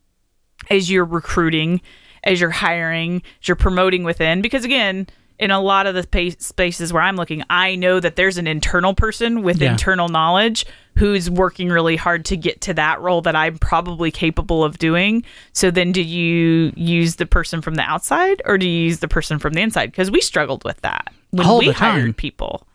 as 0.69 0.91
you're 0.91 1.05
recruiting 1.05 1.81
as 2.25 2.41
you're 2.41 2.51
hiring 2.51 3.23
as 3.41 3.49
you're 3.49 3.57
promoting 3.57 4.03
within 4.03 4.43
because 4.43 4.64
again 4.64 5.07
in 5.39 5.51
a 5.51 5.61
lot 5.61 5.87
of 5.87 5.95
the 5.95 6.37
spaces 6.39 6.93
where 6.93 7.03
I'm 7.03 7.16
looking, 7.16 7.43
I 7.51 7.76
know 7.76 8.01
that 8.01 8.16
there's 8.16 8.39
an 8.39 8.47
internal 8.47 8.95
person 8.95 9.43
with 9.43 9.61
yeah. 9.61 9.72
internal 9.72 10.09
knowledge 10.09 10.64
who's 10.99 11.28
working 11.28 11.68
really 11.68 11.97
hard 11.97 12.24
to 12.26 12.37
get 12.37 12.62
to 12.62 12.74
that 12.74 13.01
role 13.01 13.20
that 13.22 13.37
I'm 13.37 13.59
probably 13.59 14.11
capable 14.11 14.64
of 14.64 14.78
doing. 14.78 15.24
So 15.53 15.70
then 15.70 15.93
do 15.93 16.03
you 16.03 16.72
use 16.74 17.16
the 17.16 17.26
person 17.26 17.61
from 17.61 17.74
the 17.74 17.82
outside 17.82 18.41
or 18.47 18.57
do 18.57 18.66
you 18.66 18.84
use 18.84 19.01
the 19.01 19.09
person 19.09 19.39
from 19.39 19.53
the 19.53 19.61
inside? 19.61 19.87
Because 19.91 20.11
we 20.11 20.22
struggled 20.22 20.64
with 20.64 20.80
that 20.80 21.12
when 21.32 21.47
All 21.47 21.59
we 21.59 21.70
hired 21.70 22.16
people. 22.16 22.66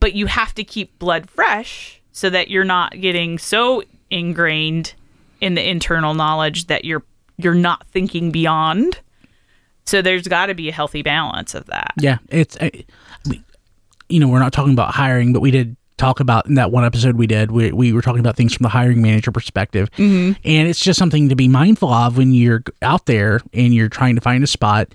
But 0.00 0.14
you 0.14 0.26
have 0.26 0.54
to 0.56 0.64
keep 0.64 0.98
blood 0.98 1.30
fresh 1.30 2.00
so 2.10 2.28
that 2.30 2.48
you're 2.50 2.64
not 2.64 3.00
getting 3.00 3.38
so 3.38 3.84
ingrained 4.10 4.94
in 5.40 5.54
the 5.54 5.68
internal 5.68 6.14
knowledge 6.14 6.66
that 6.66 6.84
you're 6.84 7.04
you're 7.36 7.54
not 7.54 7.86
thinking 7.86 8.32
beyond 8.32 8.98
so 9.88 10.02
there's 10.02 10.28
got 10.28 10.46
to 10.46 10.54
be 10.54 10.68
a 10.68 10.72
healthy 10.72 11.00
balance 11.00 11.54
of 11.54 11.64
that. 11.66 11.94
Yeah, 11.98 12.18
it's 12.28 12.58
I, 12.60 12.84
you 14.08 14.20
know 14.20 14.28
we're 14.28 14.38
not 14.38 14.52
talking 14.52 14.74
about 14.74 14.94
hiring, 14.94 15.32
but 15.32 15.40
we 15.40 15.50
did 15.50 15.76
talk 15.96 16.20
about 16.20 16.46
in 16.46 16.54
that 16.54 16.70
one 16.70 16.84
episode 16.84 17.16
we 17.16 17.26
did. 17.26 17.50
We 17.50 17.72
we 17.72 17.94
were 17.94 18.02
talking 18.02 18.20
about 18.20 18.36
things 18.36 18.54
from 18.54 18.64
the 18.64 18.68
hiring 18.68 19.00
manager 19.00 19.32
perspective, 19.32 19.90
mm-hmm. 19.92 20.38
and 20.44 20.68
it's 20.68 20.80
just 20.80 20.98
something 20.98 21.30
to 21.30 21.36
be 21.36 21.48
mindful 21.48 21.88
of 21.88 22.18
when 22.18 22.34
you're 22.34 22.62
out 22.82 23.06
there 23.06 23.40
and 23.54 23.74
you're 23.74 23.88
trying 23.88 24.14
to 24.16 24.20
find 24.20 24.44
a 24.44 24.46
spot. 24.46 24.88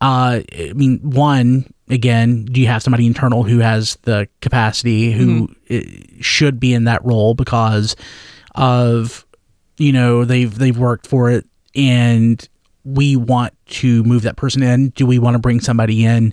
Uh, 0.00 0.40
I 0.50 0.72
mean, 0.74 0.98
one 0.98 1.70
again, 1.90 2.46
do 2.46 2.58
you 2.58 2.68
have 2.68 2.82
somebody 2.82 3.06
internal 3.06 3.42
who 3.42 3.58
has 3.58 3.98
the 4.02 4.28
capacity 4.40 5.12
who 5.12 5.48
mm-hmm. 5.68 6.20
should 6.22 6.58
be 6.58 6.72
in 6.72 6.84
that 6.84 7.04
role 7.04 7.34
because 7.34 7.96
of 8.54 9.26
you 9.76 9.92
know 9.92 10.24
they've 10.24 10.56
they've 10.56 10.78
worked 10.78 11.06
for 11.06 11.30
it 11.30 11.46
and 11.74 12.48
we 12.84 13.16
want 13.16 13.52
to 13.72 14.02
move 14.04 14.22
that 14.22 14.36
person 14.36 14.62
in? 14.62 14.90
Do 14.90 15.06
we 15.06 15.18
want 15.18 15.34
to 15.34 15.38
bring 15.38 15.60
somebody 15.60 16.04
in 16.04 16.32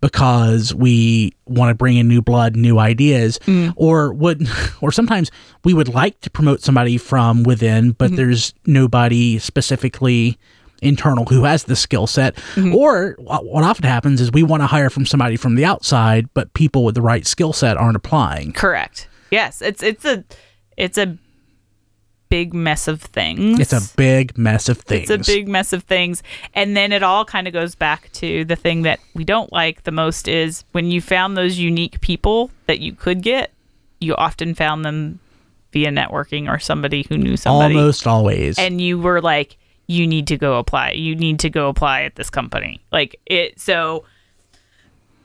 because 0.00 0.74
we 0.74 1.32
want 1.46 1.70
to 1.70 1.74
bring 1.74 1.96
in 1.96 2.06
new 2.06 2.20
blood, 2.20 2.54
new 2.54 2.78
ideas, 2.78 3.38
mm. 3.40 3.72
or 3.76 4.12
would, 4.12 4.46
or 4.80 4.92
sometimes 4.92 5.30
we 5.64 5.74
would 5.74 5.88
like 5.88 6.20
to 6.20 6.30
promote 6.30 6.62
somebody 6.62 6.98
from 6.98 7.42
within, 7.42 7.92
but 7.92 8.08
mm-hmm. 8.08 8.16
there's 8.16 8.54
nobody 8.66 9.38
specifically 9.38 10.38
internal 10.82 11.24
who 11.24 11.44
has 11.44 11.64
the 11.64 11.76
skill 11.76 12.06
set. 12.06 12.38
Or 12.74 13.16
what 13.18 13.44
what 13.46 13.64
often 13.64 13.84
happens 13.84 14.20
is 14.20 14.30
we 14.30 14.42
want 14.42 14.62
to 14.62 14.66
hire 14.66 14.90
from 14.90 15.06
somebody 15.06 15.36
from 15.36 15.54
the 15.54 15.64
outside, 15.64 16.28
but 16.34 16.52
people 16.54 16.84
with 16.84 16.94
the 16.94 17.02
right 17.02 17.26
skill 17.26 17.52
set 17.52 17.76
aren't 17.76 17.96
applying. 17.96 18.52
Correct. 18.52 19.08
Yes, 19.30 19.62
it's 19.62 19.82
it's 19.82 20.04
a 20.04 20.24
it's 20.76 20.98
a 20.98 21.16
big 22.28 22.54
mess 22.54 22.88
of 22.88 23.00
things. 23.00 23.58
It's 23.60 23.72
a 23.72 23.96
big 23.96 24.36
mess 24.36 24.68
of 24.68 24.78
things. 24.78 25.10
It's 25.10 25.28
a 25.28 25.32
big 25.32 25.48
mess 25.48 25.72
of 25.72 25.84
things. 25.84 26.22
And 26.54 26.76
then 26.76 26.92
it 26.92 27.02
all 27.02 27.24
kind 27.24 27.46
of 27.46 27.52
goes 27.52 27.74
back 27.74 28.10
to 28.14 28.44
the 28.44 28.56
thing 28.56 28.82
that 28.82 29.00
we 29.14 29.24
don't 29.24 29.52
like 29.52 29.84
the 29.84 29.92
most 29.92 30.28
is 30.28 30.64
when 30.72 30.90
you 30.90 31.00
found 31.00 31.36
those 31.36 31.58
unique 31.58 32.00
people 32.00 32.50
that 32.66 32.80
you 32.80 32.92
could 32.92 33.22
get, 33.22 33.52
you 34.00 34.14
often 34.16 34.54
found 34.54 34.84
them 34.84 35.20
via 35.72 35.90
networking 35.90 36.50
or 36.50 36.58
somebody 36.58 37.06
who 37.08 37.16
knew 37.16 37.36
somebody. 37.36 37.74
almost 37.74 38.06
always. 38.06 38.58
And 38.58 38.80
you 38.80 38.98
were 38.98 39.20
like, 39.20 39.56
you 39.86 40.06
need 40.06 40.26
to 40.28 40.36
go 40.36 40.58
apply. 40.58 40.92
You 40.92 41.14
need 41.14 41.38
to 41.40 41.50
go 41.50 41.68
apply 41.68 42.02
at 42.02 42.16
this 42.16 42.30
company. 42.30 42.80
Like 42.90 43.20
it 43.26 43.60
so 43.60 44.04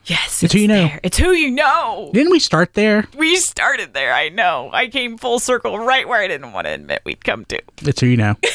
Yes, 0.06 0.42
It's 0.44 0.54
who 0.54 0.60
you 0.60 0.68
know. 0.68 0.74
there. 0.88 1.00
It's 1.04 1.18
who 1.18 1.32
you 1.32 1.52
know. 1.52 2.10
Didn't 2.14 2.32
we 2.32 2.40
start 2.40 2.74
there? 2.74 3.08
We 3.18 3.36
started 3.36 3.94
there. 3.94 4.14
I 4.14 4.30
know. 4.30 4.70
I 4.74 4.88
came 4.88 5.18
full 5.18 5.38
circle 5.40 5.78
right 5.78 6.08
where 6.08 6.20
I 6.20 6.28
didn't 6.28 6.54
want 6.54 6.66
to 6.66 6.74
admit 6.74 7.02
we'd 7.06 7.24
come 7.24 7.46
to. 7.46 7.62
It's 7.84 8.02
who 8.02 8.08
you 8.08 8.18
know. 8.18 8.36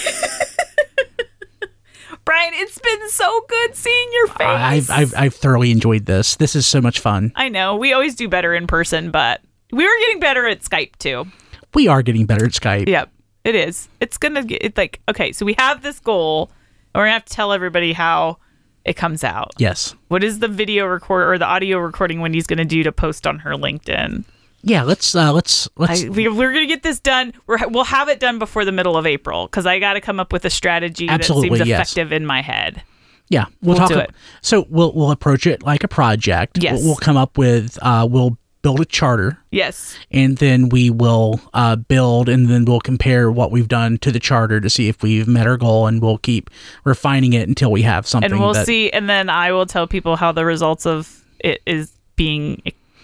Brian, 2.25 2.53
it's 2.55 2.79
been 2.79 3.09
so 3.11 3.41
good 3.49 3.77
seeing 3.77 4.09
your 4.13 4.27
face. 4.27 4.41
I've, 4.41 4.91
I've 4.91 5.15
I've 5.17 5.35
thoroughly 5.35 5.71
enjoyed 5.71 6.07
this. 6.07 6.35
This 6.35 6.57
is 6.57 6.67
so 6.67 6.81
much 6.81 6.99
fun. 6.99 7.31
I 7.37 7.49
know. 7.49 7.77
We 7.77 7.93
always 7.93 8.17
do 8.17 8.29
better 8.29 8.53
in 8.53 8.67
person, 8.67 9.13
but 9.13 9.43
we 9.71 9.85
were 9.85 9.99
getting 10.01 10.19
better 10.19 10.45
at 10.49 10.63
Skype 10.63 10.97
too. 10.97 11.27
We 11.75 11.87
are 11.87 12.03
getting 12.03 12.27
better 12.27 12.45
at 12.47 12.51
Skype. 12.51 12.89
Yep. 12.89 13.11
It 13.45 13.55
is. 13.55 13.89
It's 14.01 14.19
gonna 14.19 14.43
get 14.45 14.63
it's 14.65 14.77
like 14.77 15.01
okay, 15.09 15.31
so 15.31 15.47
we 15.47 15.55
have 15.57 15.83
this 15.83 16.01
goal 16.01 16.51
and 16.95 17.01
we're 17.01 17.05
gonna 17.05 17.13
have 17.13 17.25
to 17.27 17.33
tell 17.33 17.53
everybody 17.53 17.93
how 17.93 18.39
it 18.87 18.95
comes 18.97 19.23
out. 19.25 19.53
Yes. 19.59 19.95
What 20.09 20.25
is 20.25 20.39
the 20.39 20.49
video 20.49 20.87
record 20.87 21.29
or 21.29 21.39
the 21.39 21.45
audio 21.47 21.79
recording 21.79 22.21
Wendy's 22.21 22.47
gonna 22.47 22.65
do 22.65 22.83
to 22.83 22.93
post 22.93 23.27
on 23.27 23.41
her 23.41 23.53
LinkedIn? 23.53 24.25
Yeah. 24.63 24.83
Let's 24.85 25.15
uh 25.15 25.33
let's 25.33 25.69
let's 25.77 26.05
I, 26.05 26.09
we, 26.09 26.29
we're 26.29 26.53
gonna 26.53 26.67
get 26.67 26.83
this 26.83 26.99
done. 27.01 27.33
We're, 27.47 27.59
we'll 27.69 27.85
have 27.85 28.09
it 28.09 28.21
done 28.21 28.39
before 28.39 28.65
the 28.65 28.73
middle 28.73 28.97
of 28.97 29.07
April 29.07 29.47
because 29.47 29.67
I 29.67 29.79
got 29.79 29.95
to 29.95 30.01
come 30.01 30.19
up 30.19 30.33
with 30.33 30.45
a 30.45 30.51
strategy 30.51 31.09
Absolutely, 31.09 31.51
that 31.51 31.57
seems 31.65 31.69
yes. 31.69 31.93
effective 31.93 32.13
in 32.13 32.25
my 32.27 32.41
head. 32.43 32.83
yeah 33.29 33.47
we'll, 33.63 33.77
We'll 33.77 33.77
talk. 33.79 33.89
do 33.89 33.99
ab- 34.01 34.09
it. 34.09 34.15
So 34.41 34.67
we'll 34.71 34.93
we'll 34.95 35.11
approach 35.11 35.47
it 35.47 35.63
like 35.63 35.85
a 35.85 35.89
project. 35.89 36.59
Yes. 36.63 36.79
We'll, 36.79 36.85
we'll 36.87 36.97
come 36.97 37.17
up 37.17 37.37
with 37.39 37.79
uh 37.83 38.07
we'll 38.11 38.39
build 38.67 38.81
a 38.81 38.85
charter 38.85 39.39
Yes. 39.53 39.97
and 40.11 40.39
then 40.39 40.69
we 40.71 40.91
will 40.91 41.41
uh, 41.55 41.77
build 41.77 42.29
and 42.29 42.49
then 42.49 42.65
we'll 42.65 42.81
compare 42.81 43.31
what 43.31 43.53
we've 43.53 43.69
done 43.69 43.97
to 43.99 44.11
the 44.11 44.19
charter 44.19 44.61
to 44.61 44.69
see 44.69 44.89
if 44.89 45.05
we've 45.05 45.29
met 45.29 45.47
our 45.47 45.57
goal 45.57 45.87
and 45.87 46.03
we'll 46.03 46.19
keep 46.19 46.51
refining 46.83 47.33
it 47.33 47.47
until 47.49 47.71
we 47.71 47.83
have 47.83 48.09
something 48.09 48.33
and 48.33 48.41
we'll 48.41 48.55
that, 48.55 48.67
see 48.67 48.91
and 48.91 49.09
then 49.09 49.31
i 49.31 49.53
will 49.53 49.67
tell 49.67 49.87
people 49.87 50.17
how 50.17 50.33
the 50.33 50.45
results 50.45 50.85
of 50.85 51.25
it 51.39 51.63
is 51.65 51.93
being 52.17 52.61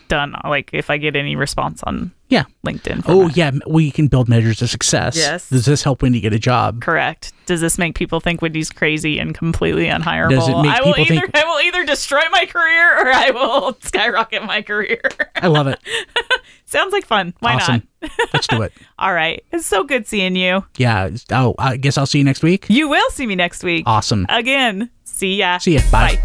done 0.08 0.34
like 0.44 0.70
if 0.72 0.90
i 0.90 0.96
get 0.96 1.16
any 1.16 1.36
response 1.36 1.82
on 1.84 2.12
yeah. 2.28 2.44
Linkedin 2.66 3.02
oh 3.08 3.28
it. 3.28 3.36
yeah 3.36 3.50
we 3.66 3.90
can 3.90 4.08
build 4.08 4.26
measures 4.26 4.62
of 4.62 4.70
success. 4.70 5.16
Yes. 5.18 5.50
does 5.50 5.66
this 5.66 5.82
help 5.82 6.00
wendy 6.00 6.18
get 6.18 6.32
a 6.32 6.38
job? 6.38 6.80
Correct. 6.80 7.30
Does 7.44 7.60
this 7.60 7.76
make 7.76 7.94
people 7.94 8.20
think 8.20 8.40
wendy's 8.40 8.70
crazy 8.70 9.18
and 9.18 9.34
completely 9.34 9.84
unhireable 9.88 10.30
Does 10.30 10.48
it 10.48 10.56
make 10.62 10.72
i 10.72 10.80
will 10.80 10.94
people 10.94 11.14
either 11.14 11.26
think- 11.26 11.36
i 11.36 11.44
will 11.44 11.60
either 11.60 11.84
destroy 11.84 12.22
my 12.30 12.46
career 12.46 13.02
or 13.02 13.08
i 13.12 13.30
will 13.32 13.76
skyrocket 13.82 14.44
my 14.44 14.62
career. 14.62 15.02
I 15.36 15.48
love 15.48 15.66
it. 15.66 15.78
Sounds 16.64 16.94
like 16.94 17.04
fun. 17.04 17.34
Why 17.40 17.56
awesome. 17.56 17.86
not? 18.00 18.10
Let's 18.32 18.46
do 18.46 18.62
it. 18.62 18.72
All 18.98 19.12
right. 19.12 19.44
It's 19.52 19.66
so 19.66 19.84
good 19.84 20.06
seeing 20.06 20.34
you. 20.34 20.64
Yeah. 20.78 21.10
Oh 21.30 21.54
i 21.58 21.76
guess 21.76 21.98
i'll 21.98 22.06
see 22.06 22.16
you 22.18 22.24
next 22.24 22.42
week? 22.42 22.64
You 22.70 22.88
will 22.88 23.10
see 23.10 23.26
me 23.26 23.34
next 23.34 23.62
week. 23.62 23.84
Awesome. 23.86 24.24
Again. 24.30 24.88
See 25.04 25.36
ya. 25.36 25.58
See 25.58 25.74
ya. 25.74 25.82
Bye. 25.90 26.18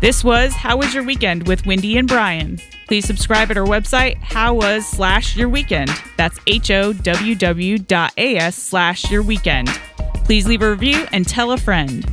This 0.00 0.22
was 0.22 0.54
How 0.54 0.76
Was 0.76 0.94
Your 0.94 1.02
Weekend 1.02 1.48
with 1.48 1.66
Wendy 1.66 1.98
and 1.98 2.06
Brian. 2.06 2.60
Please 2.86 3.04
subscribe 3.04 3.50
at 3.50 3.58
our 3.58 3.66
website, 3.66 4.16
how 4.18 4.54
was 4.54 4.86
slash 4.86 5.36
your 5.36 5.48
weekend. 5.48 5.90
That's 6.16 6.38
H 6.46 6.70
O 6.70 6.92
W 6.92 7.34
W 7.34 7.78
dot 7.78 8.12
A 8.16 8.36
S 8.36 8.54
slash 8.54 9.10
your 9.10 9.24
weekend. 9.24 9.66
Please 10.24 10.46
leave 10.46 10.62
a 10.62 10.70
review 10.70 11.04
and 11.10 11.26
tell 11.26 11.50
a 11.50 11.58
friend. 11.58 12.06